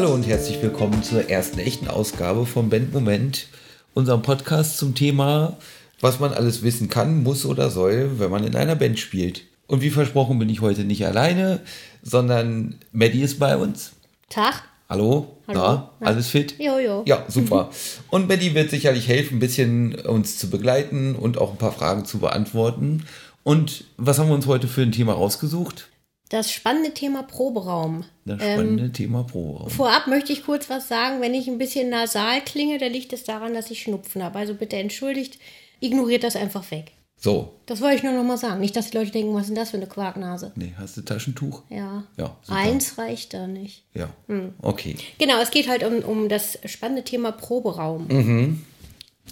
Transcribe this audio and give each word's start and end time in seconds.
Hallo 0.00 0.14
und 0.14 0.28
herzlich 0.28 0.62
willkommen 0.62 1.02
zur 1.02 1.28
ersten 1.28 1.58
echten 1.58 1.88
Ausgabe 1.88 2.46
von 2.46 2.70
Band 2.70 2.94
Moment, 2.94 3.48
unserem 3.94 4.22
Podcast 4.22 4.78
zum 4.78 4.94
Thema, 4.94 5.56
was 6.00 6.20
man 6.20 6.32
alles 6.32 6.62
wissen 6.62 6.88
kann, 6.88 7.24
muss 7.24 7.44
oder 7.44 7.68
soll, 7.68 8.20
wenn 8.20 8.30
man 8.30 8.44
in 8.44 8.54
einer 8.54 8.76
Band 8.76 9.00
spielt. 9.00 9.42
Und 9.66 9.82
wie 9.82 9.90
versprochen 9.90 10.38
bin 10.38 10.48
ich 10.50 10.60
heute 10.60 10.84
nicht 10.84 11.04
alleine, 11.04 11.62
sondern 12.00 12.76
Maddie 12.92 13.22
ist 13.22 13.40
bei 13.40 13.56
uns. 13.56 13.94
Tag. 14.28 14.62
Hallo, 14.88 15.36
Hallo. 15.48 15.58
da, 15.58 15.90
Na? 15.98 16.06
alles 16.06 16.28
fit? 16.28 16.54
Jojo. 16.60 17.02
Ja, 17.04 17.24
super. 17.26 17.70
Und 18.08 18.28
Maddie 18.28 18.54
wird 18.54 18.70
sicherlich 18.70 19.08
helfen, 19.08 19.38
ein 19.38 19.40
bisschen 19.40 19.96
uns 19.96 20.38
zu 20.38 20.48
begleiten 20.48 21.16
und 21.16 21.38
auch 21.38 21.50
ein 21.50 21.58
paar 21.58 21.72
Fragen 21.72 22.04
zu 22.04 22.20
beantworten. 22.20 23.02
Und 23.42 23.82
was 23.96 24.20
haben 24.20 24.28
wir 24.28 24.36
uns 24.36 24.46
heute 24.46 24.68
für 24.68 24.82
ein 24.82 24.92
Thema 24.92 25.14
rausgesucht? 25.14 25.88
Das 26.30 26.52
spannende 26.52 26.92
Thema 26.92 27.22
Proberaum. 27.22 28.04
Das 28.26 28.36
spannende 28.42 28.92
Thema 28.92 29.22
Proberaum. 29.24 29.70
Vorab 29.70 30.06
möchte 30.08 30.32
ich 30.32 30.44
kurz 30.44 30.68
was 30.68 30.86
sagen. 30.88 31.20
Wenn 31.22 31.32
ich 31.34 31.48
ein 31.48 31.56
bisschen 31.58 31.88
nasal 31.88 32.42
klinge, 32.42 32.78
dann 32.78 32.92
liegt 32.92 33.12
es 33.14 33.24
daran, 33.24 33.54
dass 33.54 33.70
ich 33.70 33.80
Schnupfen 33.82 34.22
habe. 34.22 34.38
Also 34.38 34.54
bitte 34.54 34.76
entschuldigt, 34.76 35.38
ignoriert 35.80 36.24
das 36.24 36.36
einfach 36.36 36.70
weg. 36.70 36.92
So, 37.20 37.54
Das 37.66 37.80
wollte 37.80 37.96
ich 37.96 38.02
nur 38.04 38.12
noch 38.12 38.22
mal 38.22 38.36
sagen. 38.38 38.60
Nicht, 38.60 38.76
dass 38.76 38.90
die 38.90 38.96
Leute 38.96 39.10
denken, 39.10 39.34
was 39.34 39.42
ist 39.42 39.48
denn 39.48 39.56
das 39.56 39.70
für 39.70 39.76
eine 39.76 39.88
Quarknase? 39.88 40.52
nee, 40.54 40.72
hast 40.78 40.96
du 40.96 41.02
Taschentuch? 41.02 41.62
Ja. 41.68 42.04
Ja, 42.16 42.36
super. 42.42 42.58
Eins 42.58 42.96
reicht 42.96 43.34
da 43.34 43.46
nicht. 43.48 43.82
Ja, 43.94 44.10
Hm. 44.28 44.52
okay. 44.62 44.94
Genau, 45.18 45.40
es 45.40 45.50
geht 45.50 45.68
halt 45.68 45.82
um, 45.82 45.98
um 46.08 46.28
das 46.28 46.58
spannende 46.66 47.02
Thema 47.02 47.32
Proberaum. 47.32 48.06
Mhm. 48.06 48.64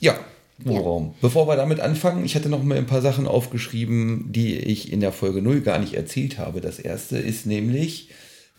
Ja, 0.00 0.18
Proberaum. 0.64 1.14
Bevor 1.20 1.46
wir 1.48 1.56
damit 1.56 1.80
anfangen, 1.80 2.24
ich 2.24 2.34
hatte 2.34 2.48
noch 2.48 2.62
mal 2.62 2.78
ein 2.78 2.86
paar 2.86 3.02
Sachen 3.02 3.26
aufgeschrieben, 3.26 4.32
die 4.32 4.56
ich 4.56 4.92
in 4.92 5.00
der 5.00 5.12
Folge 5.12 5.42
0 5.42 5.60
gar 5.60 5.78
nicht 5.78 5.94
erzählt 5.94 6.38
habe. 6.38 6.60
Das 6.60 6.78
erste 6.78 7.18
ist 7.18 7.46
nämlich, 7.46 8.08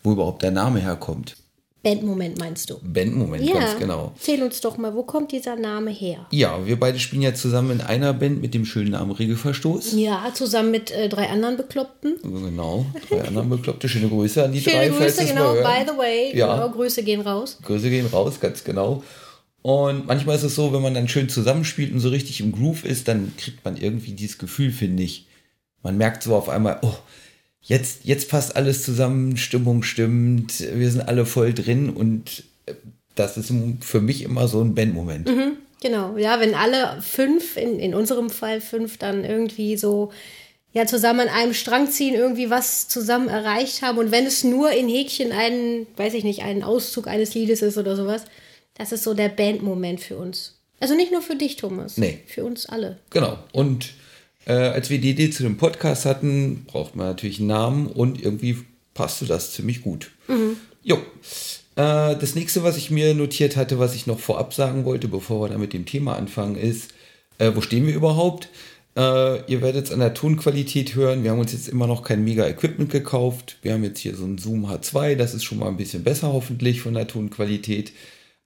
wo 0.02 0.12
überhaupt 0.12 0.42
der 0.42 0.50
Name 0.52 0.80
herkommt. 0.80 1.36
Bandmoment 1.82 2.38
meinst 2.38 2.70
du? 2.70 2.78
Bandmoment, 2.82 3.44
Ja. 3.44 3.54
ganz 3.54 3.78
genau. 3.78 4.12
Erzähl 4.16 4.42
uns 4.42 4.60
doch 4.60 4.78
mal, 4.78 4.94
wo 4.94 5.04
kommt 5.04 5.30
dieser 5.30 5.54
Name 5.54 5.90
her? 5.92 6.26
Ja, 6.32 6.66
wir 6.66 6.78
beide 6.78 6.98
spielen 6.98 7.22
ja 7.22 7.34
zusammen 7.34 7.70
in 7.70 7.80
einer 7.80 8.12
Band 8.12 8.42
mit 8.42 8.52
dem 8.52 8.64
schönen 8.64 8.90
Namen 8.90 9.12
Regelverstoß. 9.12 9.92
Ja, 9.92 10.24
zusammen 10.34 10.72
mit 10.72 10.90
äh, 10.90 11.08
drei 11.08 11.28
anderen 11.28 11.56
Bekloppten. 11.56 12.16
Genau, 12.22 12.84
drei 13.08 13.22
anderen 13.28 13.48
Bekloppte. 13.48 13.88
Schöne 13.88 14.08
Grüße 14.08 14.44
an 14.44 14.52
die 14.52 14.60
Schöne 14.60 14.76
drei, 14.76 14.92
falls 14.92 15.16
Grüße, 15.18 15.32
genau, 15.32 15.54
by 15.54 15.84
the 15.90 15.96
way. 15.96 16.36
Ja. 16.36 16.54
Genau, 16.56 16.70
Grüße 16.70 17.04
gehen 17.04 17.20
raus. 17.20 17.58
Grüße 17.62 17.88
gehen 17.90 18.06
raus, 18.06 18.40
ganz 18.40 18.64
genau. 18.64 19.04
Und 19.68 20.06
manchmal 20.06 20.34
ist 20.34 20.44
es 20.44 20.54
so, 20.54 20.72
wenn 20.72 20.80
man 20.80 20.94
dann 20.94 21.08
schön 21.08 21.28
zusammenspielt 21.28 21.92
und 21.92 22.00
so 22.00 22.08
richtig 22.08 22.40
im 22.40 22.52
Groove 22.52 22.86
ist, 22.86 23.06
dann 23.06 23.34
kriegt 23.36 23.66
man 23.66 23.76
irgendwie 23.76 24.12
dieses 24.12 24.38
Gefühl, 24.38 24.72
finde 24.72 25.02
ich. 25.02 25.26
Man 25.82 25.98
merkt 25.98 26.22
so 26.22 26.34
auf 26.34 26.48
einmal, 26.48 26.78
oh, 26.80 26.94
jetzt, 27.60 28.06
jetzt 28.06 28.30
passt 28.30 28.56
alles 28.56 28.82
zusammen, 28.82 29.36
Stimmung 29.36 29.82
stimmt, 29.82 30.58
wir 30.58 30.90
sind 30.90 31.02
alle 31.02 31.26
voll 31.26 31.52
drin 31.52 31.90
und 31.90 32.44
äh, 32.64 32.72
das 33.14 33.36
ist 33.36 33.52
für 33.80 34.00
mich 34.00 34.22
immer 34.22 34.48
so 34.48 34.62
ein 34.62 34.74
Bandmoment. 34.74 35.28
Genau, 35.82 36.16
ja, 36.16 36.40
wenn 36.40 36.54
alle 36.54 37.02
fünf, 37.02 37.58
in, 37.58 37.78
in 37.78 37.94
unserem 37.94 38.30
Fall 38.30 38.62
fünf, 38.62 38.96
dann 38.96 39.22
irgendwie 39.22 39.76
so 39.76 40.10
ja, 40.72 40.86
zusammen 40.86 41.20
an 41.20 41.28
einem 41.28 41.52
Strang 41.52 41.90
ziehen, 41.90 42.14
irgendwie 42.14 42.48
was 42.48 42.88
zusammen 42.88 43.28
erreicht 43.28 43.82
haben. 43.82 43.98
Und 43.98 44.12
wenn 44.12 44.24
es 44.24 44.44
nur 44.44 44.70
in 44.70 44.88
Häkchen 44.88 45.30
einen, 45.30 45.86
weiß 45.98 46.14
ich 46.14 46.24
nicht, 46.24 46.42
einen 46.42 46.62
Auszug 46.62 47.06
eines 47.06 47.34
Liedes 47.34 47.60
ist 47.60 47.76
oder 47.76 47.96
sowas, 47.96 48.24
das 48.78 48.92
ist 48.92 49.04
so 49.04 49.14
der 49.14 49.28
Bandmoment 49.28 50.00
für 50.00 50.16
uns. 50.16 50.54
Also 50.80 50.94
nicht 50.94 51.12
nur 51.12 51.22
für 51.22 51.36
dich, 51.36 51.56
Thomas. 51.56 51.96
Nee. 51.98 52.20
Für 52.26 52.44
uns 52.44 52.66
alle. 52.66 52.98
Genau. 53.10 53.38
Und 53.52 53.90
äh, 54.46 54.52
als 54.52 54.90
wir 54.90 55.00
die 55.00 55.10
Idee 55.10 55.30
zu 55.30 55.42
dem 55.42 55.56
Podcast 55.56 56.04
hatten, 56.04 56.64
braucht 56.66 56.96
man 56.96 57.08
natürlich 57.08 57.38
einen 57.38 57.48
Namen 57.48 57.86
und 57.88 58.22
irgendwie 58.22 58.58
passte 58.94 59.26
das 59.26 59.52
ziemlich 59.52 59.82
gut. 59.82 60.10
Jo. 60.82 60.96
Äh, 61.76 62.16
das 62.16 62.34
nächste, 62.34 62.62
was 62.62 62.76
ich 62.76 62.90
mir 62.90 63.14
notiert 63.14 63.56
hatte, 63.56 63.78
was 63.78 63.94
ich 63.94 64.06
noch 64.06 64.18
vorab 64.18 64.54
sagen 64.54 64.84
wollte, 64.84 65.08
bevor 65.08 65.42
wir 65.42 65.48
da 65.48 65.58
mit 65.58 65.72
dem 65.72 65.86
Thema 65.86 66.16
anfangen, 66.16 66.56
ist, 66.56 66.92
äh, 67.38 67.52
wo 67.54 67.60
stehen 67.60 67.86
wir 67.86 67.94
überhaupt? 67.94 68.48
Äh, 68.96 69.44
ihr 69.50 69.62
werdet 69.62 69.86
es 69.86 69.92
an 69.92 70.00
der 70.00 70.14
Tonqualität 70.14 70.94
hören. 70.94 71.22
Wir 71.22 71.30
haben 71.30 71.38
uns 71.38 71.52
jetzt 71.52 71.68
immer 71.68 71.86
noch 71.86 72.02
kein 72.02 72.24
Mega-Equipment 72.24 72.90
gekauft. 72.90 73.58
Wir 73.62 73.74
haben 73.74 73.84
jetzt 73.84 74.00
hier 74.00 74.16
so 74.16 74.24
ein 74.24 74.38
Zoom 74.38 74.66
H2. 74.66 75.14
Das 75.14 75.34
ist 75.34 75.44
schon 75.44 75.58
mal 75.58 75.68
ein 75.68 75.76
bisschen 75.76 76.02
besser 76.02 76.32
hoffentlich 76.32 76.80
von 76.80 76.94
der 76.94 77.06
Tonqualität. 77.06 77.92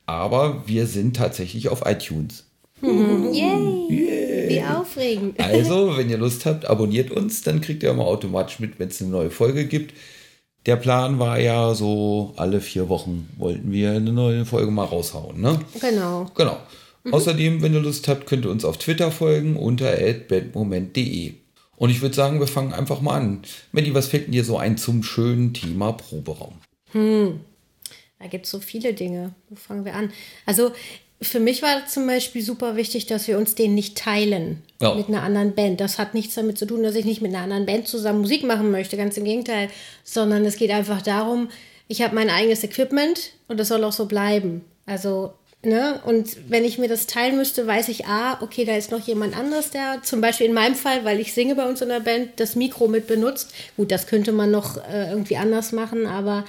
Aber 0.06 0.62
wir 0.66 0.86
sind 0.86 1.16
tatsächlich 1.16 1.68
auf 1.68 1.82
iTunes. 1.86 2.46
Yay! 2.82 4.48
Wie 4.48 4.62
aufregend. 4.62 5.36
Also, 5.38 5.96
wenn 5.96 6.10
ihr 6.10 6.18
Lust 6.18 6.46
habt, 6.46 6.66
abonniert 6.66 7.10
uns, 7.10 7.42
dann 7.42 7.60
kriegt 7.60 7.82
ihr 7.82 7.90
immer 7.90 8.06
automatisch 8.06 8.58
mit, 8.58 8.78
wenn 8.78 8.88
es 8.88 9.00
eine 9.00 9.10
neue 9.10 9.30
Folge 9.30 9.66
gibt. 9.66 9.94
Der 10.66 10.76
Plan 10.76 11.18
war 11.18 11.40
ja 11.40 11.74
so, 11.74 12.34
alle 12.36 12.60
vier 12.60 12.88
Wochen 12.88 13.28
wollten 13.36 13.72
wir 13.72 13.92
eine 13.92 14.12
neue 14.12 14.44
Folge 14.44 14.70
mal 14.70 14.84
raushauen, 14.84 15.40
ne? 15.40 15.60
Genau. 15.80 16.26
Genau. 16.34 16.58
Außerdem, 17.10 17.62
wenn 17.62 17.74
ihr 17.74 17.80
Lust 17.80 18.06
habt, 18.06 18.26
könnt 18.26 18.44
ihr 18.44 18.50
uns 18.50 18.64
auf 18.64 18.78
Twitter 18.78 19.10
folgen 19.10 19.56
unter 19.56 19.92
bandmoment.de. 20.28 21.34
Und 21.76 21.90
ich 21.90 22.00
würde 22.00 22.14
sagen, 22.14 22.38
wir 22.38 22.46
fangen 22.46 22.72
einfach 22.72 23.00
mal 23.00 23.16
an. 23.16 23.42
Melli, 23.72 23.92
was 23.92 24.06
fällt 24.06 24.26
denn 24.26 24.32
dir 24.32 24.44
so 24.44 24.56
ein 24.56 24.76
zum 24.76 25.02
schönen 25.02 25.52
Thema 25.52 25.92
Proberaum? 25.92 26.54
Da 28.22 28.28
gibt 28.28 28.44
es 28.46 28.50
so 28.52 28.60
viele 28.60 28.94
Dinge. 28.94 29.32
Wo 29.50 29.56
fangen 29.56 29.84
wir 29.84 29.94
an? 29.94 30.12
Also 30.46 30.70
für 31.20 31.40
mich 31.40 31.62
war 31.62 31.86
zum 31.86 32.06
Beispiel 32.06 32.42
super 32.42 32.76
wichtig, 32.76 33.06
dass 33.06 33.28
wir 33.28 33.36
uns 33.38 33.54
den 33.54 33.74
nicht 33.74 33.96
teilen 33.96 34.62
Ja. 34.80 34.94
mit 34.94 35.08
einer 35.08 35.22
anderen 35.22 35.54
Band. 35.54 35.80
Das 35.80 35.98
hat 35.98 36.14
nichts 36.14 36.34
damit 36.34 36.58
zu 36.58 36.66
tun, 36.66 36.82
dass 36.82 36.94
ich 36.96 37.04
nicht 37.04 37.22
mit 37.22 37.32
einer 37.34 37.44
anderen 37.44 37.66
Band 37.66 37.86
zusammen 37.88 38.20
Musik 38.20 38.44
machen 38.44 38.70
möchte, 38.70 38.96
ganz 38.96 39.16
im 39.16 39.24
Gegenteil, 39.24 39.68
sondern 40.04 40.44
es 40.44 40.56
geht 40.56 40.70
einfach 40.70 41.02
darum, 41.02 41.48
ich 41.88 42.02
habe 42.02 42.14
mein 42.14 42.30
eigenes 42.30 42.64
Equipment 42.64 43.32
und 43.48 43.58
das 43.60 43.68
soll 43.68 43.84
auch 43.84 43.92
so 43.92 44.06
bleiben. 44.06 44.64
Also, 44.86 45.32
ne, 45.64 46.00
und 46.06 46.36
wenn 46.48 46.64
ich 46.64 46.78
mir 46.78 46.88
das 46.88 47.06
teilen 47.06 47.36
müsste, 47.36 47.66
weiß 47.66 47.88
ich, 47.88 48.06
ah, 48.06 48.38
okay, 48.40 48.64
da 48.64 48.76
ist 48.76 48.90
noch 48.90 49.06
jemand 49.06 49.36
anderes, 49.36 49.70
der 49.70 50.00
zum 50.02 50.20
Beispiel 50.20 50.46
in 50.46 50.54
meinem 50.54 50.74
Fall, 50.74 51.04
weil 51.04 51.20
ich 51.20 51.32
singe 51.34 51.54
bei 51.54 51.68
uns 51.68 51.80
in 51.82 51.88
der 51.88 52.00
Band, 52.00 52.30
das 52.36 52.56
Mikro 52.56 52.88
mit 52.88 53.06
benutzt. 53.06 53.52
Gut, 53.76 53.90
das 53.92 54.06
könnte 54.08 54.32
man 54.32 54.50
noch 54.50 54.76
äh, 54.88 55.10
irgendwie 55.10 55.36
anders 55.36 55.70
machen, 55.72 56.06
aber 56.06 56.44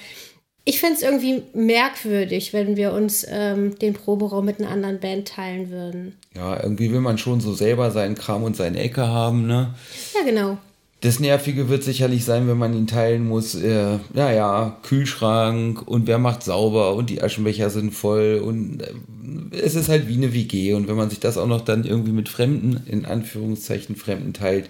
ich 0.66 0.79
fände 0.79 0.96
es 0.96 1.01
irgendwie 1.01 1.44
merkwürdig, 1.53 2.53
wenn 2.53 2.78
wir 2.78 2.94
uns 2.94 3.25
ähm, 3.29 3.78
den 3.79 3.94
Proberaum 3.94 4.46
mit 4.46 4.59
einer 4.59 4.69
anderen 4.69 5.00
Band 5.00 5.28
teilen 5.28 5.69
würden. 5.69 6.18
Ja, 6.35 6.62
irgendwie 6.62 6.91
will 6.91 7.01
man 7.01 7.18
schon 7.18 7.41
so 7.41 7.53
selber 7.53 7.91
seinen 7.91 8.16
Kram 8.16 8.44
und 8.44 8.56
seine 8.56 8.79
Ecke 8.79 9.07
haben, 9.07 9.46
ne? 9.46 9.74
Ja, 10.16 10.25
genau. 10.25 10.57
Das 11.01 11.19
Nervige 11.19 11.68
wird 11.68 11.84
sicherlich 11.84 12.24
sein, 12.24 12.47
wenn 12.47 12.57
man 12.57 12.74
ihn 12.74 12.88
teilen 12.88 13.28
muss. 13.28 13.56
Äh, 13.56 14.00
naja, 14.13 14.78
Kühlschrank 14.84 15.85
und 15.85 16.07
wer 16.07 16.18
macht 16.18 16.44
sauber 16.44 16.95
und 16.95 17.09
die 17.09 17.22
Aschenbecher 17.22 17.69
sind 17.69 17.91
voll 17.91 18.41
und 18.41 18.81
äh, 18.81 19.57
es 19.57 19.75
ist 19.75 19.90
halt 19.90 20.07
wie 20.07 20.16
eine 20.16 20.34
WG. 20.34 20.74
Und 20.75 20.88
wenn 20.88 20.95
man 20.95 21.09
sich 21.09 21.19
das 21.19 21.38
auch 21.38 21.47
noch 21.47 21.59
dann 21.59 21.84
irgendwie 21.84 22.13
mit 22.13 22.30
Fremden, 22.30 22.84
in 22.88 23.06
Anführungszeichen 23.06 23.97
Fremden 23.97 24.31
teilt, 24.31 24.69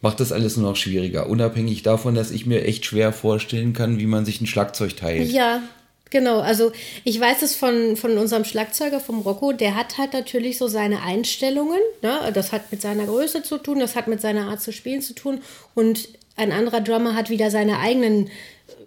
macht 0.00 0.20
das 0.20 0.32
alles 0.32 0.56
nur 0.56 0.70
noch 0.70 0.76
schwieriger. 0.76 1.28
Unabhängig 1.28 1.82
davon, 1.82 2.14
dass 2.14 2.30
ich 2.30 2.46
mir 2.46 2.64
echt 2.64 2.84
schwer 2.84 3.12
vorstellen 3.12 3.72
kann, 3.72 3.98
wie 3.98 4.06
man 4.06 4.24
sich 4.24 4.40
ein 4.40 4.46
Schlagzeug 4.46 4.96
teilt. 4.96 5.30
Ja, 5.30 5.62
genau. 6.10 6.40
Also 6.40 6.72
ich 7.04 7.18
weiß 7.18 7.42
es 7.42 7.56
von, 7.56 7.96
von 7.96 8.16
unserem 8.16 8.44
Schlagzeuger, 8.44 9.00
vom 9.00 9.20
Rocco, 9.20 9.52
der 9.52 9.74
hat 9.74 9.98
halt 9.98 10.12
natürlich 10.12 10.58
so 10.58 10.68
seine 10.68 11.02
Einstellungen. 11.02 11.80
Ne? 12.02 12.30
Das 12.32 12.52
hat 12.52 12.70
mit 12.70 12.80
seiner 12.80 13.06
Größe 13.06 13.42
zu 13.42 13.58
tun, 13.58 13.80
das 13.80 13.96
hat 13.96 14.06
mit 14.06 14.20
seiner 14.20 14.48
Art 14.48 14.62
zu 14.62 14.72
spielen 14.72 15.02
zu 15.02 15.14
tun. 15.14 15.40
Und 15.74 16.08
ein 16.36 16.52
anderer 16.52 16.80
Drummer 16.80 17.14
hat 17.14 17.30
wieder 17.30 17.50
seine 17.50 17.80
eigenen 17.80 18.30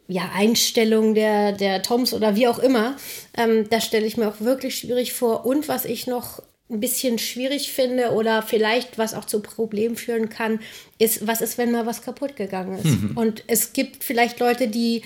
ja, 0.08 0.30
Einstellungen 0.34 1.16
der, 1.16 1.52
der 1.54 1.82
Toms 1.82 2.14
oder 2.14 2.36
wie 2.36 2.48
auch 2.48 2.60
immer. 2.60 2.96
Ähm, 3.38 3.70
das 3.70 3.86
stelle 3.86 4.06
ich 4.06 4.18
mir 4.18 4.28
auch 4.28 4.40
wirklich 4.40 4.78
schwierig 4.78 5.14
vor. 5.14 5.46
Und 5.46 5.68
was 5.68 5.86
ich 5.86 6.08
noch 6.08 6.42
ein 6.72 6.80
bisschen 6.80 7.20
schwierig 7.20 7.72
finde 7.72 8.12
oder 8.12 8.42
vielleicht 8.42 8.98
was 8.98 9.14
auch 9.14 9.26
zu 9.26 9.42
Problemen 9.42 9.96
führen 9.96 10.30
kann, 10.30 10.60
ist, 10.98 11.28
was 11.28 11.42
ist, 11.42 11.58
wenn 11.58 11.72
mal 11.72 11.86
was 11.86 12.02
kaputt 12.02 12.36
gegangen 12.36 12.80
ist? 12.80 13.16
Und 13.16 13.44
es 13.48 13.74
gibt 13.74 14.04
vielleicht 14.04 14.40
Leute, 14.40 14.68
die 14.68 15.04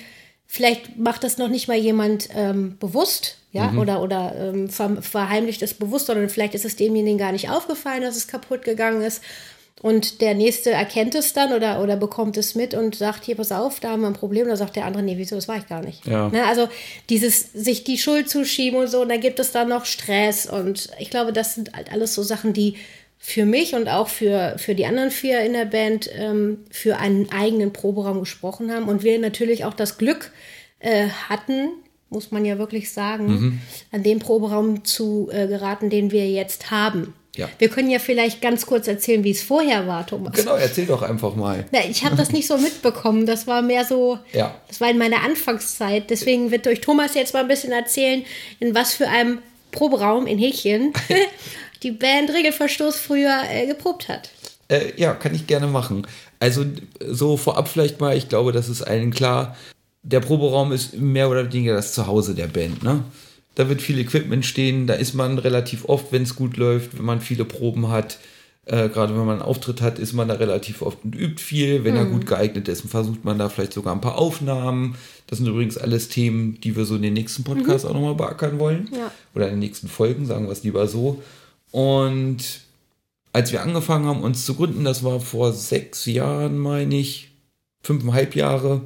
Vielleicht 0.48 0.96
macht 0.96 1.24
das 1.24 1.38
noch 1.38 1.48
nicht 1.48 1.66
mal 1.66 1.76
jemand 1.76 2.28
ähm, 2.32 2.76
bewusst, 2.78 3.38
ja, 3.50 3.72
oder, 3.72 4.00
oder 4.00 4.32
ähm, 4.38 4.68
ver 4.68 5.02
verheimlicht 5.02 5.60
es 5.60 5.74
bewusst, 5.74 6.06
sondern 6.06 6.28
vielleicht 6.28 6.54
ist 6.54 6.64
es 6.64 6.76
demjenigen 6.76 7.18
gar 7.18 7.32
nicht 7.32 7.50
aufgefallen, 7.50 8.02
dass 8.02 8.16
es 8.16 8.28
kaputt 8.28 8.62
gegangen 8.62 9.02
ist. 9.02 9.22
Und 9.82 10.22
der 10.22 10.34
Nächste 10.34 10.70
erkennt 10.70 11.14
es 11.14 11.34
dann 11.34 11.52
oder, 11.52 11.82
oder 11.82 11.96
bekommt 11.96 12.38
es 12.38 12.54
mit 12.54 12.72
und 12.72 12.94
sagt, 12.94 13.24
hier, 13.24 13.36
pass 13.36 13.52
auf, 13.52 13.78
da 13.78 13.90
haben 13.90 14.00
wir 14.00 14.08
ein 14.08 14.14
Problem. 14.14 14.48
Da 14.48 14.56
sagt 14.56 14.76
der 14.76 14.86
andere, 14.86 15.02
nee, 15.02 15.18
wieso, 15.18 15.36
das 15.36 15.48
war 15.48 15.58
ich 15.58 15.66
gar 15.66 15.82
nicht. 15.82 16.06
Ja. 16.06 16.28
Ne, 16.30 16.46
also 16.46 16.68
dieses, 17.10 17.52
sich 17.52 17.84
die 17.84 17.98
Schuld 17.98 18.30
zuschieben 18.30 18.80
und 18.80 18.88
so, 18.88 19.02
und 19.02 19.10
dann 19.10 19.20
gibt 19.20 19.38
es 19.38 19.52
dann 19.52 19.68
noch 19.68 19.84
Stress. 19.84 20.46
Und 20.46 20.88
ich 20.98 21.10
glaube, 21.10 21.32
das 21.32 21.54
sind 21.54 21.74
halt 21.74 21.92
alles 21.92 22.14
so 22.14 22.22
Sachen, 22.22 22.54
die 22.54 22.76
für 23.18 23.44
mich 23.44 23.74
und 23.74 23.88
auch 23.88 24.08
für, 24.08 24.54
für 24.56 24.74
die 24.74 24.86
anderen 24.86 25.10
vier 25.10 25.40
in 25.40 25.52
der 25.52 25.66
Band 25.66 26.08
ähm, 26.14 26.64
für 26.70 26.96
einen 26.96 27.30
eigenen 27.30 27.72
Proberaum 27.72 28.20
gesprochen 28.20 28.72
haben. 28.72 28.88
Und 28.88 29.02
wir 29.02 29.18
natürlich 29.18 29.66
auch 29.66 29.74
das 29.74 29.98
Glück 29.98 30.32
äh, 30.78 31.08
hatten, 31.28 31.68
muss 32.08 32.30
man 32.30 32.44
ja 32.44 32.56
wirklich 32.58 32.92
sagen, 32.92 33.60
an 33.92 34.02
den 34.02 34.20
Proberaum 34.20 34.84
zu 34.84 35.28
äh, 35.32 35.48
geraten, 35.48 35.90
den 35.90 36.12
wir 36.12 36.30
jetzt 36.30 36.70
haben. 36.70 37.14
Ja. 37.36 37.48
Wir 37.58 37.68
können 37.68 37.90
ja 37.90 37.98
vielleicht 37.98 38.40
ganz 38.40 38.66
kurz 38.66 38.88
erzählen, 38.88 39.22
wie 39.24 39.30
es 39.30 39.42
vorher 39.42 39.86
war, 39.86 40.06
Thomas. 40.06 40.32
Genau, 40.34 40.54
erzähl 40.54 40.86
doch 40.86 41.02
einfach 41.02 41.34
mal. 41.36 41.64
Ja, 41.72 41.80
ich 41.88 42.04
habe 42.04 42.16
das 42.16 42.32
nicht 42.32 42.46
so 42.46 42.56
mitbekommen. 42.58 43.26
Das 43.26 43.46
war 43.46 43.62
mehr 43.62 43.84
so, 43.84 44.18
Ja. 44.32 44.54
das 44.68 44.80
war 44.80 44.90
in 44.90 44.98
meiner 44.98 45.22
Anfangszeit. 45.22 46.10
Deswegen 46.10 46.50
wird 46.50 46.66
euch 46.66 46.80
Thomas 46.80 47.14
jetzt 47.14 47.34
mal 47.34 47.40
ein 47.40 47.48
bisschen 47.48 47.72
erzählen, 47.72 48.24
in 48.60 48.74
was 48.74 48.94
für 48.94 49.08
einem 49.08 49.38
Proberaum 49.72 50.26
in 50.26 50.38
Häkchen 50.38 50.92
die 51.82 51.90
Band 51.90 52.30
Regelverstoß 52.30 52.96
früher 52.96 53.42
äh, 53.50 53.66
geprobt 53.66 54.08
hat. 54.08 54.30
Äh, 54.68 54.92
ja, 54.96 55.12
kann 55.14 55.34
ich 55.34 55.46
gerne 55.46 55.66
machen. 55.66 56.06
Also 56.40 56.64
so 57.06 57.36
vorab 57.36 57.68
vielleicht 57.68 58.00
mal, 58.00 58.16
ich 58.16 58.28
glaube, 58.28 58.52
das 58.52 58.68
ist 58.68 58.82
allen 58.82 59.12
klar. 59.12 59.56
Der 60.02 60.20
Proberaum 60.20 60.72
ist 60.72 60.94
mehr 60.94 61.28
oder 61.28 61.52
weniger 61.52 61.74
das 61.74 61.92
Zuhause 61.92 62.34
der 62.34 62.46
Band. 62.46 62.82
Ne? 62.82 63.02
Da 63.56 63.68
wird 63.68 63.82
viel 63.82 63.98
Equipment 63.98 64.46
stehen, 64.46 64.86
da 64.86 64.94
ist 64.94 65.14
man 65.14 65.38
relativ 65.38 65.86
oft, 65.86 66.12
wenn 66.12 66.22
es 66.22 66.36
gut 66.36 66.56
läuft, 66.58 66.96
wenn 66.96 67.04
man 67.04 67.20
viele 67.20 67.44
Proben 67.44 67.88
hat. 67.88 68.18
Äh, 68.66 68.90
Gerade 68.90 69.14
wenn 69.14 69.24
man 69.24 69.40
einen 69.40 69.42
Auftritt 69.42 69.80
hat, 69.80 69.98
ist 69.98 70.12
man 70.12 70.28
da 70.28 70.34
relativ 70.34 70.82
oft 70.82 70.98
und 71.04 71.14
übt 71.14 71.42
viel. 71.42 71.82
Wenn 71.82 71.96
er 71.96 72.04
gut 72.04 72.26
geeignet 72.26 72.68
ist, 72.68 72.82
versucht 72.82 73.24
man 73.24 73.38
da 73.38 73.48
vielleicht 73.48 73.72
sogar 73.72 73.94
ein 73.94 74.00
paar 74.02 74.18
Aufnahmen. 74.18 74.96
Das 75.26 75.38
sind 75.38 75.48
übrigens 75.48 75.78
alles 75.78 76.08
Themen, 76.08 76.60
die 76.60 76.76
wir 76.76 76.84
so 76.84 76.96
in 76.96 77.02
den 77.02 77.14
nächsten 77.14 77.44
Podcasts 77.44 77.86
auch 77.86 77.94
nochmal 77.94 78.14
beackern 78.14 78.58
wollen. 78.58 78.90
Ja. 78.92 79.10
Oder 79.34 79.46
in 79.46 79.54
den 79.54 79.60
nächsten 79.60 79.88
Folgen, 79.88 80.26
sagen 80.26 80.46
wir 80.46 80.52
es 80.52 80.62
lieber 80.62 80.86
so. 80.86 81.22
Und 81.70 82.60
als 83.32 83.52
wir 83.52 83.62
angefangen 83.62 84.06
haben, 84.06 84.22
uns 84.22 84.44
zu 84.44 84.54
gründen, 84.54 84.84
das 84.84 85.02
war 85.02 85.20
vor 85.20 85.52
sechs 85.52 86.04
Jahren, 86.04 86.58
meine 86.58 86.96
ich, 86.96 87.30
fünfeinhalb 87.82 88.34
Jahre, 88.34 88.82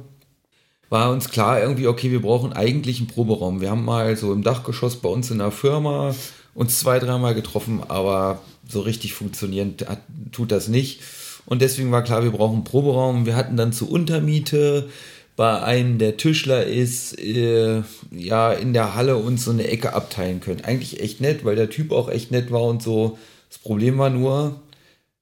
war 0.91 1.09
uns 1.09 1.29
klar 1.29 1.61
irgendwie, 1.61 1.87
okay, 1.87 2.11
wir 2.11 2.21
brauchen 2.21 2.51
eigentlich 2.51 2.99
einen 2.99 3.07
Proberaum. 3.07 3.61
Wir 3.61 3.71
haben 3.71 3.85
mal 3.85 4.17
so 4.17 4.33
im 4.33 4.43
Dachgeschoss 4.43 4.97
bei 4.97 5.07
uns 5.07 5.31
in 5.31 5.37
der 5.37 5.51
Firma 5.51 6.13
uns 6.53 6.79
zwei, 6.79 6.99
dreimal 6.99 7.33
getroffen, 7.33 7.81
aber 7.87 8.41
so 8.67 8.81
richtig 8.81 9.13
funktionieren 9.13 9.75
hat, 9.87 10.01
tut 10.33 10.51
das 10.51 10.67
nicht. 10.67 10.99
Und 11.45 11.61
deswegen 11.61 11.93
war 11.93 12.03
klar, 12.03 12.23
wir 12.23 12.31
brauchen 12.31 12.55
einen 12.55 12.63
Proberaum. 12.65 13.25
Wir 13.25 13.37
hatten 13.37 13.55
dann 13.55 13.71
zur 13.71 13.89
Untermiete 13.89 14.89
bei 15.37 15.63
einem, 15.63 15.97
der 15.97 16.17
Tischler 16.17 16.65
ist, 16.65 17.17
äh, 17.17 17.83
ja, 18.11 18.51
in 18.51 18.73
der 18.73 18.93
Halle 18.93 19.15
uns 19.15 19.45
so 19.45 19.51
eine 19.51 19.69
Ecke 19.69 19.93
abteilen 19.93 20.41
können. 20.41 20.65
Eigentlich 20.65 20.99
echt 20.99 21.21
nett, 21.21 21.45
weil 21.45 21.55
der 21.55 21.69
Typ 21.69 21.93
auch 21.93 22.09
echt 22.09 22.31
nett 22.31 22.51
war 22.51 22.63
und 22.63 22.83
so. 22.83 23.17
Das 23.47 23.59
Problem 23.59 23.97
war 23.97 24.09
nur, 24.09 24.59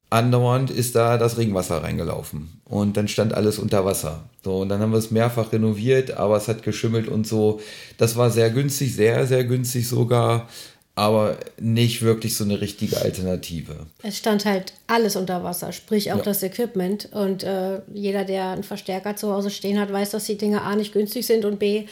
andauernd 0.10 0.72
ist 0.72 0.96
da 0.96 1.20
das 1.20 1.38
Regenwasser 1.38 1.84
reingelaufen 1.84 2.60
und 2.66 2.98
dann 2.98 3.08
stand 3.08 3.36
alles 3.36 3.60
unter 3.60 3.86
Wasser. 3.86 4.29
So, 4.44 4.60
und 4.62 4.70
dann 4.70 4.80
haben 4.80 4.92
wir 4.92 5.00
es 5.00 5.12
mehrfach 5.12 5.52
renoviert, 5.52 6.12
aber 6.12 6.38
es 6.38 6.48
hat 6.48 6.64
geschimmelt 6.64 7.08
und 7.08 7.28
so. 7.28 7.60
Das 7.98 8.16
war 8.16 8.30
sehr 8.32 8.50
günstig, 8.50 8.96
sehr, 8.96 9.28
sehr 9.28 9.44
günstig 9.44 9.88
sogar, 9.88 10.48
aber 10.96 11.38
nicht 11.60 12.02
wirklich 12.02 12.36
so 12.36 12.44
eine 12.46 12.60
richtige 12.62 12.98
Alternative. 12.98 13.88
Es 14.02 14.18
stand 14.18 14.46
halt 14.46 14.74
alles 14.88 15.16
unter 15.16 15.44
Wasser, 15.44 15.72
sprich 15.72 16.12
auch 16.14 16.18
Ja. 16.18 16.24
das 16.24 16.42
Equipment. 16.44 17.10
Und 17.12 17.44
äh, 17.44 17.82
jeder, 17.94 18.24
der 18.26 18.50
einen 18.50 18.64
Verstärker 18.64 19.16
zu 19.16 19.32
Hause 19.32 19.50
stehen 19.50 19.80
hat, 19.80 19.92
weiß, 19.92 20.12
dass 20.12 20.26
die 20.26 20.38
Dinge 20.38 20.62
A 20.62 20.76
nicht 20.76 20.94
günstig 20.94 21.26
sind 21.26 21.44
und 21.46 21.60
B, 21.60 21.86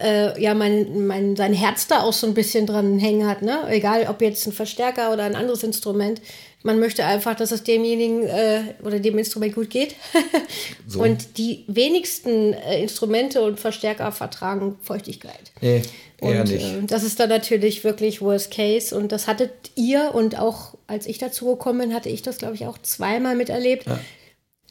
äh, 0.00 0.40
ja, 0.40 0.54
mein, 0.54 1.06
mein, 1.08 1.34
sein 1.34 1.52
Herz 1.52 1.88
da 1.88 2.02
auch 2.02 2.12
so 2.12 2.26
ein 2.28 2.34
bisschen 2.34 2.66
dran 2.66 2.98
hängen 3.00 3.26
hat. 3.28 3.42
Ne? 3.42 3.58
Egal, 3.68 4.06
ob 4.08 4.22
jetzt 4.22 4.46
ein 4.46 4.52
Verstärker 4.52 5.12
oder 5.12 5.24
ein 5.24 5.34
anderes 5.34 5.64
Instrument. 5.64 6.20
Man 6.64 6.80
möchte 6.80 7.04
einfach, 7.04 7.36
dass 7.36 7.52
es 7.52 7.62
demjenigen 7.62 8.24
äh, 8.24 8.74
oder 8.84 8.98
dem 8.98 9.16
Instrument 9.18 9.54
gut 9.54 9.70
geht. 9.70 9.94
So. 10.86 11.02
Und 11.02 11.36
die 11.36 11.64
wenigsten 11.66 12.54
äh, 12.54 12.80
Instrumente 12.82 13.42
und 13.42 13.60
Verstärker 13.60 14.10
vertragen 14.10 14.78
Feuchtigkeit. 14.82 15.52
Nee, 15.60 15.82
eher 16.18 16.40
Und 16.40 16.50
nicht. 16.50 16.64
äh, 16.64 16.82
das 16.86 17.02
ist 17.02 17.20
dann 17.20 17.28
natürlich 17.28 17.84
wirklich 17.84 18.22
Worst 18.22 18.50
Case. 18.50 18.96
Und 18.96 19.12
das 19.12 19.26
hattet 19.26 19.50
ihr 19.74 20.14
und 20.14 20.38
auch 20.38 20.74
als 20.86 21.06
ich 21.06 21.18
dazu 21.18 21.44
gekommen 21.46 21.80
bin, 21.80 21.94
hatte 21.94 22.08
ich 22.08 22.22
das, 22.22 22.38
glaube 22.38 22.54
ich, 22.54 22.64
auch 22.66 22.78
zweimal 22.78 23.36
miterlebt. 23.36 23.84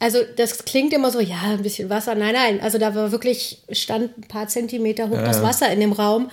Also 0.00 0.18
das 0.36 0.64
klingt 0.64 0.92
immer 0.92 1.10
so, 1.12 1.20
ja, 1.20 1.40
ein 1.44 1.62
bisschen 1.62 1.88
Wasser. 1.88 2.16
Nein, 2.16 2.34
nein. 2.34 2.60
Also 2.60 2.78
da 2.78 2.94
war 2.96 3.12
wirklich, 3.12 3.62
stand 3.70 4.18
ein 4.18 4.22
paar 4.22 4.48
Zentimeter 4.48 5.08
hoch 5.10 5.18
das 5.18 5.36
Ja. 5.38 5.42
Wasser 5.44 5.70
in 5.72 5.78
dem 5.80 5.92
Raum. 5.92 6.30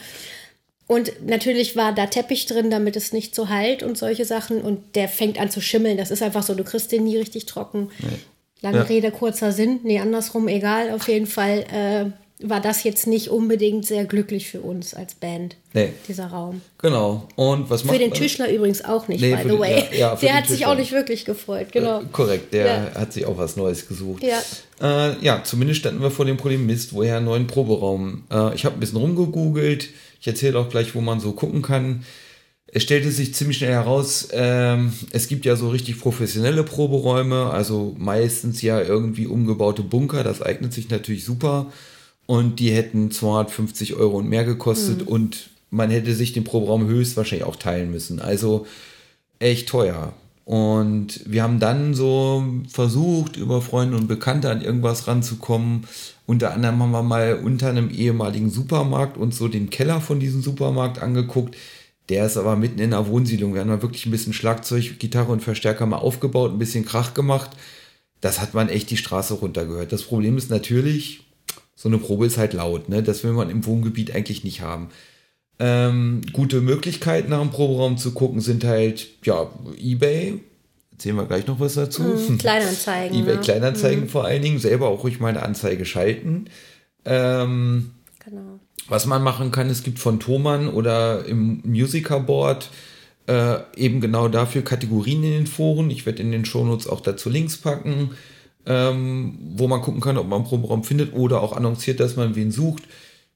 Und 0.87 1.25
natürlich 1.25 1.75
war 1.75 1.93
da 1.93 2.05
Teppich 2.05 2.45
drin, 2.45 2.69
damit 2.69 2.95
es 2.95 3.11
nicht 3.11 3.33
so 3.33 3.49
halt 3.49 3.81
und 3.81 3.97
solche 3.97 4.25
Sachen. 4.25 4.61
Und 4.61 4.95
der 4.95 5.07
fängt 5.07 5.39
an 5.39 5.49
zu 5.49 5.61
schimmeln. 5.61 5.97
Das 5.97 6.11
ist 6.11 6.21
einfach 6.21 6.43
so, 6.43 6.53
du 6.53 6.63
kriegst 6.63 6.91
den 6.91 7.05
nie 7.05 7.17
richtig 7.17 7.45
trocken. 7.47 7.89
Lange 8.61 8.77
Ja. 8.77 8.83
Rede, 8.83 9.11
kurzer 9.11 9.51
Sinn. 9.51 9.79
Nee, 9.83 9.99
andersrum, 9.99 10.47
egal. 10.47 10.91
Auf 10.91 11.07
jeden 11.07 11.25
Fall 11.27 11.65
äh, 11.71 12.45
war 12.47 12.59
das 12.61 12.83
jetzt 12.83 13.07
nicht 13.07 13.29
unbedingt 13.29 13.85
sehr 13.85 14.05
glücklich 14.05 14.49
für 14.49 14.59
uns 14.61 14.93
als 14.93 15.15
Band, 15.15 15.55
Nee. 15.73 15.89
dieser 16.07 16.27
Raum. 16.27 16.61
Genau. 16.79 17.27
Und 17.35 17.69
was 17.69 17.83
macht 17.85 17.95
Für 17.95 18.03
den? 18.03 18.13
Tischler 18.13 18.51
übrigens 18.51 18.83
auch 18.83 19.07
nicht, 19.07 19.21
Nee, 19.21 19.35
by 19.35 19.41
the 19.43 19.49
den- 19.49 19.59
way. 19.59 19.83
ja, 19.91 19.97
ja, 19.97 20.15
der 20.15 20.33
hat 20.35 20.47
sich 20.47 20.65
auch 20.65 20.75
nicht 20.75 20.91
wirklich 20.91 21.23
gefreut, 21.25 21.67
genau. 21.71 22.01
Äh, 22.01 22.05
korrekt, 22.11 22.53
der 22.53 22.93
hat 22.93 23.13
sich 23.13 23.25
auch 23.25 23.37
was 23.37 23.55
Neues 23.55 23.87
gesucht. 23.87 24.21
Ja. 24.23 24.41
Äh, 24.81 25.15
ja, 25.23 25.41
zumindest 25.43 25.79
standen 25.79 26.01
wir 26.01 26.11
vor 26.11 26.25
dem 26.25 26.35
Problem, 26.37 26.65
Mist, 26.65 26.93
woher 26.93 27.17
einen 27.17 27.25
neuen 27.25 27.47
Proberaum? 27.47 28.23
Äh, 28.29 28.53
ich 28.53 28.65
habe 28.65 28.75
ein 28.75 28.79
bisschen 28.81 28.97
rumgegoogelt. 28.97 29.87
Ich 30.19 30.27
erzähle 30.27 30.59
auch 30.59 30.69
gleich, 30.69 30.95
wo 30.95 31.01
man 31.01 31.19
so 31.19 31.31
gucken 31.33 31.61
kann. 31.61 32.03
Es 32.67 32.83
stellte 32.83 33.11
sich 33.11 33.33
ziemlich 33.33 33.57
schnell 33.57 33.71
heraus, 33.71 34.27
ähm, 34.31 34.91
es 35.11 35.27
gibt 35.27 35.45
ja 35.45 35.55
so 35.55 35.69
richtig 35.69 35.99
professionelle 35.99 36.63
Proberäume, 36.63 37.49
also 37.51 37.95
meistens 37.97 38.61
ja 38.61 38.81
irgendwie 38.81 39.27
umgebaute 39.27 39.83
Bunker, 39.83 40.23
das 40.23 40.41
eignet 40.41 40.73
sich 40.73 40.89
natürlich 40.89 41.23
super. 41.23 41.71
Und 42.25 42.59
die 42.59 42.71
hätten 42.71 43.11
250 43.11 43.93
Euro 43.95 44.17
und 44.17 44.27
mehr 44.27 44.43
gekostet 44.45 45.01
Mhm. 45.01 45.07
und 45.07 45.49
man 45.69 45.91
hätte 45.91 46.15
sich 46.15 46.33
den 46.33 46.43
Proberaum 46.43 46.87
höchstwahrscheinlich 46.87 47.45
auch 47.47 47.55
teilen 47.55 47.91
müssen. 47.91 48.19
Also 48.19 48.65
echt 49.39 49.69
teuer. 49.69 50.13
Und 50.43 51.21
wir 51.25 51.43
haben 51.43 51.59
dann 51.59 51.93
so 51.93 52.43
versucht, 52.69 53.35
über 53.37 53.61
Freunde 53.61 53.97
und 53.97 54.07
Bekannte 54.07 54.49
an 54.49 54.61
irgendwas 54.61 55.07
ranzukommen. 55.07 55.85
Unter 56.25 56.53
anderem 56.53 56.81
haben 56.81 56.91
wir 56.91 57.03
mal 57.03 57.35
unter 57.35 57.69
einem 57.69 57.89
ehemaligen 57.89 58.49
Supermarkt 58.49 59.17
uns 59.17 59.37
so 59.37 59.47
den 59.47 59.69
Keller 59.69 60.01
von 60.01 60.19
diesem 60.19 60.41
Supermarkt 60.41 60.99
angeguckt. 60.99 61.55
Der 62.09 62.25
ist 62.25 62.37
aber 62.37 62.55
mitten 62.55 62.79
in 62.79 62.93
einer 62.93 63.07
Wohnsiedlung. 63.07 63.53
Wir 63.53 63.61
haben 63.61 63.69
da 63.69 63.81
wirklich 63.81 64.05
ein 64.05 64.11
bisschen 64.11 64.33
Schlagzeug, 64.33 64.99
Gitarre 64.99 65.31
und 65.31 65.43
Verstärker 65.43 65.85
mal 65.85 65.97
aufgebaut, 65.97 66.51
ein 66.51 66.59
bisschen 66.59 66.85
Krach 66.85 67.13
gemacht. 67.13 67.51
Das 68.21 68.41
hat 68.41 68.53
man 68.53 68.69
echt 68.69 68.89
die 68.89 68.97
Straße 68.97 69.35
runtergehört. 69.35 69.91
Das 69.91 70.03
Problem 70.03 70.37
ist 70.37 70.49
natürlich, 70.49 71.25
so 71.75 71.89
eine 71.89 71.97
Probe 71.97 72.25
ist 72.25 72.37
halt 72.37 72.53
laut. 72.53 72.89
Ne? 72.89 73.03
Das 73.03 73.23
will 73.23 73.33
man 73.33 73.49
im 73.49 73.65
Wohngebiet 73.65 74.15
eigentlich 74.15 74.43
nicht 74.43 74.61
haben. 74.61 74.89
Ähm, 75.59 76.21
gute 76.33 76.61
Möglichkeiten 76.61 77.29
nach 77.29 77.41
dem 77.41 77.51
Proberaum 77.51 77.97
zu 77.97 78.13
gucken 78.13 78.41
sind 78.41 78.63
halt, 78.63 79.07
ja, 79.23 79.49
Ebay. 79.77 80.41
Erzählen 80.95 81.17
wir 81.17 81.25
gleich 81.25 81.45
noch 81.45 81.59
was 81.59 81.73
dazu. 81.73 82.03
Mhm, 82.03 82.37
Kleinanzeigen. 82.37 83.17
Ebay 83.19 83.35
ne? 83.35 83.41
Kleinanzeigen 83.41 84.07
vor 84.07 84.23
allen 84.23 84.41
Dingen. 84.41 84.59
Selber 84.59 84.87
auch 84.87 85.03
ruhig 85.03 85.19
mal 85.19 85.27
eine 85.27 85.43
Anzeige 85.43 85.83
schalten. 85.85 86.45
Ähm, 87.03 87.91
Genau. 88.23 88.59
was 88.87 89.05
man 89.05 89.21
machen 89.21 89.51
kann, 89.51 89.69
es 89.69 89.83
gibt 89.83 89.99
von 89.99 90.19
Thomann 90.19 90.67
oder 90.69 91.25
im 91.25 91.61
Musiker 91.63 92.19
Board 92.19 92.69
äh, 93.27 93.57
eben 93.75 94.01
genau 94.01 94.29
dafür 94.29 94.63
Kategorien 94.63 95.23
in 95.23 95.31
den 95.31 95.47
Foren. 95.47 95.91
Ich 95.91 96.05
werde 96.05 96.23
in 96.23 96.31
den 96.31 96.45
Shownotes 96.45 96.87
auch 96.87 97.01
dazu 97.01 97.29
Links 97.29 97.57
packen, 97.57 98.11
ähm, 98.65 99.37
wo 99.55 99.67
man 99.67 99.81
gucken 99.81 100.01
kann, 100.01 100.17
ob 100.17 100.27
man 100.27 100.39
einen 100.39 100.47
Proberaum 100.47 100.83
findet 100.83 101.13
oder 101.13 101.41
auch 101.41 101.53
annonciert, 101.53 101.99
dass 101.99 102.15
man 102.15 102.35
wen 102.35 102.51
sucht. 102.51 102.83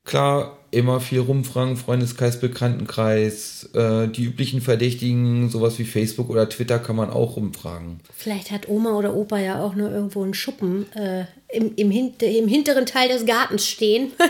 Klar, 0.09 0.57
immer 0.71 0.99
viel 1.01 1.19
rumfragen, 1.19 1.77
Freundeskreis, 1.77 2.39
Bekanntenkreis, 2.39 3.69
äh, 3.75 4.07
die 4.07 4.23
üblichen 4.23 4.59
Verdächtigen, 4.59 5.49
sowas 5.51 5.77
wie 5.77 5.83
Facebook 5.83 6.31
oder 6.31 6.49
Twitter 6.49 6.79
kann 6.79 6.95
man 6.95 7.11
auch 7.11 7.35
rumfragen. 7.35 7.99
Vielleicht 8.15 8.49
hat 8.49 8.67
Oma 8.67 8.93
oder 8.97 9.13
Opa 9.13 9.37
ja 9.37 9.61
auch 9.63 9.75
nur 9.75 9.91
irgendwo 9.91 10.23
einen 10.23 10.33
Schuppen 10.33 10.91
äh, 10.95 11.25
im, 11.55 11.75
im, 11.75 11.91
hinter, 11.91 12.25
im 12.25 12.47
hinteren 12.47 12.87
Teil 12.87 13.09
des 13.09 13.27
Gartens 13.27 13.67
stehen. 13.67 14.11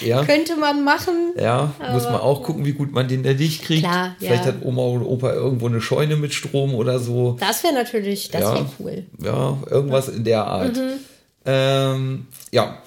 Ja. 0.00 0.24
Könnte 0.24 0.56
man 0.56 0.84
machen. 0.84 1.32
Ja, 1.38 1.72
muss 1.92 2.04
man 2.04 2.16
auch 2.16 2.42
gucken, 2.42 2.64
wie 2.64 2.72
gut 2.72 2.92
man 2.92 3.06
den 3.08 3.22
da 3.22 3.32
dicht 3.32 3.64
kriegt. 3.64 3.82
Klar, 3.82 4.14
Vielleicht 4.18 4.44
ja. 4.44 4.52
hat 4.52 4.64
Oma 4.64 4.82
oder 4.82 5.06
Opa 5.06 5.32
irgendwo 5.32 5.66
eine 5.66 5.80
Scheune 5.80 6.16
mit 6.16 6.34
Strom 6.34 6.74
oder 6.74 6.98
so. 7.00 7.36
Das 7.38 7.62
wäre 7.64 7.74
natürlich, 7.74 8.30
das 8.30 8.42
Ja. 8.42 8.54
wäre 8.54 8.66
cool. 8.78 9.06
Ja, 9.22 9.58
irgendwas 9.70 10.08
in 10.08 10.24
der 10.24 10.44
Art. 10.46 10.76
Mhm. 10.76 10.90
Ähm, 11.46 12.26
ja, 12.52 12.78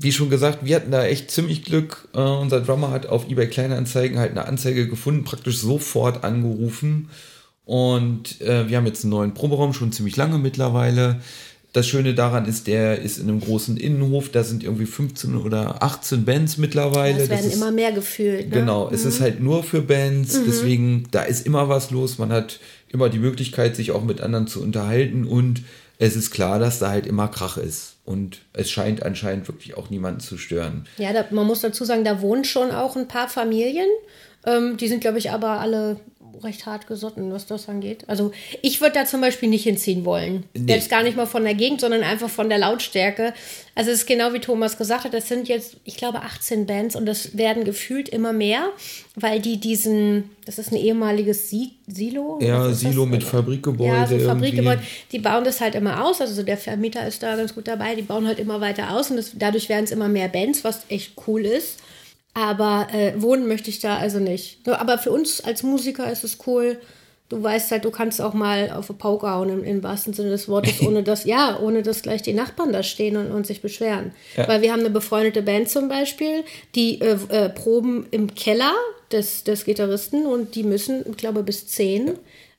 wie 0.00 0.12
schon 0.12 0.30
gesagt, 0.30 0.58
wir 0.64 0.76
hatten 0.76 0.92
da 0.92 1.04
echt 1.04 1.30
ziemlich 1.30 1.64
Glück. 1.64 2.08
Äh, 2.14 2.20
unser 2.20 2.60
Drummer 2.60 2.90
hat 2.92 3.06
auf 3.06 3.28
eBay 3.28 3.48
Kleinanzeigen 3.48 4.18
halt 4.18 4.30
eine 4.30 4.46
Anzeige 4.46 4.86
gefunden, 4.88 5.24
praktisch 5.24 5.58
sofort 5.58 6.22
angerufen. 6.24 7.08
Und 7.64 8.40
äh, 8.40 8.68
wir 8.68 8.76
haben 8.76 8.86
jetzt 8.86 9.04
einen 9.04 9.10
neuen 9.10 9.34
Proberaum, 9.34 9.74
schon 9.74 9.92
ziemlich 9.92 10.16
lange 10.16 10.38
mittlerweile. 10.38 11.20
Das 11.74 11.86
Schöne 11.86 12.14
daran 12.14 12.46
ist, 12.46 12.66
der 12.66 13.00
ist 13.02 13.18
in 13.18 13.28
einem 13.28 13.40
großen 13.40 13.76
Innenhof, 13.76 14.30
da 14.30 14.42
sind 14.42 14.64
irgendwie 14.64 14.86
15 14.86 15.36
oder 15.36 15.82
18 15.82 16.24
Bands 16.24 16.56
mittlerweile. 16.56 17.16
Es 17.16 17.28
Das 17.28 17.30
werden 17.30 17.46
ist- 17.50 17.56
immer 17.56 17.70
mehr 17.72 17.92
gefühlt. 17.92 18.48
Ne? 18.48 18.60
Genau, 18.60 18.88
es 18.90 19.04
ist 19.04 19.20
halt 19.20 19.40
nur 19.42 19.62
für 19.62 19.82
Bands, 19.82 20.38
deswegen 20.46 21.04
da 21.10 21.22
ist 21.22 21.44
immer 21.44 21.68
was 21.68 21.90
los. 21.90 22.16
Man 22.16 22.32
hat 22.32 22.58
immer 22.88 23.10
die 23.10 23.18
Möglichkeit, 23.18 23.76
sich 23.76 23.90
auch 23.90 24.02
mit 24.02 24.22
anderen 24.22 24.46
zu 24.46 24.62
unterhalten 24.62 25.26
und 25.26 25.62
es 25.98 26.16
ist 26.16 26.30
klar, 26.30 26.58
dass 26.58 26.78
da 26.78 26.88
halt 26.88 27.06
immer 27.06 27.28
Krach 27.28 27.58
ist. 27.58 27.96
Und 28.08 28.38
es 28.54 28.70
scheint 28.70 29.02
anscheinend 29.02 29.48
wirklich 29.48 29.76
auch 29.76 29.90
niemanden 29.90 30.20
zu 30.20 30.38
stören. 30.38 30.86
Ja, 30.96 31.12
da, 31.12 31.26
man 31.30 31.46
muss 31.46 31.60
dazu 31.60 31.84
sagen, 31.84 32.04
da 32.04 32.22
wohnen 32.22 32.44
schon 32.44 32.70
auch 32.70 32.96
ein 32.96 33.06
paar 33.06 33.28
Familien. 33.28 33.86
Ähm, 34.46 34.78
die 34.78 34.88
sind, 34.88 35.02
glaube 35.02 35.18
ich, 35.18 35.30
aber 35.30 35.60
alle 35.60 36.00
recht 36.42 36.66
hart 36.66 36.86
gesotten, 36.86 37.32
was 37.32 37.46
das 37.46 37.68
angeht. 37.68 38.04
Also 38.06 38.32
ich 38.62 38.80
würde 38.80 38.94
da 38.94 39.04
zum 39.04 39.20
Beispiel 39.20 39.48
nicht 39.48 39.64
hinziehen 39.64 40.04
wollen. 40.04 40.44
Nee. 40.54 40.74
Jetzt 40.74 40.90
gar 40.90 41.02
nicht 41.02 41.16
mal 41.16 41.26
von 41.26 41.44
der 41.44 41.54
Gegend, 41.54 41.80
sondern 41.80 42.02
einfach 42.02 42.30
von 42.30 42.48
der 42.48 42.58
Lautstärke. 42.58 43.34
Also 43.74 43.90
es 43.90 43.98
ist 43.98 44.06
genau 44.06 44.32
wie 44.32 44.40
Thomas 44.40 44.76
gesagt 44.78 45.04
hat, 45.04 45.14
das 45.14 45.28
sind 45.28 45.48
jetzt, 45.48 45.76
ich 45.84 45.96
glaube, 45.96 46.22
18 46.22 46.66
Bands 46.66 46.96
und 46.96 47.06
das 47.06 47.36
werden 47.36 47.64
gefühlt 47.64 48.08
immer 48.08 48.32
mehr, 48.32 48.70
weil 49.14 49.40
die 49.40 49.58
diesen, 49.58 50.30
das 50.46 50.58
ist 50.58 50.72
ein 50.72 50.76
ehemaliges 50.76 51.50
Silo. 51.50 52.38
Ja, 52.40 52.72
Silo 52.72 53.06
mit 53.06 53.22
Fabrikgebäude. 53.22 53.92
Ja, 53.92 54.06
so 54.06 54.18
Fabrikgebäude. 54.18 54.82
Die 55.12 55.18
bauen 55.18 55.44
das 55.44 55.60
halt 55.60 55.74
immer 55.74 56.04
aus, 56.04 56.20
also 56.20 56.42
der 56.42 56.56
Vermieter 56.56 57.06
ist 57.06 57.22
da 57.22 57.36
ganz 57.36 57.54
gut 57.54 57.68
dabei, 57.68 57.94
die 57.94 58.02
bauen 58.02 58.26
halt 58.26 58.38
immer 58.38 58.60
weiter 58.60 58.96
aus 58.96 59.10
und 59.10 59.16
das, 59.16 59.32
dadurch 59.34 59.68
werden 59.68 59.84
es 59.84 59.90
immer 59.90 60.08
mehr 60.08 60.28
Bands, 60.28 60.64
was 60.64 60.82
echt 60.88 61.12
cool 61.26 61.44
ist. 61.44 61.78
Aber 62.38 62.86
äh, 62.92 63.20
wohnen 63.20 63.48
möchte 63.48 63.68
ich 63.68 63.80
da 63.80 63.96
also 63.96 64.20
nicht. 64.20 64.64
So, 64.64 64.72
aber 64.74 64.98
für 64.98 65.10
uns 65.10 65.40
als 65.40 65.64
Musiker 65.64 66.08
ist 66.12 66.22
es 66.22 66.38
cool. 66.46 66.78
Du 67.28 67.42
weißt 67.42 67.72
halt, 67.72 67.84
du 67.84 67.90
kannst 67.90 68.20
auch 68.20 68.32
mal 68.32 68.70
auf 68.70 68.88
eine 68.88 68.96
Pauke 68.96 69.28
hauen 69.28 69.48
im, 69.48 69.64
im 69.64 69.82
wahrsten 69.82 70.12
Sinne 70.12 70.30
des 70.30 70.48
Wortes, 70.48 70.80
ohne 70.86 71.02
dass, 71.02 71.24
ja, 71.24 71.58
ohne 71.60 71.82
dass 71.82 72.02
gleich 72.02 72.22
die 72.22 72.34
Nachbarn 72.34 72.72
da 72.72 72.84
stehen 72.84 73.16
und, 73.16 73.32
und 73.32 73.44
sich 73.44 73.60
beschweren. 73.60 74.12
Ja. 74.36 74.46
Weil 74.46 74.62
wir 74.62 74.70
haben 74.70 74.80
eine 74.80 74.90
befreundete 74.90 75.42
Band 75.42 75.68
zum 75.68 75.88
Beispiel, 75.88 76.44
die 76.76 77.00
äh, 77.00 77.18
äh, 77.28 77.48
proben 77.48 78.06
im 78.12 78.32
Keller 78.36 78.72
des, 79.10 79.42
des 79.42 79.64
Gitarristen 79.64 80.24
und 80.24 80.54
die 80.54 80.62
müssen, 80.62 81.04
ich 81.10 81.16
glaube, 81.16 81.42
bis 81.42 81.66
zehn. 81.66 82.12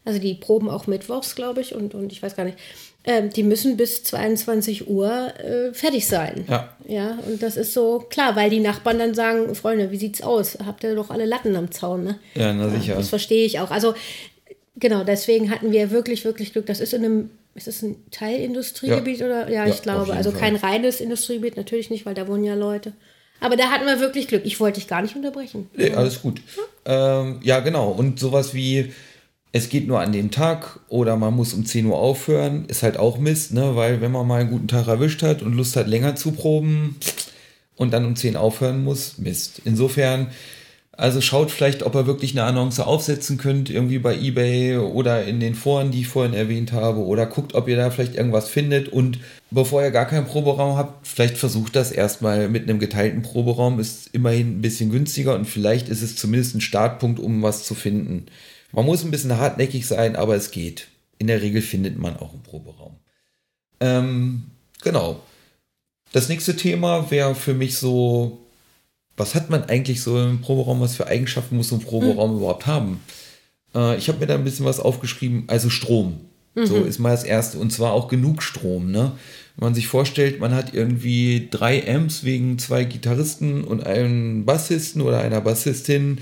Also 0.03 0.19
die 0.19 0.33
proben 0.33 0.69
auch 0.69 0.87
mittwochs, 0.87 1.35
glaube 1.35 1.61
ich, 1.61 1.73
und, 1.73 1.95
und 1.95 2.11
ich 2.11 2.21
weiß 2.21 2.35
gar 2.35 2.43
nicht. 2.43 2.57
Ähm, 3.05 3.29
die 3.29 3.43
müssen 3.43 3.77
bis 3.77 4.03
22 4.03 4.89
Uhr 4.89 5.33
äh, 5.39 5.73
fertig 5.73 6.05
sein. 6.07 6.45
Ja. 6.49 6.75
Ja, 6.85 7.17
und 7.27 7.41
das 7.41 7.55
ist 7.55 7.73
so 7.73 7.99
klar, 8.09 8.35
weil 8.35 8.49
die 8.49 8.59
Nachbarn 8.59 8.99
dann 8.99 9.13
sagen, 9.13 9.53
Freunde, 9.55 9.91
wie 9.91 9.97
sieht's 9.97 10.21
aus? 10.21 10.57
Habt 10.65 10.83
ihr 10.83 10.95
doch 10.95 11.09
alle 11.09 11.25
Latten 11.25 11.55
am 11.55 11.71
Zaun, 11.71 12.03
ne? 12.03 12.19
Ja, 12.35 12.51
na 12.51 12.69
sicher. 12.69 12.95
das 12.95 13.09
verstehe 13.09 13.45
ich 13.45 13.59
auch. 13.59 13.71
Also 13.71 13.93
genau, 14.75 15.03
deswegen 15.03 15.49
hatten 15.49 15.71
wir 15.71 15.91
wirklich, 15.91 16.25
wirklich 16.25 16.51
Glück. 16.51 16.65
Das 16.65 16.79
ist 16.79 16.93
in 16.93 17.05
einem, 17.05 17.29
ist 17.55 17.67
das 17.67 17.81
ein 17.83 17.95
Teilindustriegebiet 18.11 19.19
ja. 19.19 19.25
oder? 19.27 19.49
Ja, 19.49 19.65
ja 19.65 19.73
ich 19.73 19.81
glaube. 19.81 20.13
Also 20.13 20.31
kein 20.31 20.55
reines 20.55 20.99
Industriegebiet, 20.99 21.57
natürlich 21.57 21.89
nicht, 21.89 22.05
weil 22.05 22.15
da 22.15 22.27
wohnen 22.27 22.43
ja 22.43 22.55
Leute. 22.55 22.93
Aber 23.39 23.55
da 23.55 23.69
hatten 23.69 23.85
wir 23.85 23.99
wirklich 23.99 24.27
Glück. 24.27 24.41
Ich 24.45 24.59
wollte 24.59 24.79
dich 24.79 24.89
gar 24.89 25.01
nicht 25.01 25.15
unterbrechen. 25.15 25.69
Nee, 25.75 25.91
alles 25.91 26.21
gut. 26.21 26.41
Ja, 26.85 27.21
ähm, 27.21 27.39
ja 27.43 27.59
genau. 27.59 27.89
Und 27.91 28.19
sowas 28.19 28.53
wie 28.53 28.93
es 29.51 29.69
geht 29.69 29.87
nur 29.87 29.99
an 29.99 30.11
dem 30.11 30.31
Tag 30.31 30.79
oder 30.89 31.15
man 31.15 31.35
muss 31.35 31.53
um 31.53 31.65
10 31.65 31.87
Uhr 31.87 31.97
aufhören, 31.97 32.65
ist 32.67 32.83
halt 32.83 32.97
auch 32.97 33.17
Mist, 33.17 33.53
ne? 33.53 33.75
weil 33.75 33.99
wenn 34.01 34.11
man 34.11 34.27
mal 34.27 34.41
einen 34.41 34.51
guten 34.51 34.67
Tag 34.67 34.87
erwischt 34.87 35.23
hat 35.23 35.41
und 35.41 35.53
Lust 35.53 35.75
hat, 35.75 35.87
länger 35.87 36.15
zu 36.15 36.31
proben 36.31 36.97
und 37.75 37.91
dann 37.91 38.05
um 38.05 38.15
10 38.15 38.35
aufhören 38.35 38.83
muss, 38.83 39.17
Mist. 39.17 39.61
Insofern, 39.65 40.27
also 40.91 41.19
schaut 41.19 41.49
vielleicht, 41.49 41.81
ob 41.81 41.95
ihr 41.95 42.05
wirklich 42.05 42.33
eine 42.33 42.43
Annonce 42.43 42.81
aufsetzen 42.81 43.39
könnt, 43.39 43.71
irgendwie 43.71 43.97
bei 43.97 44.15
eBay 44.15 44.77
oder 44.77 45.25
in 45.25 45.39
den 45.39 45.55
Foren, 45.55 45.89
die 45.89 46.01
ich 46.01 46.07
vorhin 46.07 46.35
erwähnt 46.35 46.71
habe, 46.71 46.99
oder 46.99 47.25
guckt, 47.25 47.55
ob 47.55 47.67
ihr 47.67 47.77
da 47.77 47.89
vielleicht 47.89 48.15
irgendwas 48.15 48.49
findet 48.49 48.89
und 48.89 49.17
bevor 49.49 49.81
ihr 49.81 49.89
gar 49.89 50.05
keinen 50.05 50.27
Proberaum 50.27 50.77
habt, 50.77 51.07
vielleicht 51.07 51.37
versucht 51.37 51.75
das 51.75 51.91
erstmal 51.91 52.49
mit 52.49 52.69
einem 52.69 52.77
geteilten 52.77 53.23
Proberaum, 53.23 53.79
ist 53.79 54.09
immerhin 54.13 54.59
ein 54.59 54.61
bisschen 54.61 54.91
günstiger 54.91 55.33
und 55.33 55.45
vielleicht 55.45 55.89
ist 55.89 56.03
es 56.03 56.15
zumindest 56.15 56.53
ein 56.53 56.61
Startpunkt, 56.61 57.19
um 57.19 57.41
was 57.41 57.63
zu 57.63 57.73
finden. 57.73 58.27
Man 58.71 58.85
muss 58.85 59.03
ein 59.03 59.11
bisschen 59.11 59.37
hartnäckig 59.37 59.87
sein, 59.87 60.15
aber 60.15 60.35
es 60.35 60.51
geht. 60.51 60.87
In 61.17 61.27
der 61.27 61.41
Regel 61.41 61.61
findet 61.61 61.97
man 61.97 62.17
auch 62.17 62.33
einen 62.33 62.43
Proberaum. 62.43 62.97
Ähm, 63.79 64.43
genau. 64.81 65.21
Das 66.11 66.29
nächste 66.29 66.55
Thema 66.55 67.11
wäre 67.11 67.35
für 67.35 67.53
mich 67.53 67.77
so, 67.77 68.39
was 69.17 69.35
hat 69.35 69.49
man 69.49 69.65
eigentlich 69.65 70.01
so 70.01 70.21
im 70.21 70.41
Proberaum, 70.41 70.81
was 70.81 70.95
für 70.95 71.07
Eigenschaften 71.07 71.57
muss 71.57 71.69
so 71.69 71.75
ein 71.75 71.81
Proberaum 71.81 72.31
mhm. 72.31 72.37
überhaupt 72.37 72.65
haben? 72.65 73.01
Äh, 73.75 73.97
ich 73.97 74.07
habe 74.07 74.19
mir 74.19 74.27
da 74.27 74.35
ein 74.35 74.43
bisschen 74.43 74.65
was 74.65 74.79
aufgeschrieben, 74.79 75.43
also 75.47 75.69
Strom. 75.69 76.21
Mhm. 76.55 76.65
So 76.65 76.77
ist 76.77 76.99
mal 76.99 77.11
das 77.11 77.23
Erste. 77.23 77.59
Und 77.59 77.71
zwar 77.71 77.93
auch 77.93 78.07
genug 78.07 78.41
Strom. 78.41 78.91
Ne? 78.91 79.11
Wenn 79.55 79.67
man 79.67 79.75
sich 79.75 79.87
vorstellt, 79.87 80.39
man 80.39 80.53
hat 80.53 80.73
irgendwie 80.73 81.47
drei 81.51 81.87
Amps 81.87 82.23
wegen 82.23 82.57
zwei 82.59 82.85
Gitarristen 82.85 83.63
und 83.63 83.85
einem 83.85 84.45
Bassisten 84.45 85.01
oder 85.01 85.19
einer 85.19 85.41
Bassistin 85.41 86.19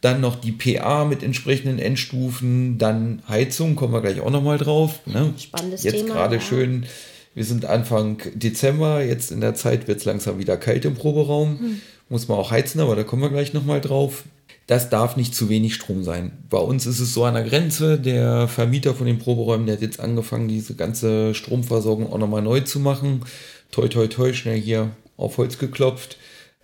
dann 0.00 0.20
noch 0.20 0.36
die 0.36 0.52
PA 0.52 1.04
mit 1.04 1.22
entsprechenden 1.22 1.78
Endstufen, 1.78 2.78
dann 2.78 3.22
Heizung, 3.28 3.76
kommen 3.76 3.92
wir 3.92 4.00
gleich 4.00 4.20
auch 4.20 4.30
nochmal 4.30 4.58
drauf. 4.58 5.00
Ne? 5.06 5.34
Spannendes 5.36 5.82
jetzt 5.82 5.94
Thema. 5.94 6.06
Jetzt 6.06 6.14
gerade 6.14 6.34
ja. 6.36 6.40
schön, 6.40 6.86
wir 7.34 7.44
sind 7.44 7.64
Anfang 7.64 8.22
Dezember, 8.34 9.04
jetzt 9.04 9.30
in 9.30 9.40
der 9.40 9.54
Zeit 9.54 9.88
wird 9.88 9.98
es 9.98 10.04
langsam 10.04 10.38
wieder 10.38 10.56
kalt 10.56 10.84
im 10.84 10.94
Proberaum. 10.94 11.58
Hm. 11.58 11.80
Muss 12.08 12.26
man 12.26 12.38
auch 12.38 12.50
heizen, 12.50 12.80
aber 12.80 12.96
da 12.96 13.04
kommen 13.04 13.22
wir 13.22 13.30
gleich 13.30 13.52
nochmal 13.52 13.80
drauf. 13.80 14.24
Das 14.66 14.88
darf 14.88 15.16
nicht 15.16 15.34
zu 15.34 15.48
wenig 15.48 15.74
Strom 15.74 16.02
sein. 16.02 16.32
Bei 16.48 16.58
uns 16.58 16.86
ist 16.86 17.00
es 17.00 17.12
so 17.12 17.24
an 17.24 17.34
der 17.34 17.44
Grenze. 17.44 17.98
Der 17.98 18.48
Vermieter 18.48 18.94
von 18.94 19.06
den 19.06 19.18
Proberäumen, 19.18 19.66
der 19.66 19.76
hat 19.76 19.82
jetzt 19.82 20.00
angefangen, 20.00 20.48
diese 20.48 20.74
ganze 20.74 21.34
Stromversorgung 21.34 22.12
auch 22.12 22.18
nochmal 22.18 22.42
neu 22.42 22.60
zu 22.60 22.80
machen. 22.80 23.22
Toi, 23.70 23.88
toi, 23.88 24.06
toi, 24.06 24.32
schnell 24.32 24.60
hier 24.60 24.90
auf 25.16 25.38
Holz 25.38 25.58
geklopft. 25.58 26.18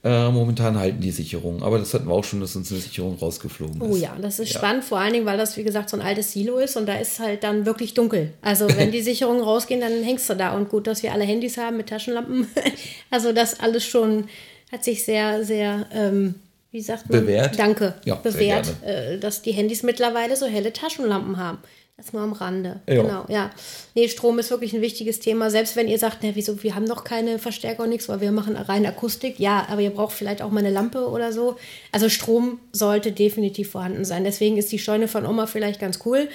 Äh, 0.06 0.30
momentan 0.30 0.78
halten 0.78 1.00
die 1.00 1.10
Sicherungen, 1.10 1.64
aber 1.64 1.80
das 1.80 1.92
hatten 1.92 2.06
wir 2.06 2.12
auch 2.14 2.22
schon, 2.22 2.40
dass 2.40 2.54
uns 2.54 2.70
eine 2.70 2.80
Sicherung 2.80 3.18
rausgeflogen 3.18 3.80
ist. 3.80 3.88
Oh 3.88 3.96
ja, 3.96 4.16
das 4.22 4.38
ist 4.38 4.52
ja. 4.52 4.60
spannend, 4.60 4.84
vor 4.84 4.98
allen 4.98 5.12
Dingen, 5.12 5.26
weil 5.26 5.36
das, 5.36 5.56
wie 5.56 5.64
gesagt, 5.64 5.90
so 5.90 5.96
ein 5.96 6.00
altes 6.00 6.30
Silo 6.30 6.58
ist 6.58 6.76
und 6.76 6.86
da 6.86 6.94
ist 6.94 7.18
halt 7.18 7.42
dann 7.42 7.66
wirklich 7.66 7.92
dunkel. 7.92 8.32
Also 8.40 8.68
wenn 8.76 8.92
die 8.92 9.02
Sicherungen 9.02 9.42
rausgehen, 9.42 9.80
dann 9.80 10.04
hängst 10.04 10.30
du 10.30 10.34
da. 10.34 10.54
Und 10.54 10.68
gut, 10.68 10.86
dass 10.86 11.02
wir 11.02 11.12
alle 11.12 11.24
Handys 11.24 11.58
haben 11.58 11.76
mit 11.76 11.88
Taschenlampen. 11.88 12.46
also 13.10 13.32
das 13.32 13.58
alles 13.58 13.84
schon 13.84 14.28
hat 14.70 14.84
sich 14.84 15.04
sehr, 15.04 15.42
sehr, 15.42 15.86
ähm, 15.92 16.36
wie 16.70 16.82
sagt 16.82 17.10
man? 17.10 17.22
Bewährt. 17.22 17.58
Danke. 17.58 17.94
Ja, 18.04 18.14
bewährt, 18.14 18.72
äh, 18.84 19.18
dass 19.18 19.42
die 19.42 19.50
Handys 19.50 19.82
mittlerweile 19.82 20.36
so 20.36 20.46
helle 20.46 20.72
Taschenlampen 20.72 21.36
haben. 21.36 21.58
Das 21.96 22.12
nur 22.12 22.20
am 22.20 22.34
Rande. 22.34 22.80
Ja. 22.86 23.02
Genau, 23.02 23.24
ja. 23.28 23.50
Nee, 23.94 24.08
Strom 24.08 24.38
ist 24.38 24.50
wirklich 24.50 24.74
ein 24.74 24.82
wichtiges 24.82 25.18
Thema. 25.18 25.50
Selbst 25.50 25.76
wenn 25.76 25.88
ihr 25.88 25.98
sagt, 25.98 26.18
na, 26.22 26.34
wieso, 26.34 26.62
wir 26.62 26.74
haben 26.74 26.84
noch 26.84 27.04
keine 27.04 27.38
Verstärker 27.38 27.84
und 27.84 27.88
nichts, 27.88 28.08
weil 28.10 28.20
wir 28.20 28.32
machen 28.32 28.54
rein 28.54 28.84
Akustik. 28.84 29.40
Ja, 29.40 29.66
aber 29.70 29.80
ihr 29.80 29.90
braucht 29.90 30.14
vielleicht 30.14 30.42
auch 30.42 30.50
mal 30.50 30.60
eine 30.60 30.70
Lampe 30.70 31.08
oder 31.08 31.32
so. 31.32 31.56
Also 31.92 32.10
Strom 32.10 32.60
sollte 32.70 33.12
definitiv 33.12 33.70
vorhanden 33.70 34.04
sein. 34.04 34.24
Deswegen 34.24 34.58
ist 34.58 34.70
die 34.72 34.78
Scheune 34.78 35.08
von 35.08 35.24
Oma 35.24 35.46
vielleicht 35.46 35.80
ganz 35.80 36.00
cool. 36.04 36.28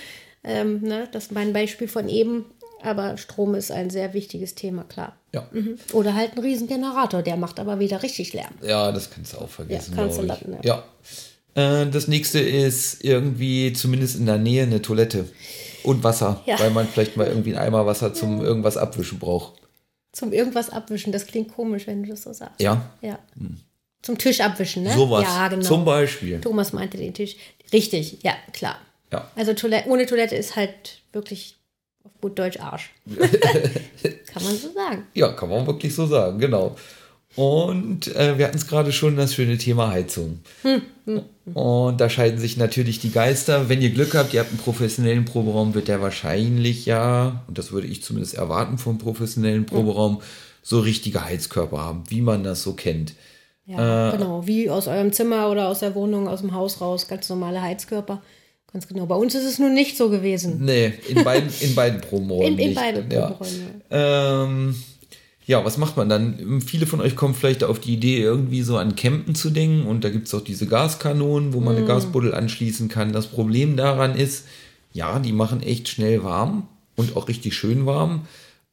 Ähm, 0.44 0.82
ne? 0.82 1.08
Das 1.12 1.26
ist 1.26 1.32
mein 1.32 1.54
Beispiel 1.54 1.88
von 1.88 2.10
eben. 2.10 2.46
Aber 2.82 3.18
Strom 3.18 3.54
ist 3.54 3.72
ein 3.72 3.92
sehr 3.92 4.16
wichtiges 4.16 4.56
Thema, 4.56 4.84
klar. 4.84 5.16
Ja. 5.32 5.48
Mhm. 5.52 5.78
Oder 5.94 6.16
halt 6.16 6.36
ein 6.36 6.40
Riesengenerator, 6.40 7.22
der 7.22 7.38
macht 7.38 7.60
aber 7.60 7.80
wieder 7.80 8.02
richtig 8.02 8.34
Lärm. 8.34 8.56
Ja, 8.64 8.92
das 8.92 9.12
kannst 9.12 9.34
du 9.34 9.38
auch 9.38 9.50
vergessen. 9.50 9.94
Ja, 9.96 10.02
kannst 10.02 10.18
du 10.18 10.24
lassen, 10.24 10.54
ja. 10.54 10.60
ja. 10.64 10.84
Äh, 11.56 11.88
das 11.88 12.08
nächste 12.08 12.40
ist 12.40 13.04
irgendwie 13.04 13.74
zumindest 13.74 14.18
in 14.18 14.26
der 14.26 14.38
Nähe 14.38 14.64
eine 14.64 14.82
Toilette 14.82 15.26
und 15.84 16.04
Wasser, 16.04 16.42
ja. 16.46 16.60
weil 16.60 16.72
man 16.72 16.88
vielleicht 16.88 17.18
mal 17.18 17.28
irgendwie 17.28 17.56
einen 17.56 17.66
Eimer 17.66 17.86
Wasser 17.86 18.14
zum 18.14 18.44
irgendwas 18.44 18.78
abwischen 18.78 19.20
braucht. 19.20 19.62
Zum 20.12 20.34
irgendwas 20.34 20.70
abwischen, 20.70 21.12
das 21.12 21.26
klingt 21.26 21.54
komisch, 21.54 21.88
wenn 21.88 22.04
du 22.04 22.10
das 22.10 22.24
so 22.24 22.34
sagst. 22.34 22.62
Ja. 22.62 22.92
Ja. 23.02 23.20
Hm. 23.38 23.58
Zum 24.02 24.18
Tisch 24.18 24.42
abwischen, 24.42 24.84
ne? 24.84 24.94
Sowas. 24.94 25.24
Ja, 25.24 25.48
genau. 25.48 25.64
Zum 25.64 25.86
Beispiel. 25.86 26.42
Thomas 26.42 26.74
meinte 26.74 26.98
den 26.98 27.14
Tisch. 27.14 27.36
Richtig, 27.72 28.20
ja, 28.24 28.34
klar. 28.52 28.78
Ja. 29.12 29.30
Also 29.36 29.54
Toilette, 29.54 29.90
ohne 29.90 30.06
Toilette 30.06 30.36
ist 30.36 30.56
halt 30.56 31.02
wirklich 31.14 31.56
auf 32.04 32.12
gut 32.20 32.38
Deutsch 32.40 32.60
Arsch. 32.60 32.92
kann 34.26 34.44
man 34.44 34.56
so 34.56 34.72
sagen. 34.74 35.08
Ja, 35.14 35.32
kann 35.34 35.50
man 35.50 35.68
wirklich 35.68 35.94
so 35.94 36.08
sagen, 36.08 36.40
genau. 36.40 36.76
Und 37.36 38.14
äh, 38.16 38.38
wir 38.38 38.46
hatten 38.46 38.58
es 38.58 38.68
gerade 38.68 38.92
schon, 38.92 39.16
das 39.16 39.34
schöne 39.34 39.58
Thema 39.58 39.90
Heizung. 39.90 40.40
Hm, 40.64 40.82
hm, 41.06 41.22
hm. 41.46 41.56
Und 41.56 42.02
da 42.02 42.10
scheiden 42.10 42.40
sich 42.40 42.58
natürlich 42.58 43.00
die 43.00 43.12
Geister. 43.12 43.70
Wenn 43.70 43.82
ihr 43.82 43.92
Glück 43.92 44.16
habt, 44.16 44.34
ihr 44.34 44.42
habt 44.42 44.50
einen 44.50 44.60
professionellen 44.60 45.26
Proberaum, 45.26 45.74
wird 45.74 45.88
der 45.88 46.02
wahrscheinlich 46.02 46.86
ja, 46.86 47.44
und 47.48 47.58
das 47.58 47.72
würde 47.72 47.88
ich 47.88 48.04
zumindest 48.04 48.34
erwarten 48.34 48.78
vom 48.78 48.98
professionellen 48.98 49.66
Proberaum, 49.66 50.22
so 50.62 50.80
richtige 50.80 51.24
Heizkörper 51.24 51.80
haben, 51.80 52.04
wie 52.10 52.22
man 52.22 52.44
das 52.44 52.64
so 52.64 52.74
kennt. 52.74 53.14
Ja, 53.66 54.10
äh, 54.10 54.18
genau, 54.18 54.46
wie 54.46 54.70
aus 54.70 54.88
eurem 54.88 55.12
Zimmer 55.14 55.50
oder 55.50 55.70
aus 55.70 55.80
der 55.80 55.96
Wohnung, 55.96 56.28
aus 56.28 56.42
dem 56.42 56.54
Haus 56.54 56.82
raus, 56.82 57.08
ganz 57.08 57.30
normale 57.30 57.62
Heizkörper. 57.62 58.22
Ganz 58.72 58.88
genau. 58.88 59.06
Bei 59.06 59.16
uns 59.16 59.36
ist 59.36 59.44
es 59.44 59.60
nun 59.60 59.74
nicht 59.74 59.98
so 59.98 60.10
gewesen. 60.10 60.64
Nee, 60.64 60.94
in 61.10 61.24
beiden, 61.24 61.50
in 61.60 61.76
beiden 61.76 62.00
Probenräumen. 62.00 62.58
In, 62.58 62.70
in 62.70 62.74
beiden 62.74 63.10
Probenräumen. 63.10 63.82
Ja. 63.90 64.44
Ähm, 64.46 64.76
ja, 65.46 65.66
was 65.66 65.78
macht 65.78 65.98
man 65.98 66.08
dann? 66.08 66.62
Viele 66.62 66.86
von 66.86 67.02
euch 67.02 67.16
kommen 67.16 67.34
vielleicht 67.34 67.64
auf 67.64 67.80
die 67.80 67.94
Idee, 67.94 68.22
irgendwie 68.22 68.62
so 68.62 68.78
an 68.78 68.96
Campen 68.96 69.36
zu 69.36 69.50
denken. 69.50 69.88
Und 69.88 70.04
da 70.04 70.10
gibt 70.10 70.28
es 70.28 70.34
auch 70.34 70.44
diese 70.44 70.68
Gaskanonen, 70.68 71.54
wo 71.54 71.60
man 71.60 71.74
mm. 71.74 71.78
eine 71.78 71.88
Gasbuddel 71.88 72.34
anschließen 72.34 72.90
kann. 72.90 73.12
Das 73.12 73.28
Problem 73.28 73.76
daran 73.76 74.16
ist, 74.16 74.46
ja, 74.94 75.20
die 75.20 75.34
machen 75.34 75.64
echt 75.64 75.90
schnell 75.90 76.24
warm 76.24 76.68
und 76.96 77.16
auch 77.16 77.28
richtig 77.28 77.56
schön 77.56 77.86
warm. 77.86 78.28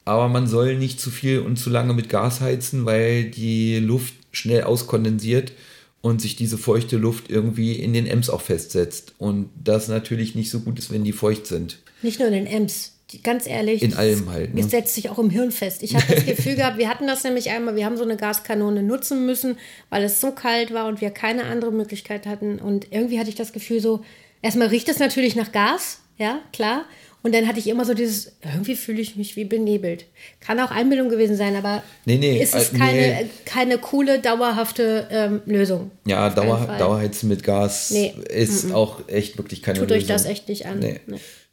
Aber 0.04 0.28
man 0.28 0.46
soll 0.46 0.76
nicht 0.76 1.00
zu 1.00 1.10
viel 1.10 1.40
und 1.40 1.56
zu 1.58 1.70
lange 1.70 1.94
mit 1.94 2.08
Gas 2.08 2.40
heizen, 2.40 2.86
weil 2.86 3.24
die 3.24 3.78
Luft 3.78 4.14
schnell 4.32 4.64
auskondensiert 4.64 5.52
und 6.00 6.20
sich 6.20 6.36
diese 6.36 6.58
feuchte 6.58 6.96
Luft 6.96 7.30
irgendwie 7.30 7.72
in 7.72 7.92
den 7.92 8.06
Ems 8.06 8.30
auch 8.30 8.40
festsetzt. 8.40 9.14
Und 9.18 9.50
das 9.62 9.88
natürlich 9.88 10.34
nicht 10.34 10.50
so 10.50 10.60
gut 10.60 10.78
ist, 10.78 10.90
wenn 10.90 11.04
die 11.04 11.12
feucht 11.12 11.46
sind. 11.46 11.78
Nicht 12.02 12.18
nur 12.18 12.28
in 12.28 12.34
den 12.34 12.46
Ems, 12.46 12.97
ganz 13.22 13.46
ehrlich, 13.46 13.82
in 13.82 13.94
allem 13.94 14.30
halt. 14.30 14.54
Ne? 14.54 14.60
Es 14.60 14.70
setzt 14.70 14.94
sich 14.94 15.10
auch 15.10 15.18
im 15.18 15.30
Hirn 15.30 15.50
fest. 15.50 15.82
Ich 15.82 15.94
habe 15.94 16.04
das 16.14 16.26
Gefühl 16.26 16.56
gehabt, 16.56 16.78
wir 16.78 16.88
hatten 16.88 17.06
das 17.06 17.24
nämlich 17.24 17.50
einmal, 17.50 17.76
wir 17.76 17.84
haben 17.84 17.96
so 17.96 18.04
eine 18.04 18.16
Gaskanone 18.16 18.82
nutzen 18.82 19.26
müssen, 19.26 19.56
weil 19.90 20.04
es 20.04 20.20
so 20.20 20.32
kalt 20.32 20.72
war 20.72 20.86
und 20.86 21.00
wir 21.00 21.10
keine 21.10 21.44
andere 21.44 21.72
Möglichkeit 21.72 22.26
hatten. 22.26 22.58
Und 22.58 22.88
irgendwie 22.90 23.18
hatte 23.18 23.30
ich 23.30 23.36
das 23.36 23.52
Gefühl 23.52 23.80
so, 23.80 24.02
Erstmal 24.42 24.68
riecht 24.68 24.88
es 24.88 24.98
natürlich 24.98 25.36
nach 25.36 25.52
Gas, 25.52 26.00
ja, 26.16 26.40
klar. 26.52 26.84
Und 27.24 27.34
dann 27.34 27.48
hatte 27.48 27.58
ich 27.58 27.66
immer 27.66 27.84
so 27.84 27.94
dieses, 27.94 28.36
irgendwie 28.44 28.76
fühle 28.76 29.00
ich 29.00 29.16
mich 29.16 29.34
wie 29.34 29.44
benebelt. 29.44 30.06
Kann 30.40 30.60
auch 30.60 30.70
Einbildung 30.70 31.08
gewesen 31.08 31.36
sein, 31.36 31.56
aber 31.56 31.82
Nee, 32.04 32.16
nee, 32.16 32.40
ist 32.40 32.54
es 32.54 32.72
äh, 32.72 32.78
keine, 32.78 33.00
nee. 33.00 33.26
keine 33.44 33.78
coole, 33.78 34.20
dauerhafte 34.20 35.08
ähm, 35.10 35.42
Lösung. 35.44 35.90
Ja, 36.06 36.30
Dauer. 36.30 36.76
Dauerheizen 36.78 37.28
mit 37.28 37.42
Gas 37.42 37.90
ist 37.90 38.72
auch 38.72 39.08
echt 39.08 39.36
wirklich 39.36 39.62
keine 39.62 39.80
Tut 39.80 39.90
Lösung. 39.90 40.02
euch 40.02 40.06
das 40.06 40.26
echt 40.26 40.48
nicht 40.48 40.66
an. 40.66 40.78
Nee. 40.78 41.00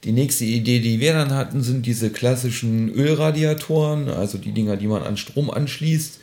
Die 0.05 0.11
nächste 0.11 0.45
Idee, 0.45 0.79
die 0.79 0.99
wir 0.99 1.13
dann 1.13 1.33
hatten, 1.33 1.63
sind 1.63 1.87
diese 1.87 2.11
klassischen 2.11 2.93
Ölradiatoren, 2.93 4.07
also 4.09 4.37
die 4.37 4.51
Dinger, 4.51 4.77
die 4.77 4.85
man 4.85 5.01
an 5.01 5.17
Strom 5.17 5.49
anschließt. 5.49 6.19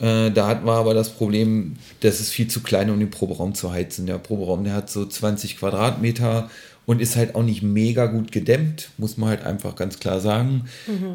Äh, 0.00 0.30
da 0.30 0.46
hatten 0.46 0.64
wir 0.64 0.72
aber 0.72 0.94
das 0.94 1.10
Problem, 1.10 1.76
das 2.00 2.20
ist 2.20 2.30
viel 2.30 2.48
zu 2.48 2.60
klein, 2.60 2.88
um 2.88 2.98
den 2.98 3.10
Proberaum 3.10 3.54
zu 3.54 3.70
heizen. 3.70 4.06
Der 4.06 4.16
Proberaum, 4.16 4.64
der 4.64 4.72
hat 4.72 4.88
so 4.88 5.04
20 5.04 5.58
Quadratmeter 5.58 6.48
und 6.86 7.02
ist 7.02 7.16
halt 7.16 7.34
auch 7.34 7.42
nicht 7.42 7.62
mega 7.62 8.06
gut 8.06 8.32
gedämmt, 8.32 8.88
muss 8.96 9.18
man 9.18 9.28
halt 9.28 9.44
einfach 9.44 9.76
ganz 9.76 9.98
klar 9.98 10.20
sagen. 10.20 10.64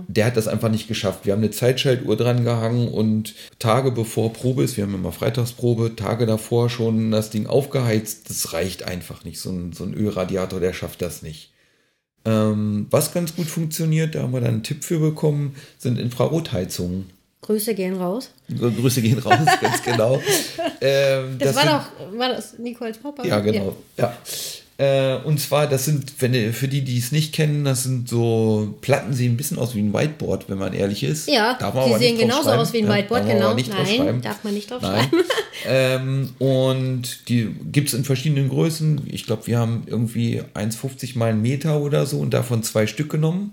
Der 0.08 0.28
hat 0.28 0.38
das 0.38 0.48
einfach 0.48 0.70
nicht 0.70 0.88
geschafft. 0.88 1.26
Wir 1.26 1.34
haben 1.34 1.40
eine 1.40 1.50
Zeitschaltuhr 1.50 2.16
dran 2.16 2.44
gehangen 2.44 2.90
und 2.90 3.34
Tage 3.58 3.90
bevor 3.90 4.34
Probe 4.34 4.62
ist, 4.64 4.78
wir 4.78 4.84
haben 4.84 4.94
immer 4.94 5.12
Freitagsprobe, 5.12 5.96
Tage 5.96 6.28
davor 6.28 6.70
schon 6.70 7.10
das 7.10 7.32
Ding 7.32 7.48
aufgeheizt. 7.48 8.30
Das 8.30 8.54
reicht 8.54 8.84
einfach 8.84 9.24
nicht. 9.24 9.40
So 9.40 9.50
ein, 9.50 9.74
so 9.74 9.84
ein 9.84 9.96
Ölradiator, 9.96 10.60
der 10.60 10.74
schafft 10.74 11.02
das 11.02 11.24
nicht. 11.24 11.53
Ähm, 12.26 12.88
was 12.90 13.14
ganz 13.14 13.36
gut 13.36 13.48
funktioniert, 13.48 14.16
da 14.16 14.22
haben 14.24 14.34
wir 14.34 14.40
dann 14.42 14.50
einen 14.52 14.64
Tipp 14.64 14.84
für 14.84 15.00
bekommen, 15.00 15.56
sind 15.78 16.00
Infrarotheizungen. 16.00 17.10
Grüße 17.42 17.76
gehen 17.76 17.96
raus. 17.98 18.32
Grüße 18.58 19.02
gehen 19.02 19.20
raus, 19.20 19.38
ganz 19.62 19.84
genau. 19.84 20.22
Ähm, 20.80 21.38
Das, 21.40 21.56
war 21.56 21.64
sind- 21.64 21.72
doch, 22.14 22.18
war 22.20 22.30
das 22.30 22.58
Nicoles 22.58 22.98
Papa? 22.98 23.26
Ja, 23.26 23.40
genau. 23.42 23.76
Ja. 23.98 24.16
Äh, 24.78 25.18
und 25.18 25.40
zwar, 25.40 25.68
das 25.68 25.86
sind, 25.86 26.14
wenn 26.20 26.52
für 26.52 26.68
die, 26.68 26.82
die 26.82 26.98
es 26.98 27.12
nicht 27.12 27.32
kennen, 27.32 27.64
das 27.64 27.84
sind 27.84 28.10
so 28.10 28.76
Platten, 28.82 29.14
sehen 29.14 29.34
ein 29.34 29.38
bisschen 29.38 29.60
aus 29.60 29.76
wie 29.76 29.80
ein 29.80 29.94
Whiteboard, 29.94 30.50
wenn 30.50 30.58
man 30.58 30.74
ehrlich 30.74 31.04
ist. 31.04 31.30
Ja, 31.30 31.54
Darf 31.54 31.76
man 31.76 31.92
die 31.92 31.98
sehen 31.98 32.18
genauso 32.18 32.50
aus 32.50 32.74
wie 32.74 32.80
ein 32.80 32.88
Ja, 32.88 32.96
Whiteboard, 32.96 33.22
aber 33.22 33.34
genau. 33.34 33.56
Nein, 33.56 34.22
darf 34.22 34.44
man 34.44 34.54
nicht 34.56 34.72
drauf 34.72 34.82
Nein. 34.82 35.04
schreiben. 35.04 35.24
ähm, 35.68 36.30
und 36.40 37.30
die 37.30 37.56
gibt 37.72 37.90
es 37.90 37.94
in 37.94 38.04
verschiedenen 38.04 38.50
Größen. 38.50 39.02
Ich 39.12 39.28
glaube, 39.28 39.46
wir 39.46 39.60
haben 39.60 39.84
irgendwie 39.86 40.42
1,50 40.56 41.20
mal 41.20 41.30
einen 41.30 41.44
Meter 41.44 41.80
oder 41.80 42.08
so 42.08 42.18
und 42.20 42.34
davon 42.34 42.64
zwei 42.64 42.88
Stück 42.88 43.12
genommen. 43.12 43.52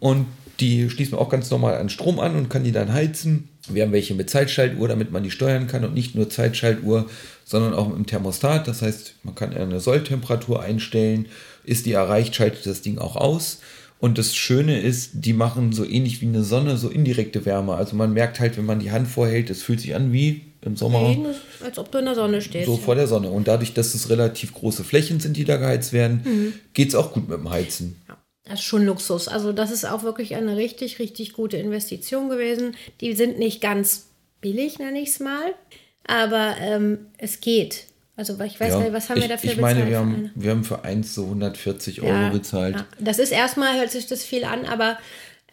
Und 0.00 0.26
die 0.60 0.90
schließt 0.90 1.12
man 1.12 1.20
auch 1.20 1.30
ganz 1.30 1.50
normal 1.50 1.78
an 1.78 1.88
Strom 1.88 2.20
an 2.20 2.36
und 2.36 2.50
kann 2.50 2.62
die 2.64 2.72
dann 2.72 2.92
heizen. 2.92 3.48
Wir 3.68 3.84
haben 3.84 3.92
welche 3.92 4.14
mit 4.14 4.28
Zeitschaltuhr, 4.28 4.88
damit 4.88 5.12
man 5.12 5.22
die 5.22 5.30
steuern 5.30 5.66
kann 5.68 5.84
und 5.84 5.94
nicht 5.94 6.14
nur 6.14 6.28
Zeitschaltuhr, 6.28 7.08
sondern 7.44 7.74
auch 7.74 7.88
mit 7.88 7.96
dem 7.96 8.06
Thermostat. 8.06 8.66
Das 8.66 8.82
heißt, 8.82 9.14
man 9.22 9.34
kann 9.34 9.54
eine 9.54 9.78
Solltemperatur 9.80 10.60
einstellen. 10.62 11.26
Ist 11.64 11.86
die 11.86 11.92
erreicht, 11.92 12.34
schaltet 12.34 12.66
das 12.66 12.82
Ding 12.82 12.98
auch 12.98 13.14
aus. 13.14 13.60
Und 14.00 14.18
das 14.18 14.34
Schöne 14.34 14.80
ist, 14.80 15.10
die 15.14 15.32
machen 15.32 15.72
so 15.72 15.84
ähnlich 15.84 16.20
wie 16.20 16.26
eine 16.26 16.42
Sonne 16.42 16.76
so 16.76 16.88
indirekte 16.88 17.46
Wärme. 17.46 17.74
Also 17.74 17.94
man 17.94 18.12
merkt 18.12 18.40
halt, 18.40 18.56
wenn 18.56 18.66
man 18.66 18.80
die 18.80 18.90
Hand 18.90 19.06
vorhält, 19.06 19.48
es 19.48 19.62
fühlt 19.62 19.80
sich 19.80 19.94
an 19.94 20.12
wie 20.12 20.40
im 20.62 20.76
Sommer 20.76 21.00
Nee, 21.08 21.18
als 21.64 21.78
ob 21.78 21.90
du 21.92 21.98
in 21.98 22.06
der 22.06 22.16
Sonne 22.16 22.40
stehst. 22.42 22.66
so 22.66 22.76
vor 22.76 22.96
der 22.96 23.06
Sonne. 23.06 23.30
Und 23.30 23.46
dadurch, 23.46 23.74
dass 23.74 23.94
es 23.94 24.10
relativ 24.10 24.54
große 24.54 24.82
Flächen 24.82 25.20
sind, 25.20 25.36
die 25.36 25.44
da 25.44 25.56
geheizt 25.56 25.92
werden, 25.92 26.20
Mhm. 26.24 26.52
geht 26.74 26.88
es 26.88 26.94
auch 26.96 27.12
gut 27.12 27.28
mit 27.28 27.38
dem 27.38 27.48
Heizen. 27.50 27.94
Das 28.44 28.54
ist 28.54 28.62
schon 28.64 28.84
Luxus. 28.84 29.28
Also 29.28 29.52
das 29.52 29.70
ist 29.70 29.84
auch 29.84 30.02
wirklich 30.02 30.34
eine 30.34 30.56
richtig, 30.56 30.98
richtig 30.98 31.32
gute 31.32 31.56
Investition 31.56 32.28
gewesen. 32.28 32.76
Die 33.00 33.14
sind 33.14 33.38
nicht 33.38 33.60
ganz 33.60 34.08
billig, 34.40 34.78
nenne 34.78 35.00
ich 35.00 35.10
es 35.10 35.20
mal. 35.20 35.54
Aber 36.06 36.56
ähm, 36.60 37.06
es 37.18 37.40
geht. 37.40 37.84
Also 38.16 38.34
ich 38.44 38.60
weiß 38.60 38.70
Ja, 38.72 38.80
nicht, 38.80 38.92
was 38.92 39.08
haben 39.08 39.18
ich, 39.18 39.22
wir 39.24 39.28
dafür 39.28 39.52
ich 39.52 39.58
meine, 39.58 39.80
bezahlt? 39.84 39.90
wir 39.90 39.98
haben, 39.98 40.30
wir 40.34 40.50
haben 40.50 40.64
für 40.64 40.84
eins 40.84 41.14
so 41.14 41.24
140 41.24 42.02
Euro 42.02 42.10
Ja, 42.10 42.28
bezahlt. 42.30 42.74
ja. 42.76 42.86
Das 42.98 43.18
ist 43.18 43.30
erstmal, 43.32 43.78
hört 43.78 43.90
sich 43.90 44.06
das 44.06 44.24
viel 44.24 44.44
an, 44.44 44.66
aber 44.66 44.98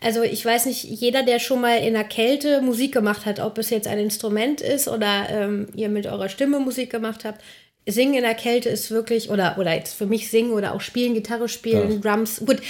also 0.01 0.23
ich 0.23 0.43
weiß 0.43 0.65
nicht, 0.65 0.83
jeder, 0.83 1.23
der 1.23 1.39
schon 1.39 1.61
mal 1.61 1.77
in 1.77 1.93
der 1.93 2.03
Kälte 2.05 2.61
Musik 2.61 2.93
gemacht 2.93 3.25
hat, 3.25 3.39
ob 3.39 3.57
es 3.57 3.69
jetzt 3.69 3.87
ein 3.87 3.99
Instrument 3.99 4.61
ist 4.61 4.87
oder 4.87 5.27
ähm, 5.29 5.67
ihr 5.75 5.89
mit 5.89 6.05
eurer 6.07 6.29
Stimme 6.29 6.59
Musik 6.59 6.89
gemacht 6.89 7.23
habt, 7.25 7.41
Singen 7.85 8.13
in 8.15 8.21
der 8.21 8.35
Kälte 8.35 8.69
ist 8.69 8.91
wirklich, 8.91 9.29
oder, 9.29 9.57
oder 9.57 9.73
jetzt 9.73 9.95
für 9.95 10.05
mich 10.05 10.29
singen 10.29 10.51
oder 10.51 10.73
auch 10.75 10.81
spielen, 10.81 11.13
Gitarre 11.15 11.49
spielen, 11.49 12.01
Drums. 12.01 12.41
Gut, 12.45 12.61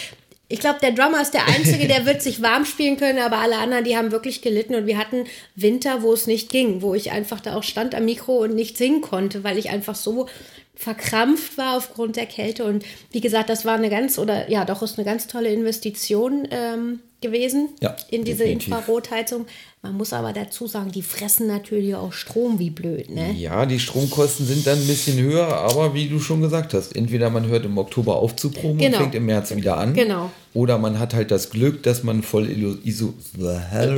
ich 0.52 0.60
glaube, 0.60 0.80
der 0.82 0.92
Drummer 0.92 1.22
ist 1.22 1.36
der 1.36 1.48
Einzige, 1.48 1.88
der 1.88 2.08
wird 2.08 2.24
sich 2.24 2.42
warm 2.42 2.66
spielen 2.66 2.98
können, 2.98 3.20
aber 3.20 3.38
alle 3.38 3.58
anderen, 3.58 3.84
die 3.84 3.96
haben 3.96 4.12
wirklich 4.12 4.42
gelitten. 4.42 4.74
Und 4.74 4.88
wir 4.88 4.98
hatten 4.98 5.26
Winter, 5.56 6.02
wo 6.02 6.12
es 6.12 6.26
nicht 6.26 6.50
ging, 6.50 6.82
wo 6.82 6.96
ich 6.96 7.12
einfach 7.12 7.40
da 7.40 7.56
auch 7.56 7.64
stand 7.64 7.94
am 7.94 8.06
Mikro 8.06 8.40
und 8.40 8.56
nicht 8.56 8.76
singen 8.76 9.02
konnte, 9.02 9.44
weil 9.44 9.60
ich 9.60 9.70
einfach 9.70 9.94
so 9.94 10.28
verkrampft 10.74 11.58
war 11.60 11.78
aufgrund 11.78 12.16
der 12.16 12.26
Kälte. 12.26 12.66
Und 12.66 12.84
wie 13.12 13.22
gesagt, 13.22 13.50
das 13.50 13.64
war 13.64 13.76
eine 13.76 13.92
ganz, 13.92 14.18
oder 14.18 14.50
ja, 14.50 14.66
doch 14.66 14.82
ist 14.82 14.98
eine 14.98 15.06
ganz 15.06 15.28
tolle 15.28 15.50
Investition 15.54 16.48
ähm, 16.50 17.00
gewesen 17.21 17.69
Ja, 17.82 17.95
in 18.10 18.23
diese 18.23 18.39
definitiv. 18.43 18.67
Infrarotheizung. 18.73 19.45
Man 19.82 19.95
muss 19.95 20.12
aber 20.13 20.34
dazu 20.34 20.67
sagen, 20.67 20.91
die 20.91 21.01
fressen 21.01 21.47
natürlich 21.47 21.95
auch 21.95 22.12
Strom 22.13 22.60
wie 22.60 22.69
blöd, 22.69 23.10
ne? 23.10 23.32
Ja, 23.32 23.65
die 23.65 23.79
Stromkosten 23.79 24.45
sind 24.45 24.67
dann 24.67 24.77
ein 24.79 24.88
bisschen 24.88 25.17
höher, 25.21 25.47
aber 25.47 25.93
wie 25.93 26.08
du 26.10 26.19
schon 26.19 26.41
gesagt 26.41 26.73
hast, 26.73 26.95
entweder 26.95 27.29
man 27.29 27.47
hört 27.47 27.63
im 27.65 27.77
Oktober 27.77 28.17
auf 28.17 28.36
zu 28.36 28.51
proben 28.51 28.77
Genau. 28.77 28.97
und 28.97 29.03
fängt 29.03 29.15
im 29.15 29.25
März 29.25 29.55
wieder 29.55 29.77
an. 29.77 29.93
Genau. 29.93 30.32
Oder 30.53 30.77
man 30.77 30.99
hat 30.99 31.13
halt 31.13 31.32
das 31.32 31.49
Glück, 31.49 31.84
dass 31.84 32.03
man 32.03 32.23
voll 32.23 32.49
iso, 32.49 32.77
iso, 32.84 33.13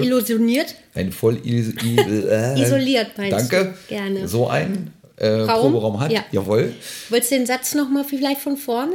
Illusioniert. 0.01 0.75
ein 0.93 1.11
voll 1.11 1.39
iso, 1.43 1.71
Isoliert 2.57 3.17
meinst 3.17 3.51
Danke. 3.51 3.73
du? 3.89 3.95
Gerne. 3.95 4.27
So 4.27 4.47
ein 4.47 4.93
äh, 5.17 5.27
Raum? 5.29 5.71
Proberaum 5.73 5.99
hat. 5.99 6.11
Ja. 6.11 6.23
Jawohl. 6.31 6.73
Willst 7.09 7.31
du 7.31 7.35
den 7.35 7.45
Satz 7.45 7.73
nochmal 7.75 8.03
vielleicht 8.03 8.41
von 8.41 8.57
vorne? 8.57 8.93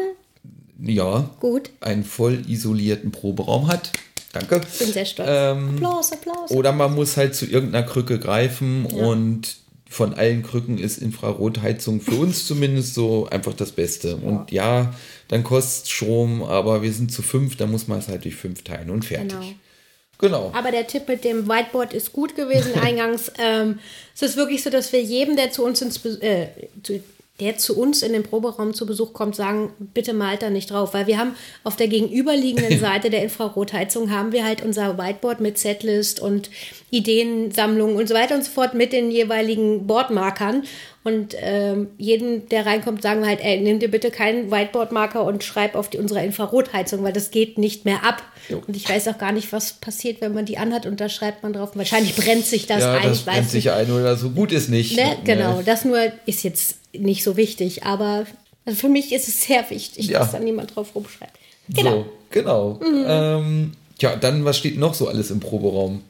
Ja. 0.80 1.30
Gut. 1.40 1.70
Einen 1.80 2.04
voll 2.04 2.42
isolierten 2.48 3.10
Proberaum 3.10 3.68
hat. 3.68 3.92
Danke. 4.38 4.60
Bin 4.78 4.92
sehr 4.92 5.04
stolz. 5.04 5.28
Ähm, 5.30 5.70
Applaus, 5.74 6.12
Applaus. 6.12 6.50
Oder 6.50 6.72
man 6.72 6.94
muss 6.94 7.16
halt 7.16 7.34
zu 7.34 7.46
irgendeiner 7.46 7.86
Krücke 7.86 8.18
greifen 8.18 8.86
und 8.86 9.56
von 9.88 10.14
allen 10.14 10.42
Krücken 10.42 10.78
ist 10.78 10.98
Infrarotheizung 10.98 12.00
für 12.00 12.16
uns 12.16 12.46
zumindest 12.46 12.94
so 12.94 13.28
einfach 13.30 13.54
das 13.54 13.72
Beste. 13.72 14.16
Und 14.16 14.50
ja, 14.50 14.94
dann 15.28 15.44
kostet 15.44 15.88
Strom, 15.88 16.42
aber 16.42 16.82
wir 16.82 16.92
sind 16.92 17.12
zu 17.12 17.22
fünf, 17.22 17.56
da 17.56 17.66
muss 17.66 17.88
man 17.88 17.98
es 17.98 18.08
halt 18.08 18.24
durch 18.24 18.34
fünf 18.34 18.62
teilen 18.62 18.90
und 18.90 19.04
fertig. 19.04 19.30
Genau. 19.30 19.54
Genau. 20.18 20.50
Aber 20.54 20.70
der 20.70 20.86
Tipp 20.86 21.08
mit 21.08 21.24
dem 21.24 21.46
Whiteboard 21.46 21.92
ist 21.92 22.12
gut 22.12 22.36
gewesen 22.36 22.72
eingangs. 22.82 23.30
ähm, 23.38 23.78
es 24.14 24.22
ist 24.22 24.36
wirklich 24.36 24.62
so, 24.62 24.70
dass 24.70 24.92
wir 24.92 25.02
jedem, 25.02 25.36
der 25.36 25.50
zu 25.50 25.64
uns 25.64 25.82
ins 25.82 26.04
äh, 26.04 26.48
zu, 26.82 27.02
der 27.40 27.58
zu 27.58 27.78
uns 27.78 28.02
in 28.02 28.12
den 28.12 28.22
Proberaum 28.22 28.72
zu 28.72 28.86
Besuch 28.86 29.12
kommt, 29.12 29.36
sagen, 29.36 29.72
bitte 29.78 30.14
malt 30.14 30.42
da 30.42 30.50
nicht 30.50 30.70
drauf. 30.70 30.94
Weil 30.94 31.06
wir 31.06 31.18
haben 31.18 31.34
auf 31.64 31.76
der 31.76 31.88
gegenüberliegenden 31.88 32.78
Seite 32.80 33.10
der 33.10 33.22
Infrarotheizung 33.22 34.10
haben 34.10 34.32
wir 34.32 34.44
halt 34.44 34.64
unser 34.64 34.96
Whiteboard 34.96 35.40
mit 35.40 35.58
Setlist 35.58 36.20
und 36.20 36.50
Ideensammlung 36.90 37.96
und 37.96 38.08
so 38.08 38.14
weiter 38.14 38.34
und 38.34 38.44
so 38.44 38.50
fort 38.50 38.74
mit 38.74 38.92
den 38.92 39.10
jeweiligen 39.10 39.86
Boardmarkern. 39.86 40.64
Und 41.06 41.36
ähm, 41.38 41.86
jeden, 41.98 42.48
der 42.48 42.66
reinkommt, 42.66 43.00
sagen 43.00 43.20
wir 43.20 43.28
halt, 43.28 43.38
ey, 43.40 43.60
nimm 43.60 43.78
dir 43.78 43.88
bitte 43.88 44.10
keinen 44.10 44.50
Whiteboard-Marker 44.50 45.22
und 45.22 45.44
schreib 45.44 45.76
auf 45.76 45.88
die, 45.88 45.98
unsere 45.98 46.24
Infrarotheizung, 46.24 47.04
weil 47.04 47.12
das 47.12 47.30
geht 47.30 47.58
nicht 47.58 47.84
mehr 47.84 48.02
ab. 48.04 48.24
Jo. 48.48 48.60
Und 48.66 48.76
ich 48.76 48.88
weiß 48.88 49.06
auch 49.06 49.16
gar 49.16 49.30
nicht, 49.30 49.52
was 49.52 49.74
passiert, 49.74 50.20
wenn 50.20 50.34
man 50.34 50.46
die 50.46 50.58
anhat 50.58 50.84
und 50.84 51.00
da 51.00 51.08
schreibt 51.08 51.44
man 51.44 51.52
drauf. 51.52 51.70
Wahrscheinlich 51.74 52.16
brennt 52.16 52.44
sich 52.44 52.66
das 52.66 52.80
ja, 52.80 52.94
ein. 52.94 53.04
das 53.04 53.20
brennt 53.20 53.48
sich 53.48 53.70
ein 53.70 53.88
oder 53.88 54.16
so 54.16 54.30
gut 54.30 54.50
ist 54.50 54.68
nicht. 54.68 54.96
Ne? 54.96 55.16
Genau, 55.22 55.62
das 55.64 55.84
nur 55.84 56.00
ist 56.26 56.42
jetzt 56.42 56.74
nicht 56.92 57.22
so 57.22 57.36
wichtig, 57.36 57.84
aber 57.84 58.26
also 58.64 58.76
für 58.76 58.88
mich 58.88 59.12
ist 59.12 59.28
es 59.28 59.44
sehr 59.44 59.70
wichtig, 59.70 60.08
Ja. 60.08 60.18
dass 60.18 60.32
da 60.32 60.40
niemand 60.40 60.74
drauf 60.74 60.96
rumschreibt. 60.96 61.38
Genau. 61.68 61.98
Mhm. 61.98 62.02
So, 62.02 62.10
genau. 62.30 62.80
Ähm, 62.82 63.72
ja, 64.00 64.16
dann, 64.16 64.44
was 64.44 64.58
steht 64.58 64.76
noch 64.76 64.94
so 64.94 65.06
alles 65.06 65.30
im 65.30 65.38
Proberaum? 65.38 66.02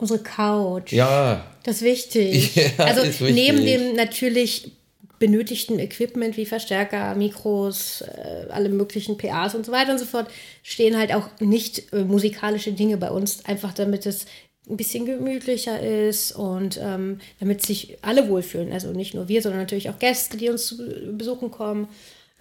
Unsere 0.00 0.20
Couch. 0.20 0.92
Ja, 0.92 1.44
Das 1.62 1.76
ist 1.76 1.82
wichtig. 1.82 2.56
Ja, 2.78 2.84
also 2.84 3.02
ist 3.02 3.20
wichtig. 3.20 3.34
neben 3.34 3.64
dem 3.64 3.94
natürlich 3.94 4.72
benötigten 5.18 5.78
Equipment 5.78 6.36
wie 6.38 6.46
Verstärker, 6.46 7.14
Mikros, 7.14 8.00
äh, 8.00 8.46
alle 8.48 8.70
möglichen 8.70 9.18
PAs 9.18 9.54
und 9.54 9.66
so 9.66 9.72
weiter 9.72 9.92
und 9.92 9.98
so 9.98 10.06
fort, 10.06 10.28
stehen 10.62 10.96
halt 10.96 11.14
auch 11.14 11.28
nicht 11.40 11.92
äh, 11.92 12.04
musikalische 12.04 12.72
Dinge 12.72 12.96
bei 12.96 13.10
uns, 13.10 13.44
einfach 13.44 13.74
damit 13.74 14.06
es 14.06 14.24
ein 14.68 14.78
bisschen 14.78 15.04
gemütlicher 15.04 15.80
ist 15.80 16.32
und 16.32 16.80
ähm, 16.82 17.20
damit 17.38 17.60
sich 17.60 17.98
alle 18.02 18.28
wohlfühlen. 18.30 18.72
Also 18.72 18.92
nicht 18.92 19.14
nur 19.14 19.28
wir, 19.28 19.42
sondern 19.42 19.60
natürlich 19.60 19.90
auch 19.90 19.98
Gäste, 19.98 20.38
die 20.38 20.48
uns 20.48 20.66
zu 20.66 20.78
besuchen 21.12 21.50
kommen. 21.50 21.88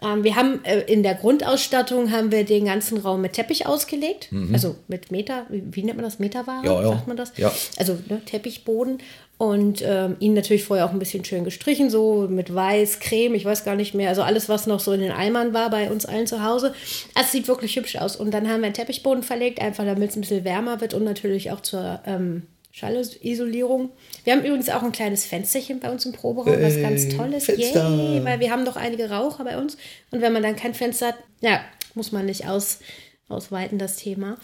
Ähm, 0.01 0.23
wir 0.23 0.35
haben 0.35 0.63
äh, 0.63 0.81
in 0.81 1.03
der 1.03 1.15
Grundausstattung 1.15 2.11
haben 2.11 2.31
wir 2.31 2.45
den 2.45 2.65
ganzen 2.65 2.97
Raum 2.97 3.21
mit 3.21 3.33
Teppich 3.33 3.67
ausgelegt, 3.67 4.29
also 4.53 4.75
mit 4.87 5.11
Meter, 5.11 5.45
wie, 5.49 5.63
wie 5.71 5.83
nennt 5.83 5.97
man 5.97 6.05
das? 6.05 6.19
Meterware? 6.19 6.59
Mhm. 6.59 6.65
Ja, 6.65 6.81
ja. 6.81 6.89
Sagt 6.89 7.07
man 7.07 7.17
das? 7.17 7.33
Ja. 7.37 7.51
Also 7.77 7.97
ne, 8.07 8.21
Teppichboden 8.25 8.99
und 9.39 9.81
ähm, 9.85 10.17
ihn 10.19 10.33
natürlich 10.33 10.65
vorher 10.65 10.85
auch 10.85 10.91
ein 10.91 10.99
bisschen 10.99 11.23
schön 11.23 11.45
gestrichen, 11.45 11.89
so 11.89 12.27
mit 12.29 12.53
Weiß, 12.53 12.99
Creme, 12.99 13.35
ich 13.35 13.45
weiß 13.45 13.63
gar 13.63 13.75
nicht 13.75 13.93
mehr, 13.93 14.09
also 14.09 14.21
alles, 14.21 14.49
was 14.49 14.67
noch 14.67 14.81
so 14.81 14.91
in 14.91 14.99
den 14.99 15.13
Eimern 15.13 15.53
war 15.53 15.69
bei 15.69 15.89
uns 15.89 16.05
allen 16.05 16.27
zu 16.27 16.43
Hause. 16.43 16.73
Also 17.15 17.25
es 17.25 17.31
sieht 17.31 17.47
wirklich 17.47 17.75
hübsch 17.77 17.95
aus. 17.95 18.17
Und 18.17 18.31
dann 18.31 18.49
haben 18.49 18.59
wir 18.59 18.65
einen 18.65 18.73
Teppichboden 18.73 19.23
verlegt, 19.23 19.61
einfach 19.61 19.85
damit 19.85 20.09
es 20.09 20.17
ein 20.17 20.21
bisschen 20.21 20.43
wärmer 20.43 20.81
wird 20.81 20.93
und 20.93 21.05
natürlich 21.05 21.51
auch 21.51 21.61
zur, 21.61 22.01
ähm, 22.05 22.43
Schallisolierung. 22.71 23.89
Wir 24.23 24.33
haben 24.33 24.43
übrigens 24.43 24.69
auch 24.69 24.83
ein 24.83 24.91
kleines 24.91 25.25
Fensterchen 25.25 25.79
bei 25.79 25.89
uns 25.91 26.05
im 26.05 26.11
Proberaum, 26.11 26.61
was 26.61 26.79
ganz 26.79 27.09
toll 27.09 27.33
ist. 27.33 27.45
Fenster. 27.45 27.89
Yay, 27.89 28.23
weil 28.23 28.39
wir 28.39 28.51
haben 28.51 28.65
doch 28.65 28.75
einige 28.75 29.09
Raucher 29.09 29.43
bei 29.43 29.57
uns. 29.57 29.77
Und 30.11 30.21
wenn 30.21 30.33
man 30.33 30.43
dann 30.43 30.55
kein 30.55 30.73
Fenster 30.73 31.07
hat, 31.07 31.15
ja, 31.41 31.61
muss 31.95 32.11
man 32.11 32.25
nicht 32.25 32.47
aus, 32.47 32.79
ausweiten, 33.27 33.79
das 33.79 33.95
Thema. 33.95 34.37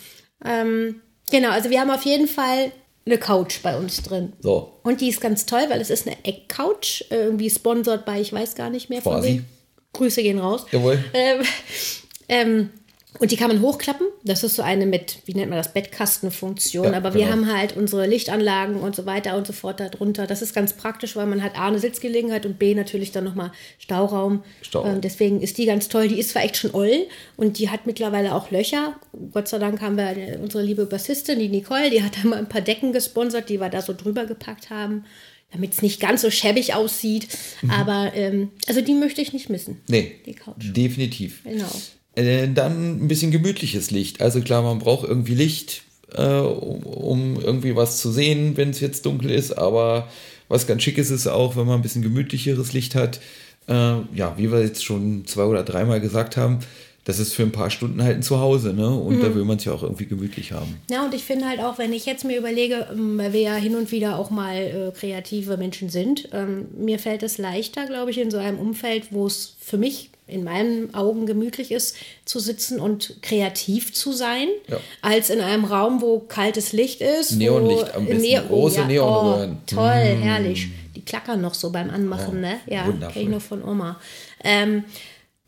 Ähm, 0.43 1.01
genau, 1.29 1.49
also 1.51 1.69
wir 1.69 1.79
haben 1.79 1.91
auf 1.91 2.03
jeden 2.03 2.27
Fall 2.27 2.71
eine 3.05 3.17
Couch 3.19 3.61
bei 3.61 3.77
uns 3.77 4.01
drin. 4.01 4.33
So. 4.39 4.79
Und 4.83 5.01
die 5.01 5.09
ist 5.09 5.21
ganz 5.21 5.45
toll, 5.45 5.65
weil 5.69 5.79
es 5.79 5.91
ist 5.91 6.07
eine 6.07 6.17
Eckcouch, 6.23 7.05
äh, 7.11 7.25
irgendwie 7.25 7.49
sponsert 7.49 8.05
bei, 8.05 8.19
ich 8.19 8.33
weiß 8.33 8.55
gar 8.55 8.71
nicht 8.71 8.89
mehr 8.89 9.01
von 9.01 9.13
Quasi. 9.13 9.27
wem. 9.27 9.45
Grüße 9.93 10.23
gehen 10.23 10.39
raus. 10.39 10.65
Jawohl. 10.71 11.03
Ähm, 11.13 11.41
ähm, 12.27 12.69
und 13.19 13.31
die 13.31 13.37
kann 13.37 13.47
man 13.49 13.61
hochklappen. 13.61 14.07
Das 14.23 14.43
ist 14.43 14.55
so 14.55 14.61
eine 14.61 14.85
mit, 14.85 15.19
wie 15.25 15.33
nennt 15.33 15.49
man 15.49 15.57
das, 15.57 15.73
Bettkastenfunktion. 15.73 16.85
Ja, 16.91 16.93
Aber 16.93 17.13
wir 17.13 17.21
genau. 17.21 17.31
haben 17.31 17.53
halt 17.57 17.75
unsere 17.77 18.07
Lichtanlagen 18.07 18.77
und 18.77 18.95
so 18.95 19.05
weiter 19.05 19.37
und 19.37 19.47
so 19.47 19.53
fort 19.53 19.79
darunter. 19.79 20.27
Das 20.27 20.41
ist 20.41 20.53
ganz 20.53 20.73
praktisch, 20.73 21.15
weil 21.15 21.25
man 21.25 21.41
hat 21.43 21.57
A, 21.57 21.67
eine 21.67 21.79
Sitzgelegenheit 21.79 22.45
und 22.45 22.59
B, 22.59 22.73
natürlich 22.75 23.11
dann 23.11 23.23
nochmal 23.23 23.51
Stauraum. 23.79 24.43
Stauraum. 24.61 24.95
Ähm, 24.95 25.01
deswegen 25.01 25.41
ist 25.41 25.57
die 25.57 25.65
ganz 25.65 25.89
toll. 25.89 26.07
Die 26.07 26.19
ist 26.19 26.29
zwar 26.31 26.43
echt 26.43 26.57
schon 26.57 26.73
oll 26.73 27.07
und 27.37 27.59
die 27.59 27.69
hat 27.69 27.85
mittlerweile 27.85 28.33
auch 28.35 28.51
Löcher. 28.51 28.95
Gott 29.31 29.47
sei 29.47 29.59
Dank 29.59 29.81
haben 29.81 29.97
wir 29.97 30.07
eine- 30.07 30.39
unsere 30.39 30.63
liebe 30.63 30.85
Bassistin, 30.85 31.39
die 31.39 31.49
Nicole, 31.49 31.89
die 31.89 32.03
hat 32.03 32.13
da 32.21 32.27
mal 32.27 32.37
ein 32.39 32.49
paar 32.49 32.61
Decken 32.61 32.93
gesponsert, 32.93 33.49
die 33.49 33.59
wir 33.59 33.69
da 33.69 33.81
so 33.81 33.93
drüber 33.93 34.25
gepackt 34.25 34.69
haben, 34.69 35.05
damit 35.51 35.73
es 35.73 35.81
nicht 35.81 35.99
ganz 35.99 36.21
so 36.21 36.29
schäbig 36.31 36.73
aussieht. 36.73 37.27
Aber 37.69 38.11
ähm, 38.15 38.51
also 38.67 38.81
die 38.81 38.93
möchte 38.93 39.21
ich 39.21 39.31
nicht 39.33 39.49
missen. 39.49 39.81
Nee, 39.87 40.15
Die 40.25 40.33
Couch. 40.33 40.55
definitiv. 40.59 41.43
Genau. 41.43 41.69
Äh, 42.15 42.47
dann 42.53 43.03
ein 43.03 43.07
bisschen 43.07 43.31
gemütliches 43.31 43.91
Licht. 43.91 44.21
Also 44.21 44.41
klar, 44.41 44.61
man 44.61 44.79
braucht 44.79 45.07
irgendwie 45.07 45.35
Licht, 45.35 45.83
äh, 46.13 46.23
um, 46.23 46.83
um 46.83 47.41
irgendwie 47.41 47.75
was 47.75 47.97
zu 47.97 48.11
sehen, 48.11 48.57
wenn 48.57 48.69
es 48.69 48.79
jetzt 48.79 49.05
dunkel 49.05 49.31
ist. 49.31 49.57
Aber 49.57 50.07
was 50.47 50.67
ganz 50.67 50.83
schick 50.83 50.97
ist, 50.97 51.09
ist 51.09 51.27
auch, 51.27 51.55
wenn 51.55 51.65
man 51.65 51.79
ein 51.79 51.81
bisschen 51.81 52.01
gemütlicheres 52.01 52.73
Licht 52.73 52.95
hat. 52.95 53.19
Äh, 53.67 53.97
ja, 54.13 54.35
wie 54.37 54.51
wir 54.51 54.61
jetzt 54.61 54.85
schon 54.85 55.25
zwei 55.25 55.43
oder 55.43 55.63
dreimal 55.63 55.99
gesagt 55.99 56.37
haben, 56.37 56.59
das 57.05 57.19
ist 57.19 57.33
für 57.33 57.43
ein 57.43 57.51
paar 57.51 57.69
Stunden 57.69 58.01
halt 58.01 58.15
ein 58.15 58.23
Zuhause, 58.23 58.73
ne? 58.73 58.89
Und 58.89 59.21
da 59.21 59.33
will 59.35 59.45
man 59.45 59.57
es 59.57 59.65
ja 59.65 59.73
auch 59.73 59.83
irgendwie 59.83 60.07
gemütlich 60.07 60.53
haben. 60.53 60.77
Ja, 60.89 61.05
und 61.05 61.13
ich 61.13 61.23
finde 61.23 61.45
halt 61.47 61.59
auch, 61.59 61.77
wenn 61.77 61.93
ich 61.93 62.07
jetzt 62.07 62.25
mir 62.25 62.37
überlege, 62.37 62.87
ähm, 62.91 63.19
weil 63.19 63.31
wir 63.31 63.41
ja 63.41 63.55
hin 63.55 63.75
und 63.75 63.91
wieder 63.91 64.17
auch 64.17 64.31
mal 64.31 64.55
äh, 64.55 64.91
kreative 64.91 65.57
Menschen 65.57 65.89
sind, 65.89 66.29
ähm, 66.33 66.65
mir 66.75 66.97
fällt 66.97 67.21
es 67.21 67.37
leichter, 67.37 67.85
glaube 67.85 68.09
ich, 68.09 68.17
in 68.17 68.31
so 68.31 68.37
einem 68.37 68.57
Umfeld, 68.57 69.09
wo 69.11 69.27
es 69.27 69.55
für 69.59 69.77
mich 69.77 70.09
in 70.27 70.43
meinen 70.43 70.93
Augen 70.95 71.25
gemütlich 71.25 71.71
ist, 71.71 71.95
zu 72.25 72.39
sitzen 72.39 72.79
und 72.79 73.21
kreativ 73.21 73.93
zu 73.93 74.11
sein, 74.11 74.47
Ja. 74.67 74.79
als 75.01 75.29
in 75.29 75.39
einem 75.39 75.65
Raum, 75.65 76.01
wo 76.01 76.19
kaltes 76.19 76.73
Licht 76.73 77.01
ist. 77.01 77.33
Neonlicht 77.33 77.93
am 77.93 78.05
besten, 78.07 78.47
große 78.47 78.85
Neonröhren. 78.85 79.51
Mm. 79.51 79.57
Oh, 79.57 79.75
toll, 79.75 80.17
herrlich. 80.21 80.69
Die 80.95 81.01
klackern 81.05 81.41
noch 81.41 81.53
so 81.53 81.71
beim 81.71 81.89
Anmachen, 81.89 82.41
ne? 82.41 82.59
Ja, 82.67 82.83
kenne 82.83 83.11
ich 83.15 83.27
nur 83.29 83.41
von 83.41 83.63
Oma. 83.63 83.99
Ähm, 84.43 84.85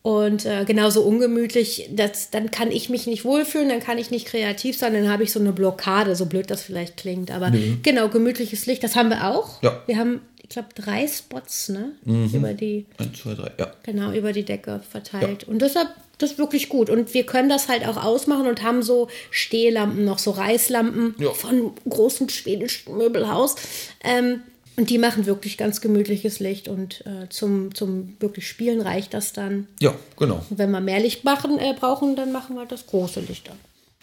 und 0.03 0.45
äh, 0.45 0.63
genauso 0.63 1.01
ungemütlich, 1.01 1.89
das, 1.91 2.29
dann 2.29 2.49
kann 2.49 2.71
ich 2.71 2.89
mich 2.89 3.07
nicht 3.07 3.25
wohlfühlen, 3.25 3.67
dann 3.67 3.81
kann 3.81 3.97
ich 3.97 4.09
nicht 4.09 4.25
kreativ 4.27 4.77
sein, 4.77 4.93
dann 4.93 5.09
habe 5.09 5.23
ich 5.23 5.33
so 5.33 5.39
eine 5.39 5.51
Blockade, 5.51 6.15
so 6.15 6.27
blöd 6.27 6.49
das 6.49 6.61
vielleicht 6.61 6.95
klingt. 6.95 7.29
Aber 7.29 7.51
genau, 7.83 8.07
gemütliches 8.07 8.67
Licht, 8.67 8.83
das 8.83 8.95
haben 8.95 9.09
wir 9.09 9.27
auch. 9.27 9.61
Ja. 9.61 9.81
Wir 9.85 9.97
haben, 9.97 10.21
ich 10.49 10.53
glaube, 10.53 10.69
drei 10.75 11.07
Spots, 11.07 11.69
ne? 11.69 11.91
Über 12.05 12.53
die, 12.53 12.85
Eins, 12.97 13.19
zwei, 13.19 13.33
drei, 13.33 13.51
ja. 13.59 13.71
genau, 13.83 14.13
über 14.13 14.31
die 14.31 14.43
Decke 14.45 14.81
verteilt. 14.89 15.43
Und 15.43 15.61
deshalb, 15.61 15.89
das 16.19 16.31
ist 16.31 16.37
wirklich 16.37 16.69
gut. 16.69 16.89
Und 16.89 17.13
wir 17.13 17.25
können 17.25 17.49
das 17.49 17.67
halt 17.67 17.85
auch 17.85 18.01
ausmachen 18.01 18.47
und 18.47 18.63
haben 18.63 18.81
so 18.81 19.09
Stehlampen 19.29 20.05
noch, 20.05 20.19
so 20.19 20.31
Reißlampen 20.31 21.15
Ja. 21.19 21.31
von 21.31 21.73
großen 21.89 22.29
schwedischen 22.29 22.95
Möbelhaus. 22.97 23.55
Ähm, 24.03 24.41
und 24.77 24.89
die 24.89 24.99
machen 24.99 25.25
wirklich 25.25 25.57
ganz 25.57 25.81
gemütliches 25.81 26.39
Licht 26.39 26.67
und 26.67 27.03
äh, 27.07 27.27
zum, 27.29 27.73
zum 27.75 28.15
wirklich 28.19 28.47
Spielen 28.47 28.79
reicht 28.79 29.13
das 29.13 29.33
dann. 29.33 29.67
Ja, 29.81 29.95
genau. 30.17 30.45
Und 30.49 30.59
wenn 30.59 30.69
wir 30.71 30.79
mehr 30.79 30.99
Licht 30.99 31.23
machen, 31.23 31.57
äh, 31.59 31.73
brauchen, 31.77 32.15
dann 32.15 32.31
machen 32.31 32.55
wir 32.55 32.65
das 32.65 32.85
große 32.87 33.19
Licht 33.21 33.49
an. 33.49 33.57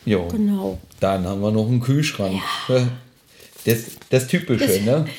Jo. 0.05 0.27
Genau. 0.29 0.79
Dann 1.01 1.25
haben 1.27 1.41
wir 1.41 1.53
noch 1.53 1.69
einen 1.69 1.81
Kühlschrank. 1.81 2.43
Das, 3.65 3.85
das 4.11 4.27
Typische, 4.27 4.83
ne? 4.83 5.07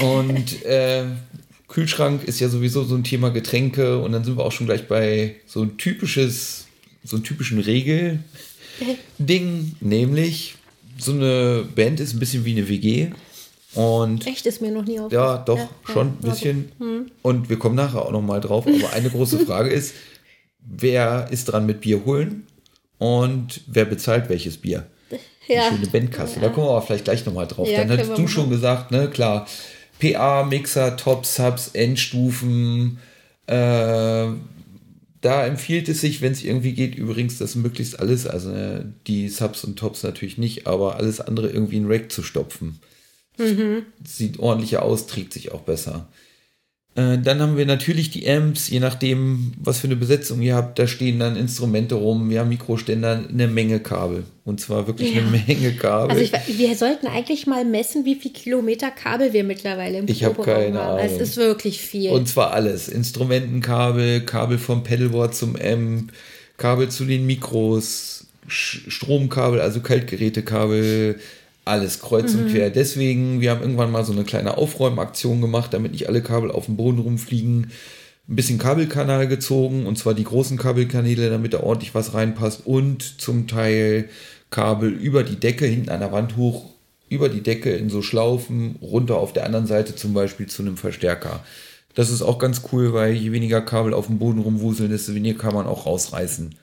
Und 0.00 0.64
äh, 0.64 1.04
Kühlschrank 1.68 2.24
ist 2.24 2.40
ja 2.40 2.48
sowieso 2.48 2.84
so 2.84 2.94
ein 2.94 3.04
Thema 3.04 3.30
Getränke 3.30 3.98
und 3.98 4.12
dann 4.12 4.24
sind 4.24 4.36
wir 4.36 4.44
auch 4.44 4.52
schon 4.52 4.66
gleich 4.66 4.88
bei 4.88 5.36
so 5.46 5.62
ein 5.62 5.76
typisches, 5.76 6.66
so 7.04 7.16
einem 7.16 7.24
typischen 7.24 7.58
Regel-Ding, 7.58 9.76
nämlich 9.80 10.56
so 10.98 11.12
eine 11.12 11.64
Band 11.74 12.00
ist 12.00 12.14
ein 12.14 12.18
bisschen 12.18 12.44
wie 12.44 12.52
eine 12.52 12.68
WG 12.68 13.08
und 13.74 14.26
Echt 14.26 14.44
ist 14.46 14.60
mir 14.60 14.70
noch 14.70 14.84
nie 14.84 15.00
aufgefallen. 15.00 15.30
ja, 15.30 15.38
doch, 15.38 15.58
schon 15.90 16.08
ein 16.08 16.16
bisschen. 16.18 16.70
Und 17.22 17.48
wir 17.48 17.58
kommen 17.58 17.74
nachher 17.74 18.04
auch 18.04 18.12
noch 18.12 18.20
mal 18.20 18.40
drauf. 18.40 18.66
Aber 18.66 18.92
eine 18.92 19.08
große 19.08 19.38
Frage 19.46 19.70
ist, 19.70 19.94
wer 20.60 21.28
ist 21.30 21.46
dran 21.46 21.64
mit 21.64 21.80
Bier 21.80 22.04
holen 22.04 22.46
und 22.98 23.62
wer 23.66 23.86
bezahlt 23.86 24.28
welches 24.28 24.58
Bier? 24.58 24.86
Ja. 25.48 25.70
Die 25.70 25.76
schöne 25.76 25.86
Bandkasse. 25.86 26.40
Da 26.40 26.50
kommen 26.50 26.66
wir 26.66 26.70
aber 26.72 26.82
vielleicht 26.82 27.04
gleich 27.04 27.24
noch 27.26 27.32
mal 27.32 27.46
drauf. 27.46 27.66
Ja, 27.68 27.78
Dann 27.78 27.90
hattest 27.90 28.16
du 28.16 28.28
schon 28.28 28.50
gesagt, 28.50 28.90
ne, 28.90 29.08
klar, 29.08 29.46
PA, 30.02 30.44
Mixer, 30.44 30.96
Top, 30.96 31.24
Subs, 31.24 31.68
Endstufen, 31.68 32.98
äh, 33.46 34.26
da 35.22 35.46
empfiehlt 35.46 35.88
es 35.88 36.00
sich, 36.00 36.20
wenn 36.20 36.32
es 36.32 36.42
irgendwie 36.42 36.72
geht, 36.72 36.96
übrigens 36.96 37.38
das 37.38 37.54
möglichst 37.54 38.00
alles, 38.00 38.26
also 38.26 38.50
äh, 38.50 38.84
die 39.06 39.28
Subs 39.28 39.62
und 39.62 39.78
Tops 39.78 40.02
natürlich 40.02 40.36
nicht, 40.36 40.66
aber 40.66 40.96
alles 40.96 41.20
andere 41.20 41.48
irgendwie 41.48 41.76
in 41.76 41.86
Rack 41.86 42.10
zu 42.10 42.24
stopfen. 42.24 42.80
Sieht 44.04 44.40
ordentlicher 44.40 44.82
aus, 44.82 45.06
trägt 45.06 45.32
sich 45.32 45.52
auch 45.52 45.62
besser. 45.62 46.08
Äh, 46.94 47.16
dann 47.18 47.40
haben 47.40 47.56
wir 47.56 47.64
natürlich 47.64 48.10
die 48.10 48.28
Amps, 48.28 48.68
je 48.68 48.78
nachdem, 48.78 49.52
was 49.58 49.78
für 49.80 49.86
eine 49.86 49.96
Besetzung 49.96 50.42
ihr 50.42 50.54
habt, 50.54 50.78
da 50.78 50.86
stehen 50.86 51.18
dann 51.18 51.36
Instrumente 51.36 51.94
rum, 51.94 52.28
wir 52.28 52.40
haben 52.40 52.50
Mikroständer, 52.50 53.24
eine 53.30 53.48
Menge 53.48 53.80
Kabel. 53.80 54.24
Und 54.44 54.60
zwar 54.60 54.86
wirklich 54.86 55.14
Ja. 55.14 55.22
eine 55.22 55.30
Menge 55.30 55.72
Kabel. 55.72 56.10
Also 56.18 56.22
ich, 56.22 56.58
wir 56.58 56.74
sollten 56.76 57.06
eigentlich 57.06 57.46
mal 57.46 57.64
messen, 57.64 58.04
wie 58.04 58.14
viel 58.16 58.32
Kilometer 58.32 58.90
Kabel 58.90 59.32
wir 59.32 59.42
mittlerweile 59.42 59.98
im 59.98 60.08
Ich 60.08 60.22
hab 60.22 60.42
keine 60.42 60.78
haben. 60.78 60.98
Es 60.98 61.12
Ahnung. 61.12 61.20
ist 61.22 61.36
wirklich 61.38 61.80
viel. 61.80 62.10
Und 62.10 62.28
zwar 62.28 62.52
alles. 62.52 62.88
Instrumentenkabel, 62.88 64.20
Kabel 64.26 64.58
vom 64.58 64.82
Pedalboard 64.82 65.34
zum 65.34 65.56
Amp, 65.56 66.12
Kabel 66.58 66.90
zu 66.90 67.06
den 67.06 67.24
Mikros, 67.24 68.26
Stromkabel, 68.48 69.60
also 69.60 69.80
Kaltgerätekabel, 69.80 71.18
alles 71.64 72.00
kreuz 72.00 72.32
Mhm. 72.34 72.40
und 72.40 72.48
quer. 72.50 72.70
Deswegen, 72.70 73.40
wir 73.40 73.50
haben 73.50 73.60
irgendwann 73.62 73.90
mal 73.92 74.04
so 74.04 74.12
eine 74.12 74.24
kleine 74.24 74.56
Aufräumaktion 74.56 75.40
gemacht, 75.40 75.72
damit 75.72 75.92
nicht 75.92 76.08
alle 76.08 76.22
Kabel 76.22 76.50
auf 76.50 76.66
dem 76.66 76.76
Boden 76.76 76.98
rumfliegen. 76.98 77.70
Ein 78.28 78.36
bisschen 78.36 78.58
Kabelkanal 78.58 79.26
gezogen, 79.28 79.86
und 79.86 79.98
zwar 79.98 80.14
die 80.14 80.24
großen 80.24 80.56
Kabelkanäle, 80.58 81.28
damit 81.30 81.54
da 81.54 81.60
ordentlich 81.60 81.94
was 81.94 82.14
reinpasst 82.14 82.66
und 82.66 83.20
zum 83.20 83.46
Teil 83.48 84.08
Kabel 84.50 84.90
über 84.90 85.22
die 85.24 85.36
Decke, 85.36 85.66
hinten 85.66 85.88
an 85.90 86.00
der 86.00 86.12
Wand 86.12 86.36
hoch, 86.36 86.66
über 87.08 87.28
die 87.28 87.42
Decke 87.42 87.70
in 87.72 87.90
so 87.90 88.00
Schlaufen, 88.00 88.76
runter 88.80 89.16
auf 89.18 89.32
der 89.32 89.44
anderen 89.44 89.66
Seite 89.66 89.94
zum 89.96 90.14
Beispiel 90.14 90.46
zu 90.46 90.62
einem 90.62 90.76
Verstärker. 90.76 91.44
Das 91.94 92.10
ist 92.10 92.22
auch 92.22 92.38
ganz 92.38 92.62
cool, 92.72 92.92
weil 92.94 93.12
je 93.12 93.32
weniger 93.32 93.60
Kabel 93.60 93.92
auf 93.92 94.06
dem 94.06 94.18
Boden 94.18 94.38
rumwuseln, 94.40 94.90
desto 94.90 95.14
weniger 95.14 95.38
kann 95.38 95.54
man 95.54 95.66
auch 95.66 95.84
rausreißen. 95.86 96.54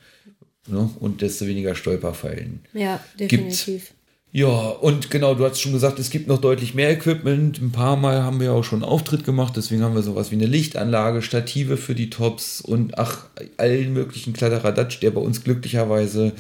Ne? 0.67 0.89
Und 0.99 1.21
desto 1.21 1.45
weniger 1.45 1.75
Stolperfallen. 1.75 2.61
ja, 2.73 2.99
Gibt's. 3.17 3.65
Ja, 4.31 4.47
und 4.47 5.09
genau, 5.09 5.33
du 5.33 5.43
hast 5.43 5.59
schon 5.59 5.73
gesagt, 5.73 5.97
es 5.97 6.11
gibt 6.11 6.27
noch 6.27 6.39
deutlich 6.39 6.75
mehr 6.75 6.91
Equipment. 6.91 7.59
Ein 7.59 7.71
paar 7.71 7.95
Mal 7.95 8.21
haben 8.21 8.39
wir 8.39 8.53
auch 8.53 8.63
schon 8.63 8.83
einen 8.83 8.91
Auftritt 8.91 9.23
gemacht, 9.23 9.53
deswegen 9.57 9.81
haben 9.81 9.95
wir 9.95 10.03
sowas 10.03 10.29
wie 10.29 10.35
eine 10.35 10.45
Lichtanlage, 10.45 11.23
Stative 11.23 11.77
für 11.77 11.95
die 11.95 12.11
Tops 12.11 12.61
und 12.61 12.99
ach, 12.99 13.25
allen 13.57 13.93
möglichen 13.93 14.33
Kladderadatsch, 14.33 14.99
der 15.01 15.11
bei 15.11 15.21
uns 15.21 15.43
glücklicherweise 15.43 16.33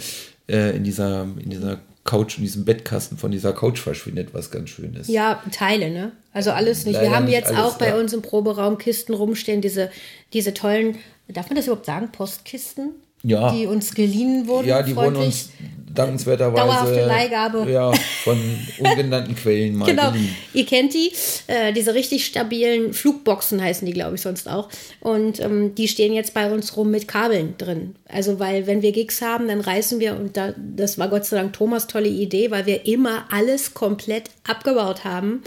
äh, 0.47 0.75
in 0.75 0.83
dieser, 0.83 1.23
in 1.23 1.49
dieser 1.49 1.79
Couch, 2.03 2.37
in 2.37 2.43
diesem 2.43 2.63
Bettkasten 2.63 3.17
von 3.17 3.31
dieser 3.31 3.53
Couch 3.53 3.79
verschwindet, 3.79 4.29
was 4.33 4.51
ganz 4.51 4.69
schön 4.69 4.93
ist. 4.93 5.09
Ja, 5.09 5.41
Teile, 5.51 5.89
ne? 5.89 6.11
Also 6.31 6.51
alles 6.51 6.85
nicht. 6.85 6.93
Leider 6.93 7.09
wir 7.09 7.15
haben 7.15 7.25
nicht 7.25 7.33
jetzt 7.33 7.55
auch 7.55 7.77
bei 7.79 7.89
ja. 7.89 7.95
uns 7.95 8.13
im 8.13 8.21
Proberaum 8.21 8.77
Kisten 8.77 9.15
rumstehen, 9.15 9.61
diese, 9.61 9.89
diese 10.33 10.53
tollen, 10.53 10.97
darf 11.27 11.49
man 11.49 11.55
das 11.55 11.65
überhaupt 11.65 11.87
sagen, 11.87 12.11
Postkisten? 12.11 12.91
Ja. 13.23 13.51
Die 13.51 13.65
uns 13.65 13.93
geliehen 13.93 14.47
wurden. 14.47 14.67
Ja, 14.67 14.81
die 14.81 14.95
wurden 14.95 15.17
uns 15.17 15.49
dankenswerterweise 15.93 16.63
Dauerhafte 16.63 17.05
Leihgabe. 17.05 17.69
Ja, 17.69 17.91
von 18.23 18.37
ungenannten 18.79 19.35
Quellen 19.35 19.75
mal 19.75 19.85
Genau, 19.85 20.11
geliehen. 20.11 20.35
ihr 20.53 20.65
kennt 20.65 20.93
die, 20.93 21.11
äh, 21.47 21.73
diese 21.73 21.93
richtig 21.93 22.25
stabilen 22.25 22.93
Flugboxen 22.93 23.61
heißen 23.61 23.85
die, 23.85 23.93
glaube 23.93 24.15
ich, 24.15 24.21
sonst 24.21 24.47
auch. 24.47 24.69
Und 25.01 25.39
ähm, 25.39 25.75
die 25.75 25.87
stehen 25.87 26.13
jetzt 26.13 26.33
bei 26.33 26.51
uns 26.51 26.77
rum 26.77 26.91
mit 26.91 27.07
Kabeln 27.07 27.55
drin. 27.57 27.95
Also, 28.07 28.39
weil 28.39 28.67
wenn 28.67 28.81
wir 28.81 28.91
Gigs 28.91 29.21
haben, 29.21 29.47
dann 29.47 29.61
reißen 29.61 29.99
wir, 29.99 30.15
und 30.15 30.37
da, 30.37 30.53
das 30.57 30.97
war 30.97 31.09
Gott 31.09 31.25
sei 31.25 31.37
Dank 31.37 31.53
Thomas 31.53 31.87
tolle 31.87 32.09
Idee, 32.09 32.51
weil 32.51 32.65
wir 32.65 32.85
immer 32.85 33.25
alles 33.31 33.73
komplett 33.73 34.29
abgebaut 34.47 35.03
haben. 35.03 35.41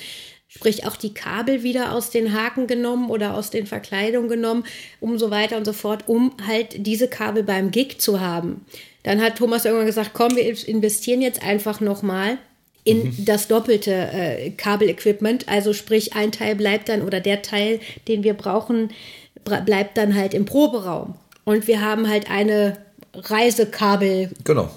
Sprich, 0.54 0.86
auch 0.86 0.96
die 0.96 1.14
Kabel 1.14 1.62
wieder 1.62 1.92
aus 1.92 2.10
den 2.10 2.34
Haken 2.34 2.66
genommen 2.66 3.08
oder 3.08 3.34
aus 3.34 3.48
den 3.48 3.66
Verkleidungen 3.66 4.28
genommen, 4.28 4.64
um 5.00 5.18
so 5.18 5.30
weiter 5.30 5.56
und 5.56 5.64
so 5.64 5.72
fort, 5.72 6.04
um 6.08 6.36
halt 6.46 6.86
diese 6.86 7.08
Kabel 7.08 7.42
beim 7.42 7.70
Gig 7.70 8.00
zu 8.00 8.20
haben. 8.20 8.66
Dann 9.02 9.22
hat 9.22 9.38
Thomas 9.38 9.64
irgendwann 9.64 9.86
gesagt, 9.86 10.10
komm, 10.12 10.36
wir 10.36 10.44
investieren 10.68 11.22
jetzt 11.22 11.42
einfach 11.42 11.80
nochmal 11.80 12.36
in 12.84 13.04
mhm. 13.04 13.24
das 13.24 13.48
doppelte 13.48 13.92
äh, 13.92 14.50
Kabelequipment. 14.50 15.48
Also 15.48 15.72
sprich, 15.72 16.14
ein 16.14 16.32
Teil 16.32 16.54
bleibt 16.54 16.90
dann 16.90 17.00
oder 17.00 17.20
der 17.20 17.40
Teil, 17.40 17.80
den 18.06 18.22
wir 18.22 18.34
brauchen, 18.34 18.90
bleibt 19.44 19.96
dann 19.96 20.14
halt 20.14 20.34
im 20.34 20.44
Proberaum. 20.44 21.14
Und 21.44 21.66
wir 21.66 21.80
haben 21.80 22.10
halt 22.10 22.30
eine 22.30 22.76
Reisekabel. 23.14 24.30
Genau. 24.44 24.70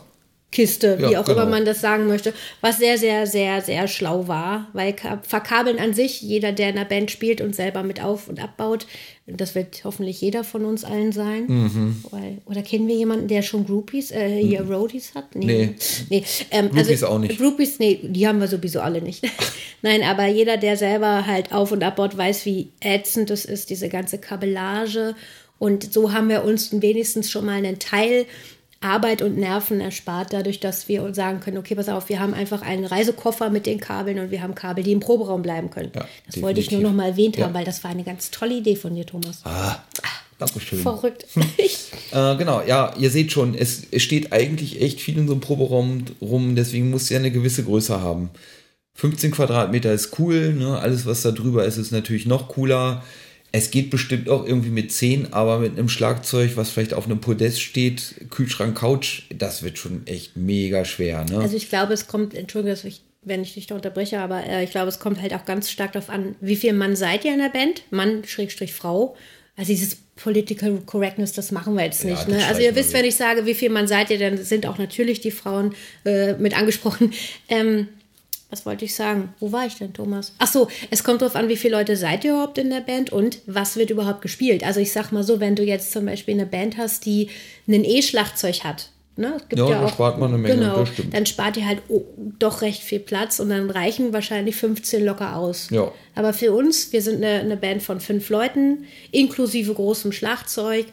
Kiste, 0.56 0.98
wie 1.00 1.12
ja, 1.12 1.20
auch 1.20 1.26
genau. 1.26 1.42
immer 1.42 1.52
man 1.52 1.66
das 1.66 1.82
sagen 1.82 2.08
möchte, 2.08 2.34
was 2.62 2.78
sehr, 2.78 2.98
sehr, 2.98 3.28
sehr, 3.28 3.62
sehr 3.62 3.90
schlau 3.90 4.30
war, 4.30 4.70
weil 4.72 4.96
verkabeln 5.24 5.80
an 5.80 5.94
sich, 5.94 6.22
jeder, 6.22 6.54
der 6.54 6.70
in 6.70 6.76
der 6.76 6.86
Band 6.86 7.12
spielt 7.12 7.42
und 7.42 7.54
selber 7.54 7.84
mit 7.84 8.02
auf- 8.02 8.30
und 8.30 8.42
abbaut, 8.42 8.88
das 9.28 9.54
wird 9.54 9.84
hoffentlich 9.84 10.22
jeder 10.22 10.46
von 10.46 10.64
uns 10.64 10.86
allen 10.86 11.12
sein. 11.12 11.46
Mhm. 11.48 12.04
Weil, 12.10 12.38
oder 12.46 12.62
kennen 12.62 12.88
wir 12.88 12.96
jemanden, 12.96 13.28
der 13.28 13.42
schon 13.42 13.66
Groupies, 13.66 14.12
äh, 14.12 14.42
hier 14.42 14.64
mhm. 14.64 14.72
Roadies 14.72 15.14
hat? 15.14 15.36
Nee. 15.36 15.46
nee. 15.46 15.76
nee. 16.10 16.24
Ähm, 16.52 16.70
Groupies 16.70 16.90
also, 16.90 17.08
auch 17.08 17.20
nicht. 17.20 17.38
Groupies, 17.38 17.80
nee, 17.80 18.00
die 18.02 18.26
haben 18.26 18.40
wir 18.40 18.48
sowieso 18.48 18.80
alle 18.80 19.02
nicht. 19.02 19.28
Nein, 19.82 20.04
aber 20.04 20.28
jeder, 20.28 20.56
der 20.56 20.78
selber 20.78 21.28
halt 21.28 21.52
auf- 21.52 21.74
und 21.74 21.84
abbaut, 21.84 22.16
weiß, 22.16 22.46
wie 22.46 22.70
ätzend 22.80 23.30
das 23.30 23.44
ist, 23.44 23.70
diese 23.72 23.90
ganze 23.90 24.20
Kabellage. 24.20 25.16
Und 25.60 25.92
so 25.92 26.14
haben 26.14 26.30
wir 26.30 26.46
uns 26.46 26.70
wenigstens 26.82 27.30
schon 27.30 27.46
mal 27.46 27.54
einen 27.54 27.80
Teil 27.80 28.26
Arbeit 28.86 29.22
und 29.22 29.38
Nerven 29.38 29.82
erspart, 29.82 30.32
dadurch, 30.32 30.60
dass 30.60 30.88
wir 30.88 31.04
uns 31.04 31.16
sagen 31.16 31.40
können, 31.40 31.58
okay, 31.58 31.76
pass 31.76 31.90
auf, 31.90 32.08
wir 32.08 32.20
haben 32.20 32.34
einfach 32.34 32.62
einen 32.62 32.86
Reisekoffer 32.86 33.50
mit 33.50 33.66
den 33.66 33.80
Kabeln 33.80 34.20
und 34.20 34.32
wir 34.32 34.42
haben 34.42 34.56
Kabel, 34.56 34.84
die 34.84 34.92
im 34.92 35.00
Proberaum 35.00 35.42
bleiben 35.42 35.70
können. 35.72 35.92
Ja, 35.96 36.02
das 36.02 36.10
definitiv. 36.10 36.44
wollte 36.44 36.60
ich 36.62 36.72
nur 36.72 36.82
noch 36.82 36.94
mal 36.94 37.10
erwähnt 37.10 37.36
ja. 37.38 37.46
haben, 37.46 37.54
weil 37.54 37.66
das 37.66 37.84
war 37.84 37.92
eine 37.92 38.04
ganz 38.04 38.32
tolle 38.32 38.56
Idee 38.56 38.76
von 38.76 38.94
dir, 38.94 39.06
Thomas. 39.06 39.42
Ah, 39.44 39.78
Dankeschön. 40.38 40.80
Verrückt. 40.80 41.26
äh, 42.12 42.36
genau, 42.36 42.62
ja, 42.62 42.94
ihr 43.00 43.10
seht 43.10 43.32
schon, 43.32 43.56
es, 43.56 43.84
es 43.92 44.04
steht 44.04 44.34
eigentlich 44.34 44.82
echt 44.82 45.00
viel 45.00 45.18
in 45.18 45.28
so 45.28 45.34
einem 45.34 45.42
Proberaum 45.42 46.04
rum, 46.22 46.56
deswegen 46.56 46.90
muss 46.90 47.10
ja 47.10 47.18
eine 47.18 47.32
gewisse 47.32 47.64
Größe 47.64 48.02
haben. 48.02 48.30
15 48.96 49.32
Quadratmeter 49.32 49.94
ist 49.94 50.20
cool, 50.20 50.54
ne? 50.54 50.80
alles 50.80 51.06
was 51.06 51.22
da 51.22 51.32
drüber 51.32 51.66
ist, 51.66 51.78
ist 51.78 51.92
natürlich 51.92 52.26
noch 52.26 52.50
cooler. 52.50 53.04
Es 53.58 53.72
geht 53.72 53.90
bestimmt 53.90 54.28
auch 54.28 54.46
irgendwie 54.46 54.70
mit 54.70 54.92
10, 54.92 55.32
aber 55.32 55.60
mit 55.60 55.78
einem 55.78 55.88
Schlagzeug, 55.88 56.58
was 56.58 56.72
vielleicht 56.72 56.94
auf 56.94 57.06
einem 57.06 57.22
Podest 57.22 57.62
steht, 57.62 58.16
Kühlschrank, 58.30 58.78
Couch, 58.78 59.22
das 59.34 59.64
wird 59.64 59.78
schon 59.78 60.06
echt 60.08 60.36
mega 60.36 60.84
schwer. 60.84 61.24
Ne? 61.24 61.38
Also 61.38 61.56
ich 61.56 61.70
glaube, 61.70 61.94
es 61.94 62.06
kommt, 62.06 62.34
Entschuldigung, 62.34 62.78
ich, 62.84 63.02
wenn 63.24 63.44
ich 63.44 63.54
dich 63.54 63.66
da 63.66 63.76
unterbreche, 63.76 64.20
aber 64.20 64.44
äh, 64.44 64.66
ich 64.66 64.72
glaube, 64.72 64.90
es 64.90 65.00
kommt 65.00 65.22
halt 65.22 65.34
auch 65.34 65.46
ganz 65.46 65.72
stark 65.72 65.94
darauf 65.94 66.10
an, 66.10 66.36
wie 66.42 66.58
viel 66.58 66.74
Mann 66.74 66.98
seid 66.98 67.24
ihr 67.24 67.32
in 67.32 67.40
der 67.40 67.48
Band? 67.48 67.84
Mann, 67.92 68.26
Schrägstrich 68.26 68.74
Frau. 68.74 69.16
Also 69.56 69.72
dieses 69.72 69.96
Political 70.18 70.82
Correctness, 70.86 71.32
das 71.32 71.54
machen 71.54 71.76
wir 71.76 71.86
jetzt 71.86 72.04
nicht. 72.04 72.28
Ja, 72.28 72.36
ne? 72.36 72.46
Also 72.48 72.60
ihr 72.60 72.76
wisst, 72.76 72.92
wenn 72.92 73.06
ich 73.06 73.16
sage, 73.16 73.46
wie 73.46 73.54
viel 73.54 73.70
Mann 73.70 73.88
seid 73.88 74.10
ihr, 74.10 74.20
dann 74.20 74.38
sind 74.38 74.66
auch 74.66 74.78
natürlich 74.78 75.22
die 75.22 75.32
Frauen 75.32 75.74
äh, 76.04 76.34
mit 76.34 76.58
angesprochen. 76.58 77.14
Ähm, 77.48 77.88
was 78.56 78.66
wollte 78.66 78.86
ich 78.86 78.96
sagen? 78.96 79.34
Wo 79.42 79.52
war 79.52 79.66
ich 79.66 79.76
denn, 79.76 79.92
Thomas? 79.92 80.34
Ach 80.40 80.48
so, 80.48 80.70
es 80.92 81.04
kommt 81.04 81.22
darauf 81.22 81.36
an, 81.36 81.50
wie 81.50 81.58
viele 81.58 81.76
Leute 81.76 81.98
seid 81.98 82.24
ihr 82.24 82.32
überhaupt 82.32 82.58
in 82.58 82.70
der 82.70 82.80
Band 82.80 83.12
und 83.12 83.40
was 83.48 83.76
wird 83.76 83.90
überhaupt 83.90 84.22
gespielt. 84.22 84.64
Also 84.64 84.80
ich 84.80 84.94
sag 84.94 85.12
mal 85.12 85.24
so, 85.24 85.42
wenn 85.42 85.58
du 85.58 85.64
jetzt 85.64 85.92
zum 85.92 86.06
Beispiel 86.06 86.36
eine 86.36 86.46
Band 86.46 86.78
hast, 86.78 87.06
die 87.06 87.30
ein 87.68 87.84
E-Schlagzeug 87.84 88.64
hat, 88.64 88.92
Ne? 89.18 89.38
Gibt 89.48 89.60
ja, 89.60 89.70
ja 89.70 89.86
auch, 89.86 89.94
spart 89.94 90.20
man 90.20 90.34
eine 90.34 90.38
Menge. 90.38 90.56
Genau, 90.56 90.84
dann 91.12 91.26
spart 91.26 91.56
ihr 91.56 91.66
halt 91.66 91.84
oh, 91.88 92.02
doch 92.38 92.62
recht 92.62 92.84
viel 92.84 93.00
Platz 93.00 93.40
und 93.40 93.48
dann 93.48 93.70
reichen 93.70 94.12
wahrscheinlich 94.12 94.58
15 94.58 95.06
locker 95.06 95.38
aus. 95.38 95.70
Ja. 95.70 95.90
Aber 96.16 96.34
für 96.34 96.52
uns, 96.52 96.92
wir 96.92 97.02
sind 97.02 97.24
eine, 97.24 97.40
eine 97.40 97.56
Band 97.56 97.82
von 97.82 98.02
fünf 98.02 98.28
Leuten, 98.28 98.84
inklusive 99.12 99.74
großem 99.74 100.12
Schlagzeug 100.12 100.88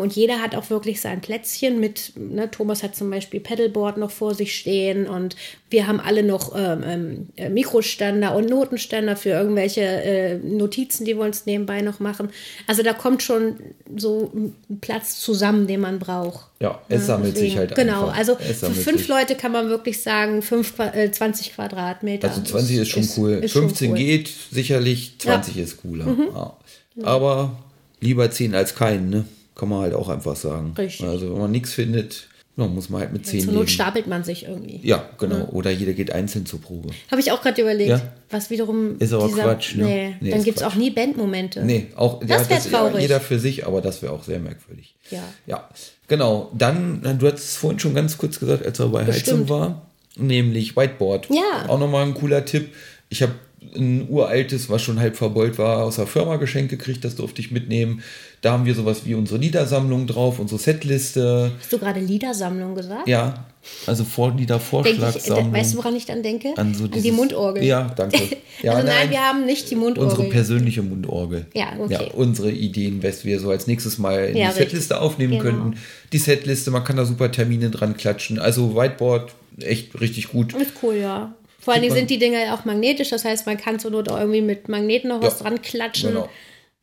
und 0.00 0.14
jeder 0.14 0.40
hat 0.40 0.54
auch 0.54 0.70
wirklich 0.70 1.00
sein 1.00 1.20
Plätzchen 1.20 1.80
mit, 1.80 2.12
ne, 2.16 2.50
Thomas 2.50 2.82
hat 2.82 2.94
zum 2.94 3.10
Beispiel 3.10 3.40
Pedalboard 3.40 3.96
noch 3.96 4.10
vor 4.12 4.34
sich 4.34 4.56
stehen 4.56 5.08
und 5.08 5.34
wir 5.68 5.88
haben 5.88 5.98
alle 5.98 6.22
noch 6.22 6.54
ähm, 6.56 6.84
ähm, 6.86 7.28
äh, 7.36 7.48
Mikroständer 7.48 8.36
und 8.36 8.48
Notenständer 8.48 9.16
für 9.16 9.30
irgendwelche 9.30 9.80
äh, 9.80 10.38
Notizen, 10.38 11.04
die 11.04 11.16
wir 11.16 11.24
uns 11.24 11.46
nebenbei 11.46 11.82
noch 11.82 11.98
machen. 11.98 12.28
Also 12.68 12.84
da 12.84 12.92
kommt 12.92 13.24
schon 13.24 13.56
so 13.96 14.30
ein 14.32 14.78
Platz 14.80 15.18
zusammen, 15.18 15.66
den 15.66 15.80
man 15.80 15.98
braucht. 15.98 16.46
Ja, 16.60 16.80
es 16.88 17.00
ja, 17.00 17.06
sammelt 17.06 17.34
deswegen, 17.34 17.50
sich 17.50 17.58
halt 17.58 17.74
Genau, 17.74 18.06
einfach. 18.06 18.16
also 18.16 18.36
für 18.36 18.70
fünf 18.70 19.00
sich. 19.00 19.08
Leute 19.08 19.34
kann 19.34 19.50
man 19.50 19.68
wirklich 19.68 20.00
sagen, 20.00 20.42
fünf, 20.42 20.78
äh, 20.78 21.10
20 21.10 21.54
Quadratmeter. 21.54 22.28
Also 22.28 22.42
20 22.42 22.76
ist 22.76 22.88
schon 22.88 23.02
ist, 23.02 23.18
cool. 23.18 23.32
Ist 23.42 23.52
15 23.52 23.88
schon 23.88 23.96
cool. 23.96 24.04
geht 24.04 24.30
sicherlich, 24.52 25.16
20 25.18 25.56
ja. 25.56 25.64
ist 25.64 25.82
cooler. 25.82 26.06
Mhm. 26.06 26.28
Ja. 26.32 26.56
Aber 27.02 27.58
lieber 28.00 28.30
10 28.30 28.54
als 28.54 28.76
keinen, 28.76 29.10
ne? 29.10 29.24
Kann 29.54 29.68
man 29.68 29.82
halt 29.82 29.94
auch 29.94 30.08
einfach 30.08 30.36
sagen. 30.36 30.74
Richtig. 30.76 31.06
Also 31.06 31.32
wenn 31.32 31.40
man 31.40 31.50
nichts 31.50 31.72
findet, 31.72 32.28
no, 32.56 32.68
muss 32.68 32.88
man 32.88 33.00
halt 33.00 33.12
mit 33.12 33.26
zehn. 33.26 33.40
Zur 33.40 33.52
Not 33.52 33.68
stapelt 33.68 34.06
man 34.06 34.22
sich 34.22 34.46
irgendwie. 34.46 34.78
Ja, 34.82 35.08
genau. 35.18 35.38
Ja. 35.38 35.48
Oder 35.48 35.70
jeder 35.72 35.92
geht 35.92 36.12
einzeln 36.12 36.46
zur 36.46 36.60
Probe. 36.60 36.90
Habe 37.10 37.20
ich 37.20 37.32
auch 37.32 37.42
gerade 37.42 37.60
überlegt. 37.60 37.90
Ja? 37.90 38.12
Was 38.30 38.48
wiederum. 38.48 38.96
Ist 38.98 39.12
aber 39.12 39.26
dieser, 39.26 39.42
Quatsch, 39.42 39.74
ne? 39.74 39.84
Nee, 39.84 40.16
nee 40.20 40.30
dann 40.30 40.44
gibt 40.44 40.58
es 40.58 40.62
auch 40.62 40.76
nie 40.76 40.90
Bandmomente. 40.90 41.64
Nee, 41.64 41.88
auch 41.96 42.20
das 42.20 42.48
ja, 42.48 42.56
das, 42.56 42.70
traurig. 42.70 42.94
Ja, 42.94 43.00
jeder 43.00 43.20
für 43.20 43.40
sich, 43.40 43.66
aber 43.66 43.80
das 43.80 44.02
wäre 44.02 44.12
auch 44.12 44.22
sehr 44.22 44.38
merkwürdig. 44.38 44.94
Ja. 45.10 45.24
Ja. 45.46 45.68
Genau. 46.06 46.52
Dann, 46.54 47.02
du 47.18 47.26
hast 47.26 47.34
es 47.38 47.56
vorhin 47.56 47.80
schon 47.80 47.94
ganz 47.94 48.18
kurz 48.18 48.38
gesagt, 48.38 48.64
als 48.64 48.78
er 48.78 48.88
bei 48.88 49.02
Bestimmt. 49.02 49.26
Heizung 49.26 49.48
war, 49.48 49.86
nämlich 50.16 50.76
Whiteboard. 50.76 51.28
Ja. 51.30 51.68
Auch 51.68 51.80
nochmal 51.80 52.06
ein 52.06 52.14
cooler 52.14 52.44
Tipp. 52.44 52.72
Ich 53.08 53.20
habe 53.22 53.32
ein 53.74 54.08
uraltes, 54.08 54.68
was 54.70 54.82
schon 54.82 55.00
halb 55.00 55.16
verbeult 55.16 55.58
war, 55.58 55.84
aus 55.84 55.96
der 55.96 56.06
Firma 56.06 56.36
geschenkt 56.36 56.70
gekriegt, 56.70 57.04
das 57.04 57.16
durfte 57.16 57.40
ich 57.40 57.50
mitnehmen. 57.50 58.02
Da 58.40 58.52
haben 58.52 58.66
wir 58.66 58.74
sowas 58.74 59.02
wie 59.06 59.14
unsere 59.14 59.38
Liedersammlung 59.38 60.06
drauf, 60.06 60.38
unsere 60.38 60.60
Setliste. 60.60 61.52
Hast 61.58 61.72
du 61.72 61.78
gerade 61.78 62.00
Liedersammlung 62.00 62.74
gesagt? 62.74 63.08
Ja, 63.08 63.46
also 63.86 64.04
Vor 64.04 64.34
Liedervorschlagssammlung. 64.34 65.52
Weißt 65.52 65.74
du, 65.74 65.78
woran 65.78 65.96
ich 65.96 66.04
dann 66.04 66.22
denke? 66.22 66.52
An, 66.56 66.74
so 66.74 66.86
dieses, 66.86 66.96
An 66.96 67.02
die 67.02 67.12
Mundorgel. 67.12 67.64
Ja, 67.64 67.90
danke. 67.96 68.18
Ja, 68.62 68.72
also 68.72 68.86
nein, 68.86 68.96
nein, 68.96 69.10
wir 69.10 69.20
haben 69.20 69.44
nicht 69.44 69.70
die 69.70 69.74
Mundorgel. 69.74 70.10
Unsere 70.10 70.28
persönliche 70.30 70.80
Mundorgel. 70.80 71.46
Ja, 71.54 71.72
okay. 71.78 71.92
Ja, 71.92 72.14
unsere 72.14 72.50
Ideen, 72.50 73.02
was 73.02 73.24
wir 73.24 73.38
so 73.38 73.50
als 73.50 73.66
nächstes 73.66 73.98
mal 73.98 74.26
in 74.26 74.36
ja, 74.36 74.48
die 74.48 74.54
Setliste 74.54 75.00
aufnehmen 75.00 75.32
genau. 75.32 75.42
könnten. 75.42 75.74
Die 76.12 76.18
Setliste, 76.18 76.70
man 76.70 76.82
kann 76.84 76.96
da 76.96 77.04
super 77.04 77.30
Termine 77.30 77.68
dran 77.68 77.96
klatschen. 77.96 78.38
Also 78.38 78.74
Whiteboard, 78.74 79.34
echt 79.60 80.00
richtig 80.00 80.28
gut. 80.28 80.54
Ist 80.54 80.72
cool, 80.82 80.94
ja. 80.94 81.34
Vor 81.64 81.72
allen 81.72 81.82
Dingen 81.82 81.94
sind 81.94 82.10
die 82.10 82.18
Dinger 82.18 82.44
ja 82.44 82.54
auch 82.54 82.64
magnetisch, 82.64 83.08
das 83.08 83.24
heißt, 83.24 83.46
man 83.46 83.56
kann 83.56 83.78
zur 83.78 83.90
Not 83.90 84.10
auch 84.10 84.18
irgendwie 84.18 84.42
mit 84.42 84.68
Magneten 84.68 85.08
noch 85.08 85.22
was 85.22 85.38
dran 85.38 85.62
klatschen. 85.62 86.10
Genau. 86.10 86.28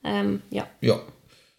Ähm, 0.03 0.41
ja. 0.49 0.67
Ja, 0.81 1.01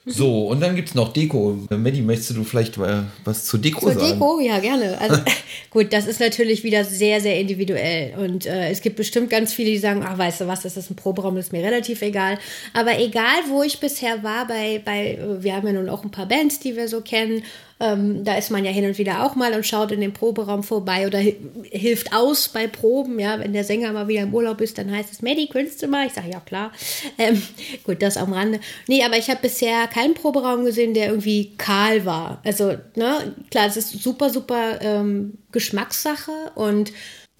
so, 0.04 0.48
und 0.48 0.61
dann 0.61 0.74
gibt 0.74 0.88
es 0.88 0.94
noch 0.96 1.12
Deko. 1.12 1.56
Maddie, 1.70 2.02
möchtest 2.02 2.37
du 2.37 2.42
vielleicht 2.42 2.76
was 2.76 3.44
zur 3.44 3.61
Deko 3.61 3.78
zur 3.78 3.92
sagen? 3.92 4.00
Zur 4.00 4.08
Deko, 4.14 4.40
ja, 4.40 4.58
gerne. 4.58 4.98
Also 5.00 5.20
gut, 5.70 5.92
das 5.92 6.08
ist 6.08 6.18
natürlich 6.18 6.64
wieder 6.64 6.85
sehr, 6.85 7.20
sehr 7.20 7.38
individuell. 7.38 8.14
Und 8.18 8.44
äh, 8.46 8.70
es 8.70 8.80
gibt 8.80 8.96
bestimmt 8.96 9.30
ganz 9.30 9.52
viele, 9.52 9.70
die 9.70 9.78
sagen, 9.78 10.02
ach, 10.04 10.18
weißt 10.18 10.40
du 10.40 10.48
was, 10.48 10.62
das 10.62 10.76
ist 10.76 10.90
ein 10.90 10.96
Proberaum, 10.96 11.37
das 11.37 11.46
ist 11.46 11.52
mir 11.52 11.62
relativ 11.62 12.02
egal. 12.02 12.38
Aber 12.72 12.98
egal, 12.98 13.42
wo 13.48 13.62
ich 13.62 13.78
bisher 13.78 14.24
war, 14.24 14.48
bei, 14.48 14.82
bei, 14.85 15.20
wir 15.38 15.54
haben 15.54 15.68
ja 15.68 15.72
nun 15.72 15.88
auch 15.88 16.02
ein 16.02 16.11
paar 16.11 16.26
Bands, 16.26 16.58
die 16.58 16.74
wir 16.74 16.88
so 16.88 17.00
kennen. 17.00 17.44
Ähm, 17.82 18.22
da 18.22 18.36
ist 18.36 18.50
man 18.50 18.64
ja 18.64 18.70
hin 18.70 18.86
und 18.86 18.96
wieder 18.96 19.24
auch 19.24 19.34
mal 19.34 19.52
und 19.54 19.66
schaut 19.66 19.90
in 19.90 20.00
den 20.00 20.12
Proberaum 20.12 20.62
vorbei 20.62 21.04
oder 21.04 21.18
hilft 21.18 22.14
aus 22.14 22.48
bei 22.48 22.68
Proben. 22.68 23.18
Ja, 23.18 23.40
wenn 23.40 23.52
der 23.52 23.64
Sänger 23.64 23.92
mal 23.92 24.06
wieder 24.06 24.22
im 24.22 24.32
Urlaub 24.32 24.60
ist, 24.60 24.78
dann 24.78 24.90
heißt 24.90 25.12
es, 25.12 25.20
Maddie, 25.20 25.48
könntest 25.48 25.82
du 25.82 25.88
mal? 25.88 26.06
Ich 26.06 26.12
sage, 26.12 26.30
ja, 26.30 26.38
klar. 26.38 26.70
Ähm, 27.18 27.42
gut, 27.84 28.00
das 28.00 28.16
am 28.16 28.32
Rande. 28.32 28.60
Nee, 28.86 29.02
aber 29.02 29.18
ich 29.18 29.28
habe 29.28 29.40
bisher 29.42 29.88
keinen 29.88 30.14
Proberaum 30.14 30.64
gesehen, 30.64 30.94
der 30.94 31.08
irgendwie 31.08 31.56
kahl 31.58 32.04
war. 32.04 32.40
Also, 32.44 32.76
ne, 32.94 33.34
klar, 33.50 33.66
es 33.66 33.76
ist 33.76 34.00
super, 34.00 34.30
super 34.30 34.80
ähm, 34.80 35.38
Geschmackssache 35.50 36.52
und 36.54 36.92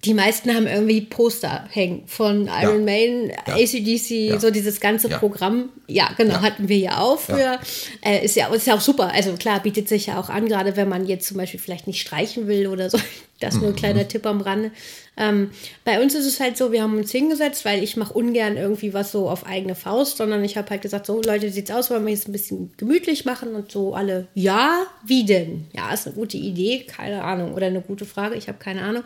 die 0.05 0.13
meisten 0.13 0.53
haben 0.53 0.67
irgendwie 0.67 1.01
Poster 1.01 1.65
hängen 1.71 2.03
von 2.07 2.47
Iron 2.47 2.79
ja. 2.79 2.85
Maiden, 2.85 3.29
ja. 3.29 3.53
ACDC, 3.55 4.09
ja. 4.09 4.39
so 4.39 4.51
dieses 4.51 4.79
ganze 4.79 5.07
Programm. 5.09 5.69
Ja, 5.87 6.09
genau, 6.17 6.41
hatten 6.41 6.67
wir 6.67 6.77
ja 6.77 6.99
auch 6.99 7.19
früher. 7.19 7.59
Äh, 8.01 8.25
ist, 8.25 8.35
ja, 8.35 8.47
ist 8.53 8.67
ja 8.67 8.75
auch 8.75 8.81
super. 8.81 9.11
Also 9.13 9.33
klar, 9.33 9.61
bietet 9.61 9.87
sich 9.87 10.07
ja 10.07 10.19
auch 10.19 10.29
an, 10.29 10.47
gerade 10.47 10.75
wenn 10.75 10.89
man 10.89 11.05
jetzt 11.05 11.27
zum 11.27 11.37
Beispiel 11.37 11.59
vielleicht 11.59 11.87
nicht 11.87 12.01
streichen 12.01 12.47
will 12.47 12.67
oder 12.67 12.89
so. 12.89 12.99
Das 13.39 13.55
nur 13.55 13.69
ein 13.69 13.75
kleiner 13.75 14.03
mhm. 14.03 14.07
Tipp 14.07 14.25
am 14.25 14.39
Rande. 14.39 14.71
Ähm, 15.17 15.51
bei 15.83 16.01
uns 16.01 16.15
ist 16.15 16.25
es 16.25 16.39
halt 16.39 16.55
so, 16.55 16.71
wir 16.71 16.81
haben 16.81 16.95
uns 16.95 17.11
hingesetzt, 17.11 17.65
weil 17.65 17.83
ich 17.83 17.97
mache 17.97 18.13
ungern 18.13 18.55
irgendwie 18.55 18.93
was 18.93 19.11
so 19.11 19.29
auf 19.29 19.45
eigene 19.45 19.75
Faust, 19.75 20.15
sondern 20.15 20.45
ich 20.45 20.55
habe 20.55 20.69
halt 20.69 20.81
gesagt, 20.81 21.07
so 21.07 21.21
Leute, 21.21 21.51
sieht's 21.51 21.69
aus, 21.69 21.89
wollen 21.89 22.05
wir 22.05 22.13
jetzt 22.13 22.29
ein 22.29 22.31
bisschen 22.31 22.71
gemütlich 22.77 23.25
machen 23.25 23.53
und 23.53 23.69
so 23.69 23.95
alle, 23.95 24.27
ja, 24.33 24.85
wie 25.05 25.25
denn? 25.25 25.65
Ja, 25.73 25.93
ist 25.93 26.07
eine 26.07 26.15
gute 26.15 26.37
Idee, 26.37 26.85
keine 26.87 27.21
Ahnung. 27.23 27.53
Oder 27.53 27.67
eine 27.67 27.81
gute 27.81 28.05
Frage, 28.05 28.35
ich 28.35 28.47
habe 28.47 28.59
keine 28.59 28.81
Ahnung. 28.81 29.03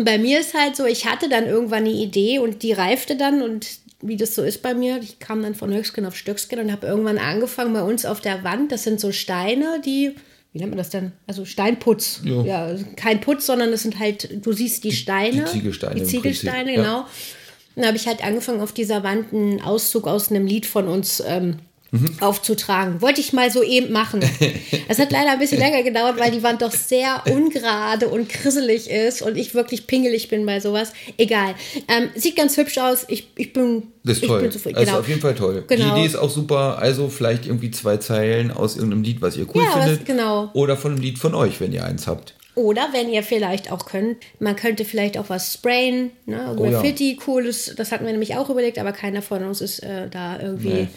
Und 0.00 0.06
bei 0.06 0.16
mir 0.16 0.40
ist 0.40 0.54
halt 0.54 0.76
so, 0.76 0.86
ich 0.86 1.04
hatte 1.04 1.28
dann 1.28 1.44
irgendwann 1.44 1.80
eine 1.80 1.90
Idee 1.90 2.38
und 2.38 2.62
die 2.62 2.72
reifte 2.72 3.16
dann 3.16 3.42
und 3.42 3.66
wie 4.00 4.16
das 4.16 4.34
so 4.34 4.42
ist 4.42 4.62
bei 4.62 4.72
mir, 4.72 4.98
ich 5.02 5.18
kam 5.18 5.42
dann 5.42 5.54
von 5.54 5.74
Höchstgen 5.74 6.06
auf 6.06 6.16
Stöcksken 6.16 6.58
und 6.58 6.72
habe 6.72 6.86
irgendwann 6.86 7.18
angefangen 7.18 7.74
bei 7.74 7.82
uns 7.82 8.06
auf 8.06 8.22
der 8.22 8.42
Wand, 8.42 8.72
das 8.72 8.82
sind 8.82 8.98
so 8.98 9.12
Steine, 9.12 9.78
die, 9.84 10.14
wie 10.54 10.58
nennt 10.58 10.70
man 10.70 10.78
das 10.78 10.88
denn? 10.88 11.12
Also 11.26 11.44
Steinputz. 11.44 12.22
Ja, 12.24 12.42
ja 12.44 12.76
kein 12.96 13.20
Putz, 13.20 13.44
sondern 13.44 13.72
das 13.72 13.82
sind 13.82 13.98
halt, 13.98 14.42
du 14.42 14.52
siehst 14.54 14.84
die 14.84 14.92
Steine. 14.92 15.44
Die 15.44 15.50
Ziegelsteine. 15.50 15.94
Die 15.96 16.06
Ziegelsteine, 16.06 16.76
genau. 16.76 17.00
Ja. 17.00 17.08
Dann 17.76 17.86
habe 17.88 17.98
ich 17.98 18.06
halt 18.06 18.24
angefangen, 18.24 18.62
auf 18.62 18.72
dieser 18.72 19.02
Wand 19.02 19.34
einen 19.34 19.60
Auszug 19.60 20.06
aus 20.06 20.30
einem 20.30 20.46
Lied 20.46 20.64
von 20.64 20.88
uns 20.88 21.22
ähm, 21.26 21.56
aufzutragen. 22.20 23.00
Wollte 23.00 23.20
ich 23.20 23.32
mal 23.32 23.50
so 23.50 23.62
eben 23.62 23.92
machen. 23.92 24.20
Es 24.88 24.98
hat 24.98 25.12
leider 25.12 25.30
ein 25.32 25.38
bisschen 25.38 25.58
länger 25.60 25.84
gedauert, 25.84 26.18
weil 26.18 26.32
die 26.32 26.42
Wand 26.42 26.62
doch 26.62 26.72
sehr 26.72 27.22
ungerade 27.30 28.08
und 28.08 28.28
krisselig 28.28 28.90
ist 28.90 29.22
und 29.22 29.36
ich 29.36 29.54
wirklich 29.54 29.86
pingelig 29.86 30.28
bin 30.28 30.44
bei 30.46 30.58
sowas. 30.58 30.92
Egal. 31.16 31.54
Ähm, 31.86 32.08
sieht 32.16 32.34
ganz 32.34 32.56
hübsch 32.56 32.76
aus. 32.78 33.04
Ich, 33.06 33.28
ich 33.36 33.52
bin. 33.52 33.84
Das 34.02 34.16
ist 34.18 34.26
toll. 34.26 34.50
Zufrieden. 34.50 34.78
Also 34.78 34.90
Genau. 34.90 35.00
auf 35.00 35.08
jeden 35.08 35.20
Fall 35.20 35.34
toll. 35.36 35.64
Genau. 35.68 35.84
Die 35.94 36.00
Idee 36.00 36.06
ist 36.06 36.16
auch 36.16 36.30
super. 36.30 36.78
Also 36.80 37.08
vielleicht 37.08 37.46
irgendwie 37.46 37.70
zwei 37.70 37.98
Zeilen 37.98 38.50
aus 38.50 38.74
irgendeinem 38.76 39.04
Lied, 39.04 39.22
was 39.22 39.36
ihr 39.36 39.46
cool 39.54 39.62
Ja, 39.62 39.76
was- 39.76 39.84
findet. 39.84 40.06
genau. 40.06 40.50
Oder 40.54 40.76
von 40.76 40.92
einem 40.92 41.00
Lied 41.00 41.18
von 41.20 41.34
euch, 41.36 41.60
wenn 41.60 41.72
ihr 41.72 41.84
eins 41.84 42.08
habt. 42.08 42.34
Oder 42.56 42.88
wenn 42.92 43.08
ihr 43.12 43.22
vielleicht 43.22 43.70
auch 43.70 43.86
könnt, 43.86 44.16
man 44.40 44.56
könnte 44.56 44.84
vielleicht 44.84 45.18
auch 45.18 45.28
was 45.28 45.54
sprayen, 45.54 46.10
ne? 46.26 46.56
Oh 46.58 46.64
ja. 46.64 46.72
Graffiti, 46.72 47.14
cooles, 47.14 47.74
das 47.76 47.92
hatten 47.92 48.04
wir 48.04 48.12
nämlich 48.12 48.34
auch 48.34 48.50
überlegt, 48.50 48.78
aber 48.80 48.90
keiner 48.90 49.22
von 49.22 49.44
uns 49.44 49.60
ist 49.60 49.78
äh, 49.84 50.08
da 50.10 50.40
irgendwie 50.40 50.68
Nee. 50.68 50.88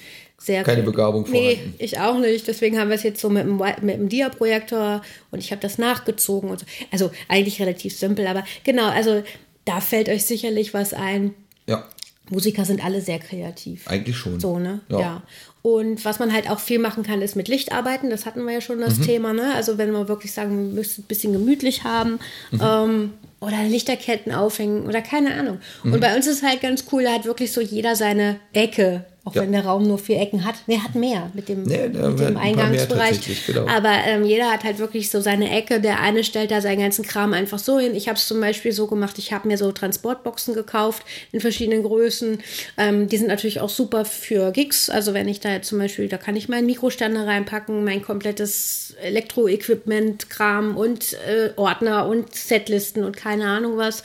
Sehr 0.46 0.64
Keine 0.64 0.84
Begabung 0.84 1.26
Nee, 1.30 1.56
vorhanden. 1.56 1.76
ich 1.80 2.00
auch 2.00 2.18
nicht. 2.20 2.48
Deswegen 2.48 2.78
haben 2.80 2.90
wir 2.90 2.96
es 2.96 3.04
jetzt 3.04 3.22
so 3.22 3.30
mit 3.30 3.44
dem, 3.46 3.58
mit 3.82 3.96
dem 3.98 4.10
Dia-Projektor 4.10 5.02
und 5.32 5.40
ich 5.40 5.52
habe 5.52 5.62
das 5.62 5.78
nachgezogen 5.78 6.50
und 6.50 6.60
so. 6.60 6.66
Also 6.92 7.12
eigentlich 7.30 7.62
relativ 7.62 7.98
simpel, 7.98 8.28
aber 8.28 8.44
genau, 8.64 8.88
also 8.90 9.24
da 9.66 9.80
fällt 9.80 10.10
euch 10.10 10.26
sicherlich 10.26 10.74
was 10.74 10.94
ein. 10.94 11.34
Ja, 11.68 11.88
Musiker 12.30 12.66
sind 12.66 12.84
alle 12.84 13.02
sehr 13.02 13.20
kreativ. 13.20 13.88
eigentlich 13.88 14.18
schon. 14.18 14.40
So, 14.40 14.60
ne? 14.60 14.82
Ja. 14.90 15.00
Ja. 15.00 15.24
Und 15.62 16.04
was 16.04 16.20
man 16.20 16.34
halt 16.34 16.50
auch 16.50 16.60
viel 16.60 16.80
machen 16.80 17.04
kann, 17.04 17.22
ist 17.22 17.36
mit 17.38 17.48
Licht 17.48 17.72
arbeiten. 17.72 18.10
Das 18.10 18.26
hatten 18.26 18.44
wir 18.46 18.54
ja 18.54 18.60
schon 18.62 18.78
Mhm. 18.78 18.82
das 18.82 19.00
Thema, 19.00 19.32
ne? 19.34 19.54
Also 19.56 19.78
wenn 19.78 19.92
man 19.92 20.08
wirklich 20.10 20.34
sagen, 20.34 20.52
wir 20.70 20.74
müssen 20.76 21.02
ein 21.04 21.08
bisschen 21.08 21.32
gemütlich 21.32 21.84
haben 21.86 22.20
Mhm. 22.52 22.62
ähm, 22.62 23.14
oder 23.46 23.64
Lichterketten 23.64 24.32
aufhängen 24.34 24.86
oder 24.88 25.02
keine 25.02 25.34
Ahnung. 25.36 25.60
Mhm. 25.84 25.94
Und 25.94 26.00
bei 26.00 26.16
uns 26.16 26.28
ist 26.28 26.44
halt 26.44 26.62
ganz 26.62 26.86
cool, 26.92 27.04
da 27.04 27.14
hat 27.14 27.26
wirklich 27.26 27.52
so 27.52 27.62
jeder 27.62 27.96
seine 27.96 28.38
Ecke. 28.54 29.06
Auch 29.26 29.36
Ja. 29.36 29.44
wenn 29.44 29.54
der 29.54 29.64
Raum 29.64 29.84
nur 29.88 29.98
vier 30.00 30.20
Ecken 30.20 30.44
hat. 30.44 30.56
Nee, 30.68 30.80
hat 30.80 30.96
mehr 30.96 31.32
mit 31.34 31.48
dem, 31.48 31.64
Nee, 31.64 31.88
mit 31.88 32.20
dem 32.20 32.36
Eingangsbereich. 32.36 33.46
genau. 33.48 33.66
Aber 33.68 33.94
ähm, 34.06 34.26
jeder 34.26 34.52
hat 34.52 34.66
halt 34.66 34.80
wirklich 34.80 35.10
so 35.10 35.22
seine 35.22 35.50
Ecke. 35.50 35.80
Der 35.80 36.02
eine 36.02 36.26
stellt 36.26 36.52
da 36.52 36.60
seinen 36.60 36.82
ganzen 36.82 37.06
Kram 37.06 37.32
einfach 37.32 37.58
so 37.58 37.80
hin. 37.80 37.96
Ich 37.96 38.10
habe 38.10 38.18
es 38.18 38.28
zum 38.28 38.42
Beispiel 38.42 38.74
so 38.74 38.86
gemacht, 38.88 39.18
ich 39.20 39.32
habe 39.32 39.48
mir 39.48 39.58
so 39.58 39.72
Transportboxen 39.72 40.54
gekauft 40.54 41.04
in 41.32 41.40
verschiedenen 41.40 41.84
Größen. 41.84 42.40
Ähm, 42.78 43.08
die 43.08 43.16
sind 43.16 43.28
natürlich 43.30 43.62
auch 43.62 43.70
super 43.70 44.04
für 44.04 44.52
Gigs. 44.52 44.90
Also 44.90 45.14
wenn 45.14 45.30
ich 45.30 45.40
da 45.40 45.54
jetzt 45.54 45.70
zum 45.70 45.80
Beispiel, 45.80 46.10
da 46.10 46.18
kann 46.18 46.36
ich 46.36 46.50
meinen 46.50 46.66
Mikroständer 46.66 47.26
reinpacken, 47.26 47.86
mein 47.86 48.02
komplettes 48.02 48.94
Elektroequipment, 49.02 50.30
Kram 50.30 50.76
und 50.76 51.14
äh, 51.14 51.52
Ordner 51.56 52.08
und 52.08 52.36
Setlisten 52.36 53.06
und 53.06 53.16
keine 53.16 53.33
Ahnung 53.41 53.78
was. 53.78 54.04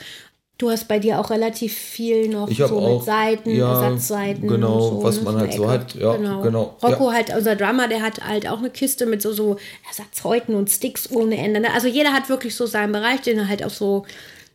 Du 0.57 0.69
hast 0.69 0.89
bei 0.89 0.99
dir 0.99 1.19
auch 1.19 1.29
relativ 1.29 1.73
viel 1.73 2.27
noch 2.27 2.49
Ich 2.49 2.57
so 2.57 2.65
auch, 2.65 2.97
mit 2.97 3.05
Seiten, 3.05 3.55
ja, 3.55 3.81
Ersatzseiten. 3.81 4.45
genau, 4.45 4.81
so, 4.81 5.03
was 5.03 5.15
ne, 5.17 5.23
man 5.23 5.37
halt 5.37 5.53
so 5.53 5.69
hat. 5.69 5.95
Ja, 5.95 6.15
genau, 6.15 6.75
Rocco 6.83 7.07
ja. 7.07 7.13
halt, 7.13 7.33
unser 7.33 7.55
Drummer, 7.55 7.87
der 7.87 8.01
hat 8.01 8.27
halt 8.27 8.45
auch 8.45 8.57
eine 8.57 8.69
Kiste 8.69 9.05
mit 9.05 9.21
so, 9.21 9.31
so 9.31 9.55
Ersatzhäuten 9.87 10.55
und 10.55 10.69
Sticks 10.69 11.09
ohne 11.11 11.37
Ende. 11.37 11.61
ne? 11.61 11.73
Also 11.73 11.87
jeder 11.87 12.11
hat 12.11 12.27
wirklich 12.27 12.55
so 12.55 12.65
seinen 12.65 12.91
Bereich, 12.91 13.21
den 13.21 13.37
er 13.37 13.47
halt 13.47 13.63
auch 13.63 13.69
so 13.69 14.05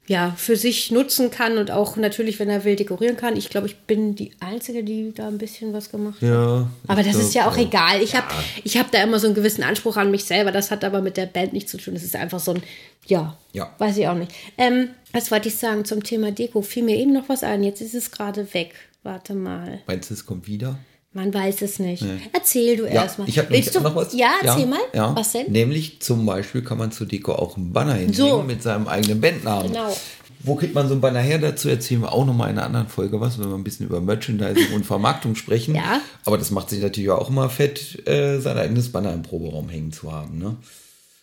ja, 0.07 0.35
für 0.37 0.55
sich 0.57 0.91
nutzen 0.91 1.31
kann 1.31 1.57
und 1.57 1.71
auch 1.71 1.97
natürlich, 1.97 2.39
wenn 2.39 2.51
er 2.51 2.65
will, 2.65 2.77
dekorieren 2.77 3.17
kann. 3.17 3.37
Ich 3.37 3.49
glaube, 3.49 3.67
ich 3.69 3.77
bin 3.79 4.15
die 4.15 4.33
Einzige, 4.39 4.85
die 4.85 5.15
da 5.15 5.29
ein 5.29 5.39
bisschen 5.39 5.73
was 5.73 5.91
gemacht 5.91 6.17
hat. 6.21 6.29
Ja. 6.29 6.69
Aber 6.87 7.03
das 7.03 7.17
ist 7.17 7.33
glaub, 7.33 7.45
ja 7.45 7.51
auch 7.51 7.57
egal. 7.57 8.03
Ich 8.03 8.15
habe 8.15 8.27
ich 8.65 8.77
hab 8.77 8.91
da 8.91 9.03
immer 9.03 9.19
so 9.19 9.27
einen 9.29 9.35
gewissen 9.35 9.63
Anspruch 9.65 9.97
an 9.97 10.11
mich 10.11 10.25
selber. 10.25 10.53
Das 10.53 10.71
hat 10.71 10.85
aber 10.85 11.01
mit 11.01 11.17
der 11.17 11.27
Band 11.27 11.55
nichts 11.55 11.71
zu 11.71 11.79
tun. 11.79 11.95
Das 11.95 12.03
ist 12.03 12.17
einfach 12.17 12.39
so 12.41 12.53
ein, 12.53 12.63
ja, 13.07 13.37
Ja. 13.55 13.75
weiß 13.79 13.97
ich 13.97 14.07
auch 14.07 14.15
nicht. 14.15 14.33
Ähm, 14.59 14.91
was 15.13 15.31
wollte 15.31 15.49
ich 15.49 15.57
sagen 15.57 15.87
zum 15.87 16.03
Thema 16.03 16.33
Deko? 16.33 16.61
Fiel 16.61 16.83
mir 16.83 16.97
eben 16.97 17.13
noch 17.15 17.29
was 17.31 17.43
ein. 17.43 17.65
Jetzt 17.65 17.81
ist 17.81 17.95
es 17.95 18.11
gerade 18.11 18.53
weg. 18.53 18.75
Warte 19.05 19.35
mal. 19.35 19.81
Meinst 19.87 20.11
du, 20.11 20.15
es 20.15 20.27
kommt 20.27 20.47
wieder? 20.47 20.79
Man 21.15 21.33
weiß 21.33 21.63
es 21.63 21.79
nicht. 21.79 22.05
Erzähl 22.33 22.77
du 22.77 22.85
Ja, 22.85 23.03
erstmal. 23.05 23.29
ich 23.29 23.39
habe 23.39 23.49
Willst 23.51 23.75
du 23.75 23.81
noch 23.81 23.95
was. 23.95 24.13
Ja, 24.15 24.33
erzähl 24.43 24.67
mal. 24.67 24.81
Ja. 24.93 25.15
Was 25.17 25.33
denn? 25.33 25.51
Nämlich 25.53 26.01
zum 26.01 26.27
Beispiel 26.27 26.63
kann 26.63 26.77
man 26.77 26.91
zur 26.91 27.07
Deko 27.07 27.33
auch 27.35 27.57
einen 27.57 27.73
Banner 27.73 27.95
hinlegen 27.95 28.15
So. 28.15 28.43
mit 28.43 28.63
seinem 28.65 28.89
eigenen 28.89 29.21
Bandnamen. 29.21 29.69
Genau. 29.73 29.97
Wo 30.41 30.57
kriegt 30.57 30.75
man 30.75 30.89
so 30.89 30.93
einen 30.95 31.01
Banner 31.01 31.21
her? 31.21 31.39
Dazu 31.39 31.69
erzählen 31.71 32.03
wir 32.03 32.13
auch 32.13 32.27
nochmal 32.27 32.51
in 32.51 32.59
einer 32.59 32.67
anderen 32.67 32.89
Folge 32.89 33.19
was, 33.21 33.39
wenn 33.39 33.49
wir 33.49 33.55
ein 33.57 33.65
bisschen 33.65 33.87
über 33.87 34.01
Merchandising 34.01 34.75
und 34.75 34.85
Vermarktung 34.85 35.37
sprechen. 35.37 35.77
Ja. 35.77 36.01
Aber 36.25 36.37
das 36.37 36.51
macht 36.51 36.69
sich 36.69 36.83
natürlich 36.83 37.09
auch 37.11 37.31
immer 37.31 37.49
fett, 37.49 38.07
äh, 38.09 38.41
sein 38.41 38.59
eigenes 38.59 38.91
Banner 38.93 39.13
im 39.15 39.23
Proberaum 39.23 39.69
hängen 39.71 39.93
zu 39.93 40.13
haben. 40.13 40.37
Ne? 40.39 40.57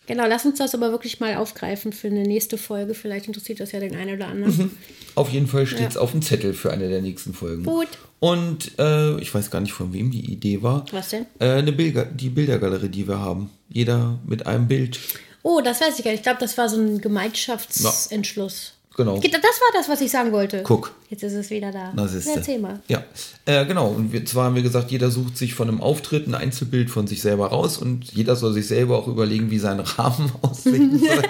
Genau, 0.08 0.26
lass 0.28 0.46
uns 0.46 0.58
das 0.58 0.74
aber 0.74 0.92
wirklich 0.92 1.20
mal 1.20 1.36
aufgreifen 1.36 1.94
für 1.94 2.08
eine 2.08 2.24
nächste 2.24 2.58
Folge. 2.58 2.94
Vielleicht 2.94 3.28
interessiert 3.28 3.60
das 3.60 3.72
ja 3.72 3.80
den 3.80 3.96
einen 3.96 4.16
oder 4.16 4.28
anderen. 4.28 4.78
Auf 5.16 5.30
jeden 5.30 5.48
Fall 5.48 5.68
steht 5.68 5.90
es 5.90 5.98
auf 5.98 6.12
dem 6.12 6.22
Zettel 6.22 6.54
für 6.54 6.72
eine 6.72 6.90
der 6.90 7.02
nächsten 7.02 7.34
Folgen. 7.34 7.64
Gut. 7.64 7.88
Und 8.20 8.78
äh, 8.80 9.20
ich 9.20 9.34
weiß 9.34 9.52
gar 9.52 9.62
nicht, 9.62 9.74
von 9.74 9.94
wem 9.94 10.12
die 10.12 10.32
Idee 10.32 10.62
war. 10.62 10.86
Was 10.92 11.10
denn? 11.10 11.26
Äh, 11.40 11.52
eine 11.52 11.72
Bilder, 11.72 12.06
die 12.06 12.30
Bildergalerie, 12.30 12.90
die 12.90 13.08
wir 13.08 13.20
haben. 13.20 13.52
Jeder 13.70 14.20
mit 14.26 14.48
einem 14.48 14.68
Bild. 14.68 15.00
Oh, 15.44 15.62
das 15.64 15.82
weiß 15.82 15.98
ich 15.98 16.04
gar 16.04 16.12
nicht. 16.12 16.20
Ich 16.20 16.24
glaube, 16.24 16.40
das 16.40 16.58
war 16.58 16.70
so 16.70 16.78
ein 16.78 17.00
Gemeinschaftsentschluss. 17.02 18.74
Genau. 18.98 19.20
Das 19.20 19.32
war 19.32 19.72
das, 19.74 19.88
was 19.88 20.02
ich 20.02 20.12
sagen 20.12 20.34
wollte. 20.34 20.64
Guck. 20.64 20.94
Jetzt 21.10 21.24
ist 21.24 21.34
es 21.34 21.50
wieder 21.50 21.72
da. 21.72 21.94
Na, 21.96 22.08
siehste. 22.08 22.32
Erzähl 22.36 22.60
mal. 22.60 22.82
Ja, 22.90 23.04
äh, 23.46 23.66
genau. 23.66 23.88
Und 23.88 24.12
wir, 24.12 24.26
zwar 24.26 24.46
haben 24.46 24.56
wir 24.56 24.64
gesagt, 24.64 24.92
jeder 24.92 25.10
sucht 25.10 25.38
sich 25.38 25.54
von 25.54 25.70
einem 25.70 25.80
Auftritt 25.80 26.28
ein 26.28 26.36
Einzelbild 26.36 26.90
von 26.90 27.08
sich 27.08 27.22
selber 27.22 27.48
raus 27.48 27.78
und 27.78 28.12
jeder 28.12 28.36
soll 28.36 28.52
sich 28.52 28.68
selber 28.68 28.98
auch 28.98 29.08
überlegen, 29.08 29.50
wie 29.50 29.60
sein 29.60 29.80
Rahmen 29.80 30.32
aussehen 30.42 31.00
soll. 31.00 31.22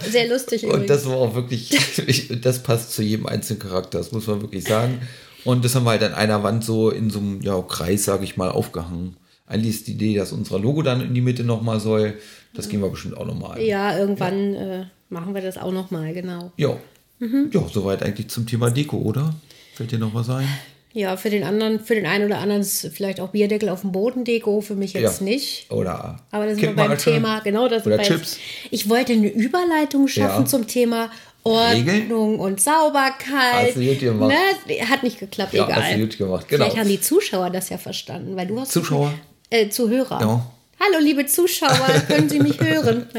Sehr 0.10 0.28
lustig 0.28 0.64
und 0.64 0.70
übrigens. 0.70 0.88
das 0.88 1.06
war 1.06 1.16
auch 1.16 1.34
wirklich, 1.34 1.78
ich, 2.06 2.40
das 2.42 2.62
passt 2.62 2.92
zu 2.92 3.02
jedem 3.02 3.26
einzelnen 3.26 3.60
Charakter, 3.60 3.98
das 3.98 4.12
muss 4.12 4.26
man 4.26 4.42
wirklich 4.42 4.64
sagen. 4.64 5.00
Und 5.44 5.64
das 5.64 5.74
haben 5.74 5.84
wir 5.84 5.90
halt 5.90 6.02
an 6.02 6.14
einer 6.14 6.42
Wand 6.42 6.62
so 6.62 6.90
in 6.90 7.10
so 7.10 7.18
einem 7.18 7.40
ja, 7.40 7.60
Kreis, 7.62 8.04
sage 8.04 8.24
ich 8.24 8.36
mal, 8.36 8.50
aufgehangen. 8.50 9.16
Eigentlich 9.46 9.76
ist 9.76 9.86
die 9.86 9.92
Idee, 9.92 10.16
dass 10.16 10.32
unser 10.32 10.58
Logo 10.58 10.82
dann 10.82 11.00
in 11.00 11.14
die 11.14 11.20
Mitte 11.20 11.42
nochmal 11.42 11.80
soll. 11.80 12.14
Das 12.54 12.68
gehen 12.68 12.80
wir 12.82 12.88
bestimmt 12.88 13.16
auch 13.16 13.24
nochmal 13.26 13.60
ja, 13.62 13.96
irgendwann 13.98 14.54
Äh, 14.54 14.84
machen 15.08 15.34
wir 15.34 15.42
das 15.42 15.56
auch 15.58 15.72
noch 15.72 15.90
mal, 15.90 16.12
genau. 16.12 16.52
Ja. 16.56 16.76
Mhm. 17.18 17.50
Ja, 17.52 17.62
soweit 17.72 18.02
eigentlich 18.02 18.28
zum 18.28 18.46
Thema 18.46 18.70
Deko, 18.70 18.96
oder? 18.98 19.34
Fällt 19.74 19.92
dir 19.92 19.98
noch 19.98 20.14
was 20.14 20.28
ein? 20.28 20.46
Ja, 20.94 21.16
für 21.16 21.30
den 21.30 21.44
anderen, 21.44 21.80
für 21.80 21.94
den 21.94 22.04
einen 22.04 22.26
oder 22.26 22.38
anderen 22.38 22.60
ist 22.60 22.90
vielleicht 22.92 23.18
auch 23.20 23.28
Bierdeckel 23.30 23.70
auf 23.70 23.80
dem 23.80 23.92
Boden 23.92 24.24
Deko, 24.24 24.60
für 24.60 24.74
mich 24.74 24.92
jetzt 24.92 25.20
Ja. 25.20 25.24
nicht. 25.24 25.70
Oder 25.70 26.18
Aber 26.30 26.44
das 26.46 26.58
sind 26.58 26.76
wir 26.76 26.88
beim? 26.88 26.98
Thema, 26.98 27.40
genau 27.40 27.68
das 27.68 27.86
Oder 27.86 27.98
Chips. 28.02 28.36
Ich 28.70 28.90
wollte 28.90 29.14
eine 29.14 29.28
Überleitung 29.28 30.06
schaffen 30.08 30.42
Ja. 30.42 30.46
zum 30.46 30.66
Thema 30.66 31.08
Ordnung 31.44 31.88
Regeln? 31.88 32.12
und 32.38 32.60
Sauberkeit. 32.60 33.68
Hast 33.68 33.76
du 33.76 33.84
gut 33.86 34.00
gemacht. 34.00 34.34
Ne? 34.68 34.80
Hat 34.88 35.02
nicht 35.02 35.18
geklappt, 35.18 35.54
Ja, 35.54 35.64
egal. 35.64 35.82
hast 35.82 35.94
du 35.94 36.00
gut 36.00 36.18
gemacht, 36.18 36.48
genau. 36.48 36.64
Vielleicht 36.64 36.78
haben 36.78 36.88
die 36.88 37.00
Zuschauer 37.00 37.50
das 37.50 37.70
ja 37.70 37.78
verstanden, 37.78 38.36
weil 38.36 38.46
du 38.46 38.60
hast 38.60 38.72
Zuschauer? 38.72 39.12
äh, 39.50 39.68
Zuhörer. 39.70 40.20
Ja. 40.20 40.46
Hallo, 40.80 40.98
liebe 41.02 41.26
Zuschauer, 41.26 42.02
können 42.08 42.28
Sie 42.28 42.40
mich 42.40 42.60
hören? 42.60 43.06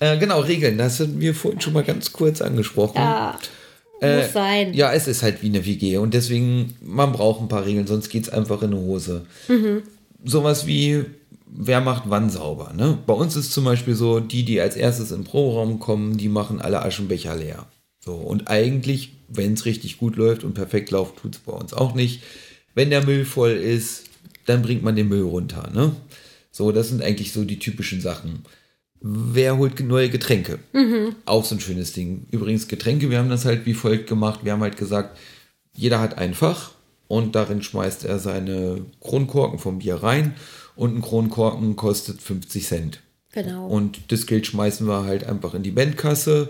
Äh, 0.00 0.16
genau, 0.18 0.38
Regeln, 0.42 0.78
das 0.78 1.00
hatten 1.00 1.18
wir 1.20 1.34
vorhin 1.34 1.60
schon 1.60 1.72
mal 1.72 1.82
ganz 1.82 2.12
kurz 2.12 2.40
angesprochen. 2.40 2.98
Ja, 2.98 3.36
muss 4.00 4.32
sein. 4.32 4.72
Äh, 4.72 4.76
Ja, 4.76 4.92
es 4.92 5.08
ist 5.08 5.24
halt 5.24 5.42
wie 5.42 5.48
eine 5.48 5.66
WG 5.66 5.96
und 5.96 6.14
deswegen, 6.14 6.76
man 6.80 7.10
braucht 7.10 7.40
ein 7.40 7.48
paar 7.48 7.66
Regeln, 7.66 7.88
sonst 7.88 8.08
geht 8.08 8.22
es 8.22 8.28
einfach 8.28 8.62
in 8.62 8.70
eine 8.72 8.80
Hose. 8.80 9.26
Mhm. 9.48 9.82
Sowas 10.24 10.68
wie, 10.68 11.04
wer 11.46 11.80
macht 11.80 12.04
wann 12.06 12.30
sauber. 12.30 12.72
Ne? 12.76 12.96
Bei 13.08 13.12
uns 13.14 13.34
ist 13.34 13.50
zum 13.52 13.64
Beispiel 13.64 13.96
so, 13.96 14.20
die, 14.20 14.44
die 14.44 14.60
als 14.60 14.76
erstes 14.76 15.10
im 15.10 15.24
Proberaum 15.24 15.80
kommen, 15.80 16.16
die 16.16 16.28
machen 16.28 16.60
alle 16.60 16.80
Aschenbecher 16.82 17.34
leer. 17.34 17.66
So, 18.04 18.14
und 18.14 18.46
eigentlich, 18.46 19.14
wenn 19.26 19.54
es 19.54 19.64
richtig 19.64 19.98
gut 19.98 20.14
läuft 20.14 20.44
und 20.44 20.54
perfekt 20.54 20.92
läuft, 20.92 21.16
tut 21.16 21.34
es 21.34 21.40
bei 21.40 21.52
uns 21.54 21.74
auch 21.74 21.92
nicht. 21.96 22.22
Wenn 22.76 22.90
der 22.90 23.04
Müll 23.04 23.24
voll 23.24 23.50
ist, 23.50 24.04
dann 24.46 24.62
bringt 24.62 24.84
man 24.84 24.94
den 24.94 25.08
Müll 25.08 25.24
runter. 25.24 25.68
Ne? 25.74 25.90
So, 26.58 26.72
das 26.72 26.88
sind 26.88 27.04
eigentlich 27.04 27.32
so 27.32 27.44
die 27.44 27.60
typischen 27.60 28.00
Sachen. 28.00 28.44
Wer 29.00 29.58
holt 29.58 29.78
neue 29.78 30.10
Getränke? 30.10 30.58
Auch 31.24 31.44
so 31.44 31.54
ein 31.54 31.60
schönes 31.60 31.92
Ding. 31.92 32.26
Übrigens, 32.32 32.66
Getränke, 32.66 33.10
wir 33.10 33.18
haben 33.20 33.30
das 33.30 33.44
halt 33.44 33.64
wie 33.64 33.74
folgt 33.74 34.08
gemacht. 34.08 34.40
Wir 34.42 34.50
haben 34.50 34.62
halt 34.62 34.76
gesagt, 34.76 35.16
jeder 35.72 36.00
hat 36.00 36.18
ein 36.18 36.34
Fach 36.34 36.72
und 37.06 37.36
darin 37.36 37.62
schmeißt 37.62 38.04
er 38.06 38.18
seine 38.18 38.84
Kronkorken 39.00 39.60
vom 39.60 39.78
Bier 39.78 40.02
rein 40.02 40.34
und 40.74 40.96
ein 40.96 41.00
Kronkorken 41.00 41.76
kostet 41.76 42.20
50 42.20 42.66
Cent. 42.66 43.00
Genau. 43.30 43.68
Und 43.68 44.10
das 44.10 44.26
Geld 44.26 44.48
schmeißen 44.48 44.84
wir 44.88 45.04
halt 45.04 45.22
einfach 45.22 45.54
in 45.54 45.62
die 45.62 45.70
Bandkasse 45.70 46.48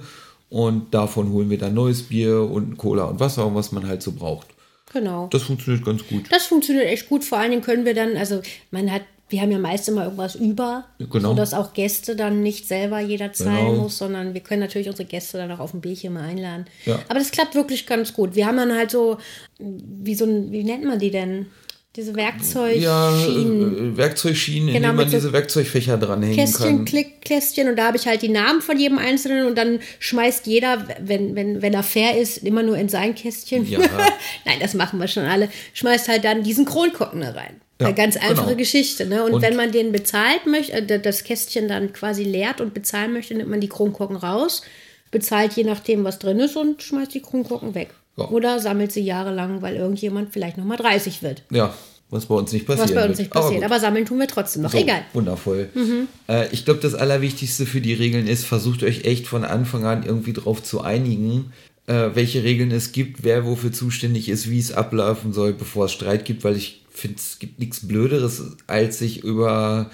und 0.49 0.95
davon 0.95 1.33
holen 1.33 1.51
wir 1.51 1.59
dann 1.59 1.75
neues 1.75 2.05
Bier 2.05 2.41
und 2.51 2.79
Cola 2.79 3.05
und 3.05 3.21
Wasser 3.21 3.47
und 3.47 3.55
was 3.55 3.73
man 3.73 3.87
halt 3.87 4.03
so 4.03 4.13
braucht. 4.13 4.47
genau. 4.91 5.29
Das 5.31 5.43
funktioniert 5.43 5.85
ganz 5.85 6.07
gut. 6.07 6.33
Das 6.33 6.47
funktioniert 6.47 6.87
echt 6.87 7.11
gut. 7.11 7.25
Vor 7.25 7.37
allen 7.37 7.51
Dingen 7.51 7.63
können 7.63 7.85
wir 7.85 7.93
dann, 7.93 8.17
also 8.17 8.41
man 8.71 8.91
hat, 8.91 9.03
wir 9.31 9.41
haben 9.43 9.51
ja 9.51 9.59
meist 9.59 9.89
immer 9.89 10.05
irgendwas 10.05 10.35
über, 10.35 10.87
Genau. 10.99 11.31
sodass 11.31 11.53
auch 11.55 11.75
Gäste 11.75 12.17
dann 12.17 12.43
nicht 12.43 12.67
selber 12.67 13.01
jeder 13.01 13.33
zahlen 13.33 13.67
Genau. 13.73 13.83
muss, 13.83 13.99
sondern 13.99 14.35
wir 14.35 14.41
können 14.41 14.61
natürlich 14.61 14.89
unsere 14.89 15.07
Gäste 15.09 15.37
dann 15.39 15.51
auch 15.53 15.59
auf 15.61 15.75
ein 15.75 15.81
Bierchen 15.81 16.13
mal 16.15 16.23
einladen. 16.25 16.65
Ja. 16.87 16.99
Aber 17.09 17.19
das 17.19 17.31
klappt 17.31 17.55
wirklich 17.55 17.87
ganz 17.87 18.13
gut. 18.15 18.35
Wir 18.35 18.47
haben 18.47 18.57
dann 18.57 18.75
halt 18.75 18.91
so, 18.91 19.19
wie 19.59 20.15
so 20.15 20.25
ein, 20.25 20.51
wie 20.51 20.65
nennt 20.65 20.85
man 20.85 20.99
die 20.99 21.11
denn? 21.11 21.47
Diese 21.97 22.15
Werkzeugschienen. 22.15 22.83
Ja, 22.83 23.93
äh, 23.93 23.97
Werkzeugschienen, 23.97 24.69
in 24.69 24.75
Genau, 24.75 24.89
denen 24.89 24.97
man 24.99 25.09
so 25.11 25.17
diese 25.17 25.33
Werkzeugfächer 25.33 25.97
dranhängen 25.99 26.37
Kästchen, 26.37 26.77
kann. 26.77 26.85
Klickkästchen 26.85 27.69
und 27.69 27.77
da 27.77 27.87
habe 27.89 27.97
ich 27.97 28.07
halt 28.07 28.23
die 28.23 28.29
Namen 28.29 28.61
von 28.61 28.79
jedem 28.79 28.99
Einzelnen 28.99 29.47
und 29.47 29.59
dann 29.59 29.81
schmeißt 29.99 30.47
jeder, 30.47 30.87
wenn, 31.01 31.35
wenn, 31.35 31.61
wenn 31.61 31.75
er 31.75 31.83
fair 31.83 32.17
ist, 32.17 32.39
immer 32.39 32.63
nur 32.63 32.77
in 32.79 32.89
sein 32.89 33.15
Kästchen. 33.15 33.69
Ja. 33.69 33.81
Nein, 34.45 34.59
das 34.61 34.75
machen 34.75 35.01
wir 35.01 35.09
schon 35.09 35.25
alle. 35.25 35.49
Schmeißt 35.73 36.09
halt 36.09 36.25
dann 36.25 36.45
diesen 36.45 36.65
Kronkorken 36.67 37.21
da 37.21 37.31
rein. 37.31 37.61
Ja, 37.81 37.93
ganz 37.93 38.17
einfache 38.17 38.47
genau. 38.47 38.57
Geschichte. 38.57 39.07
Ne? 39.07 39.23
Und, 39.25 39.35
Und- 39.35 39.43
wenn 39.43 39.55
man 39.57 39.71
den 39.71 39.93
bezahlt 39.93 40.47
möchte, 40.47 40.73
äh, 40.73 41.01
das 41.01 41.23
Kästchen 41.25 41.69
dann 41.69 41.93
quasi 41.93 42.25
leert 42.25 42.61
und 42.61 42.75
bezahlen 42.75 43.13
möchte, 43.13 43.35
nimmt 43.35 43.51
man 43.51 43.61
die 43.61 43.69
Kronkorken 43.69 44.17
raus, 44.17 44.63
bezahlt 45.11 45.53
je 45.55 45.65
nachdem, 45.65 46.05
was 46.05 46.19
drin 46.19 46.41
ist 46.41 46.57
und 46.57 46.83
schmeißt 46.83 47.15
die 47.15 47.23
Kronkorken 47.23 47.75
weg. 47.75 47.91
Ja. 48.17 48.29
Oder 48.31 48.59
sammelt 48.59 48.91
sie 48.91 49.03
jahrelang, 49.03 49.63
weil 49.63 49.77
irgendjemand 49.77 50.33
vielleicht 50.33 50.59
nochmal 50.59 50.77
30 50.77 51.23
wird. 51.23 51.43
Ja, 51.51 51.73
was 52.11 52.27
bei 52.27 52.35
uns 52.35 52.53
nicht 52.53 52.67
passiert. 52.67 52.89
Was 52.89 52.95
bei 52.95 53.09
uns 53.09 53.19
nicht 53.19 53.31
passiert. 53.31 53.55
gut. 53.63 53.65
Aber 53.65 53.79
sammeln 53.79 54.07
tun 54.07 54.19
wir 54.19 54.27
trotzdem 54.27 54.63
noch. 54.63 54.73
So, 54.73 54.79
Egal. 54.79 55.01
Mhm. 55.01 55.05
Wundervoll. 55.19 55.69
Äh, 56.29 56.49
ich 56.51 56.65
glaube, 56.65 56.81
das 56.81 56.95
Allerwichtigste 56.97 57.65
für 57.65 57.81
die 57.81 57.95
Regeln 57.95 58.27
ist, 58.27 58.45
versucht 58.45 58.83
euch 58.83 59.05
echt 59.05 59.29
von 59.29 59.45
Anfang 59.45 59.85
an 59.85 60.05
irgendwie 60.05 60.33
drauf 60.33 60.63
zu 60.65 60.81
einigen, 60.81 61.53
äh, 61.87 62.11
welche 62.15 62.43
Regeln 62.43 62.73
es 62.73 62.91
gibt, 62.91 63.23
wer 63.23 63.47
wofür 63.47 63.73
zuständig 63.73 64.29
ist, 64.29 64.51
wie 64.51 64.59
es 64.59 64.73
ablaufen 64.73 65.33
soll, 65.33 65.53
bevor 65.53 65.85
es 65.85 65.93
Streit 65.93 66.25
gibt, 66.25 66.43
weil 66.43 66.57
ich 66.57 66.83
finde, 66.99 67.17
es 67.19 67.39
gibt 67.39 67.59
nichts 67.59 67.87
Blöderes, 67.87 68.43
als 68.67 68.99
sich 68.99 69.25
über 69.25 69.91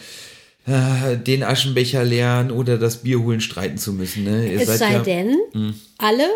äh, 0.67 1.17
den 1.17 1.43
Aschenbecher 1.43 2.05
leeren 2.05 2.51
oder 2.51 2.79
das 2.79 3.03
Bier 3.03 3.21
holen 3.21 3.41
streiten 3.41 3.79
zu 3.79 3.93
müssen. 3.93 4.25
Ne? 4.25 4.53
Ihr 4.53 4.61
Es 4.61 4.67
seid 4.67 4.79
sei 4.79 4.93
ja, 4.93 5.03
denn, 5.03 5.37
alle 5.99 6.29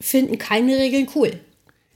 finden 0.00 0.38
keine 0.38 0.76
Regeln 0.76 1.08
cool. 1.14 1.32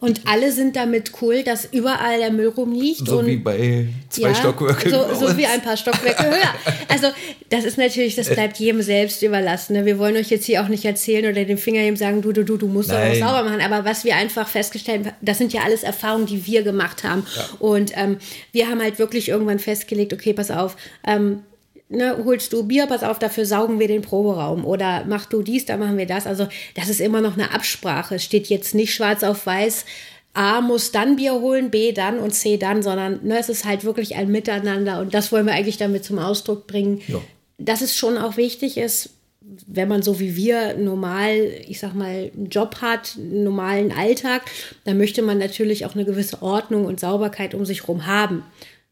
Und 0.00 0.20
alle 0.26 0.52
sind 0.52 0.76
damit 0.76 1.12
cool, 1.22 1.44
dass 1.44 1.64
überall 1.64 2.18
der 2.18 2.30
Müll 2.30 2.48
rumliegt. 2.48 3.06
so 3.06 3.20
und 3.20 3.26
wie 3.26 3.36
bei 3.36 3.86
zwei 4.10 4.34
Stockwerken. 4.34 4.90
So, 4.90 5.14
so 5.14 5.36
wie 5.38 5.46
ein 5.46 5.62
paar 5.62 5.78
Stockwerke 5.78 6.24
höher. 6.24 6.54
Also, 6.88 7.08
das 7.48 7.64
ist 7.64 7.78
natürlich, 7.78 8.14
das 8.14 8.28
bleibt 8.28 8.58
jedem 8.58 8.82
selbst 8.82 9.22
überlassen. 9.22 9.72
ne? 9.72 9.86
Wir 9.86 9.98
wollen 9.98 10.16
euch 10.16 10.28
jetzt 10.28 10.44
hier 10.44 10.62
auch 10.62 10.68
nicht 10.68 10.84
erzählen 10.84 11.24
oder 11.24 11.44
den 11.44 11.56
Finger 11.56 11.80
ihm 11.80 11.96
sagen, 11.96 12.20
du, 12.20 12.32
du, 12.32 12.44
du, 12.44 12.58
du 12.58 12.66
musst 12.66 12.90
doch 12.90 12.98
was 12.98 13.18
sauber 13.18 13.44
machen. 13.44 13.62
Aber 13.62 13.86
was 13.86 14.04
wir 14.04 14.16
einfach 14.16 14.46
festgestellt 14.46 15.06
haben, 15.06 15.16
das 15.22 15.38
sind 15.38 15.54
ja 15.54 15.62
alles 15.62 15.82
Erfahrungen, 15.84 16.26
die 16.26 16.44
wir 16.44 16.62
gemacht 16.64 17.02
haben. 17.02 17.24
Und 17.58 17.92
ähm, 17.96 18.18
wir 18.52 18.68
haben 18.68 18.82
halt 18.82 18.98
wirklich 18.98 19.30
irgendwann 19.30 19.58
festgelegt, 19.58 20.12
okay, 20.12 20.34
pass 20.34 20.50
auf, 20.50 20.76
ähm, 21.06 21.44
ne, 21.88 22.16
holst 22.24 22.52
du 22.52 22.64
Bier, 22.64 22.86
pass 22.86 23.02
auf, 23.02 23.18
dafür 23.18 23.46
saugen 23.46 23.78
wir 23.78 23.88
den 23.88 24.02
Proberaum. 24.02 24.64
Oder 24.64 25.04
mach 25.06 25.26
du 25.26 25.42
dies, 25.42 25.64
dann 25.66 25.80
machen 25.80 25.96
wir 25.98 26.06
das. 26.06 26.26
Also, 26.26 26.48
das 26.74 26.88
ist 26.88 27.00
immer 27.00 27.20
noch 27.20 27.34
eine 27.34 27.52
Absprache. 27.52 28.16
Es 28.16 28.24
steht 28.24 28.48
jetzt 28.48 28.74
nicht 28.74 28.94
schwarz 28.94 29.22
auf 29.22 29.46
weiß. 29.46 29.84
A 30.34 30.60
muss 30.60 30.90
dann 30.90 31.16
Bier 31.16 31.34
holen, 31.34 31.70
B 31.70 31.92
dann 31.92 32.18
und 32.18 32.32
C 32.32 32.56
dann, 32.56 32.82
sondern 32.82 33.20
ne, 33.24 33.38
es 33.38 33.48
ist 33.48 33.64
halt 33.64 33.84
wirklich 33.84 34.16
ein 34.16 34.30
Miteinander 34.32 35.00
und 35.00 35.14
das 35.14 35.30
wollen 35.30 35.46
wir 35.46 35.52
eigentlich 35.52 35.76
damit 35.76 36.04
zum 36.04 36.18
Ausdruck 36.18 36.66
bringen, 36.66 37.00
Ja. 37.06 37.20
dass 37.58 37.82
es 37.82 37.96
schon 37.96 38.18
auch 38.18 38.36
wichtig 38.36 38.76
ist, 38.76 39.10
wenn 39.68 39.86
man 39.86 40.02
so 40.02 40.18
wie 40.18 40.34
wir 40.34 40.76
normal, 40.76 41.52
ich 41.68 41.78
sag 41.78 41.94
mal, 41.94 42.32
einen 42.34 42.48
Job 42.48 42.78
hat, 42.80 43.14
einen 43.16 43.44
normalen 43.44 43.92
Alltag, 43.92 44.42
dann 44.84 44.98
möchte 44.98 45.22
man 45.22 45.38
natürlich 45.38 45.86
auch 45.86 45.94
eine 45.94 46.04
gewisse 46.04 46.42
Ordnung 46.42 46.86
und 46.86 46.98
Sauberkeit 46.98 47.54
um 47.54 47.64
sich 47.64 47.86
rum 47.86 48.06
haben. 48.06 48.42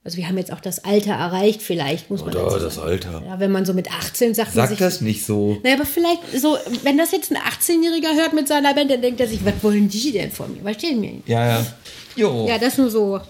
Also 0.05 0.17
wir 0.17 0.27
haben 0.27 0.37
jetzt 0.37 0.53
auch 0.53 0.59
das 0.61 0.85
Alter 0.85 1.13
erreicht, 1.13 1.63
vielleicht 1.63 2.11
muss 2.11 2.25
man 2.25 2.35
Oder 2.35 2.59
das 2.59 2.75
sagen. 2.75 2.89
Alter. 2.89 3.23
Ja, 3.25 3.39
wenn 3.39 3.53
man 3.53 3.65
so 3.65 3.73
mit 3.73 3.89
18 3.93 4.35
sagt, 4.35 4.53
Sag 4.53 4.77
das 4.79 5.01
nicht 5.01 5.25
so. 5.25 5.59
naja, 5.63 5.77
aber 5.77 5.87
vielleicht 5.87 6.21
so, 6.41 6.59
wenn 6.83 6.99
das 6.99 7.13
jetzt 7.13 7.31
ein 7.31 7.37
18-Jähriger 7.39 8.17
hört 8.17 8.33
mit 8.33 8.49
seiner 8.49 8.75
Band, 8.75 8.91
dann 8.91 9.01
denkt 9.01 9.21
er 9.21 9.29
sich, 9.29 9.45
was 9.45 9.55
wollen 9.63 9.89
die 9.89 10.11
denn 10.11 10.33
von 10.33 10.53
mir? 10.53 10.65
Was 10.65 10.75
stehen 10.77 11.01
mir? 11.01 11.23
Ja, 11.27 11.47
ja. 11.47 11.67
Jo. 12.17 12.47
Ja, 12.49 12.59
das 12.59 12.79
nur 12.79 12.91
so 12.91 13.21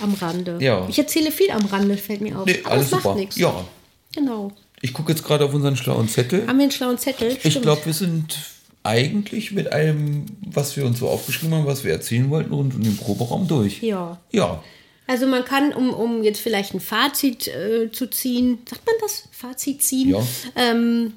am 0.00 0.14
Rande. 0.14 0.58
Ja. 0.60 0.86
Ich 0.88 0.98
erzähle 0.98 1.32
viel 1.32 1.50
am 1.50 1.66
Rande, 1.66 1.96
fällt 1.96 2.20
mir 2.20 2.38
auf. 2.38 2.46
Nee, 2.46 2.60
Aber 2.62 2.74
alles 2.74 2.90
das 2.90 3.02
macht 3.02 3.16
nichts. 3.16 3.36
Ja. 3.36 3.64
Genau. 4.14 4.52
Ich 4.80 4.92
gucke 4.92 5.12
jetzt 5.12 5.24
gerade 5.24 5.44
auf 5.44 5.52
unseren 5.54 5.76
schlauen 5.76 6.08
Zettel. 6.08 6.46
Haben 6.46 6.58
wir 6.58 6.64
einen 6.64 6.70
schlauen 6.72 6.98
Zettel? 6.98 7.36
Ich 7.42 7.50
Stimmt. 7.50 7.62
glaube, 7.62 7.84
wir 7.86 7.92
sind 7.94 8.38
eigentlich 8.84 9.52
mit 9.52 9.72
allem, 9.72 10.26
was 10.46 10.76
wir 10.76 10.84
uns 10.84 10.98
so 10.98 11.08
aufgeschrieben 11.08 11.54
haben, 11.56 11.66
was 11.66 11.84
wir 11.84 11.92
erzählen 11.92 12.30
wollten, 12.30 12.52
rund 12.52 12.74
um 12.74 12.82
den 12.82 12.96
Proberaum 12.96 13.46
durch. 13.48 13.82
Ja. 13.82 14.18
Ja. 14.32 14.62
Also 15.06 15.26
man 15.26 15.44
kann, 15.44 15.72
um, 15.72 15.92
um 15.92 16.22
jetzt 16.22 16.40
vielleicht 16.40 16.74
ein 16.74 16.80
Fazit 16.80 17.48
äh, 17.48 17.90
zu 17.90 18.08
ziehen, 18.08 18.58
sagt 18.68 18.86
man 18.86 18.94
das? 19.00 19.28
Fazit 19.32 19.82
ziehen? 19.82 20.10
Ja. 20.10 20.22
Ähm, 20.56 21.14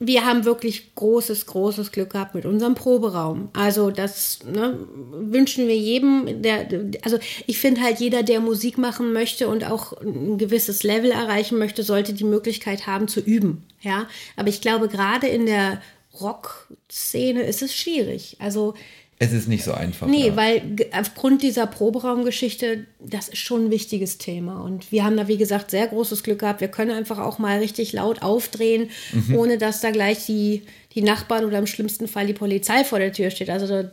wir 0.00 0.24
haben 0.24 0.44
wirklich 0.44 0.94
großes, 0.94 1.46
großes 1.46 1.90
Glück 1.90 2.10
gehabt 2.10 2.34
mit 2.34 2.46
unserem 2.46 2.76
Proberaum. 2.76 3.48
Also 3.52 3.90
das 3.90 4.40
ne, 4.44 4.78
wünschen 5.10 5.66
wir 5.66 5.76
jedem, 5.76 6.40
der, 6.42 6.68
also 7.02 7.18
ich 7.46 7.58
finde 7.58 7.80
halt 7.80 7.98
jeder, 7.98 8.22
der 8.22 8.40
Musik 8.40 8.78
machen 8.78 9.12
möchte 9.12 9.48
und 9.48 9.64
auch 9.64 9.92
ein 10.00 10.38
gewisses 10.38 10.84
Level 10.84 11.10
erreichen 11.10 11.58
möchte, 11.58 11.82
sollte 11.82 12.12
die 12.12 12.24
Möglichkeit 12.24 12.86
haben 12.86 13.08
zu 13.08 13.20
üben. 13.20 13.66
Ja, 13.80 14.08
aber 14.36 14.48
ich 14.48 14.60
glaube 14.60 14.88
gerade 14.88 15.26
in 15.26 15.46
der 15.46 15.82
Rock-Szene 16.20 17.42
ist 17.42 17.62
es 17.62 17.74
schwierig. 17.74 18.36
Also 18.38 18.74
Es 19.20 19.32
ist 19.32 19.48
nicht 19.48 19.64
so 19.64 19.72
einfach. 19.72 20.06
Nee, 20.06 20.28
ja. 20.28 20.36
weil 20.36 20.62
aufgrund 20.92 21.42
dieser 21.42 21.66
Proberaumgeschichte, 21.66 22.86
das 23.00 23.28
ist 23.28 23.38
schon 23.38 23.64
ein 23.66 23.70
wichtiges 23.72 24.18
Thema. 24.18 24.60
Und 24.62 24.92
wir 24.92 25.04
haben 25.04 25.16
da, 25.16 25.26
wie 25.26 25.36
gesagt, 25.36 25.72
sehr 25.72 25.88
großes 25.88 26.22
Glück 26.22 26.38
gehabt. 26.38 26.60
Wir 26.60 26.68
können 26.68 26.92
einfach 26.92 27.18
auch 27.18 27.38
mal 27.40 27.58
richtig 27.58 27.92
laut 27.92 28.22
aufdrehen, 28.22 28.90
Mhm. 29.12 29.34
ohne 29.34 29.58
dass 29.58 29.80
da 29.80 29.90
gleich 29.90 30.26
die, 30.26 30.62
die 30.94 31.02
Nachbarn 31.02 31.44
oder 31.44 31.58
im 31.58 31.66
schlimmsten 31.66 32.06
Fall 32.06 32.26
die 32.28 32.32
Polizei 32.32 32.84
vor 32.84 33.00
der 33.00 33.12
Tür 33.12 33.30
steht. 33.30 33.50
Also, 33.50 33.66
da, 33.66 33.90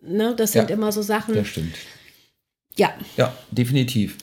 ne, 0.00 0.34
das 0.36 0.52
sind 0.52 0.70
Ja, 0.70 0.76
immer 0.76 0.92
so 0.92 1.02
Sachen. 1.02 1.34
Das 1.34 1.48
stimmt. 1.48 1.74
Ja, 2.76 2.94
Ja, 3.16 3.34
definitiv. 3.50 4.16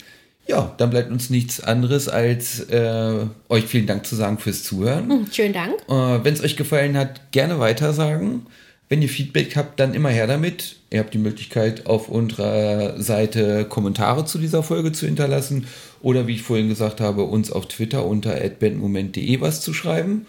Ja, 0.48 0.74
dann 0.78 0.92
bleibt 0.92 1.12
uns 1.12 1.30
nichts 1.32 1.60
anderes, 1.60 2.08
als 2.08 2.62
äh, 2.70 3.26
euch 3.50 3.66
vielen 3.66 3.88
Dank 3.88 4.06
zu 4.06 4.16
sagen 4.16 4.38
fürs 4.38 4.64
Zuhören. 4.64 5.10
hm, 5.10 5.28
schönen 5.34 5.54
Dank. 5.54 5.74
Äh, 5.90 6.24
Wenn 6.24 6.34
es 6.34 6.42
euch 6.42 6.56
gefallen 6.56 6.96
hat, 6.96 7.32
gerne 7.32 7.60
weitersagen. 7.60 8.46
Wenn 8.88 9.02
ihr 9.02 9.10
Feedback 9.10 9.56
habt, 9.56 9.80
dann 9.80 9.94
immer 9.94 10.10
her 10.10 10.28
damit. 10.28 10.76
Ihr 10.92 11.00
habt 11.00 11.14
die 11.14 11.20
Möglichkeit, 11.20 11.88
auf 11.88 12.08
unserer 12.08 13.02
Seite 13.02 13.66
Kommentare 13.66 14.26
zu 14.26 14.38
dieser 14.38 14.62
Folge 14.62 14.92
zu 14.92 15.08
hinterlassen 15.08 15.68
oder 16.02 16.28
wie 16.28 16.36
ich 16.36 16.44
vorhin 16.44 16.70
gesagt 16.70 17.02
habe, 17.02 17.24
uns 17.24 17.52
auf 17.52 17.68
Twitter 17.68 18.06
unter 18.06 18.36
adbandmoment.de 18.36 19.42
was 19.42 19.62
zu 19.62 19.74
schreiben. 19.74 20.28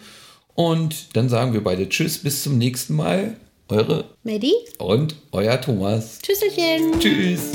Und 0.55 1.15
dann 1.15 1.29
sagen 1.29 1.53
wir 1.53 1.63
beide 1.63 1.87
Tschüss, 1.87 2.17
bis 2.17 2.41
zum 2.41 2.57
nächsten 2.57 2.95
Mal. 2.95 3.37
Eure 3.69 4.05
Maddie, 4.23 4.55
und 4.79 5.15
euer 5.31 5.59
Thomas. 5.59 6.19
Tschüsselchen. 6.21 6.99
Tschüss. 6.99 7.51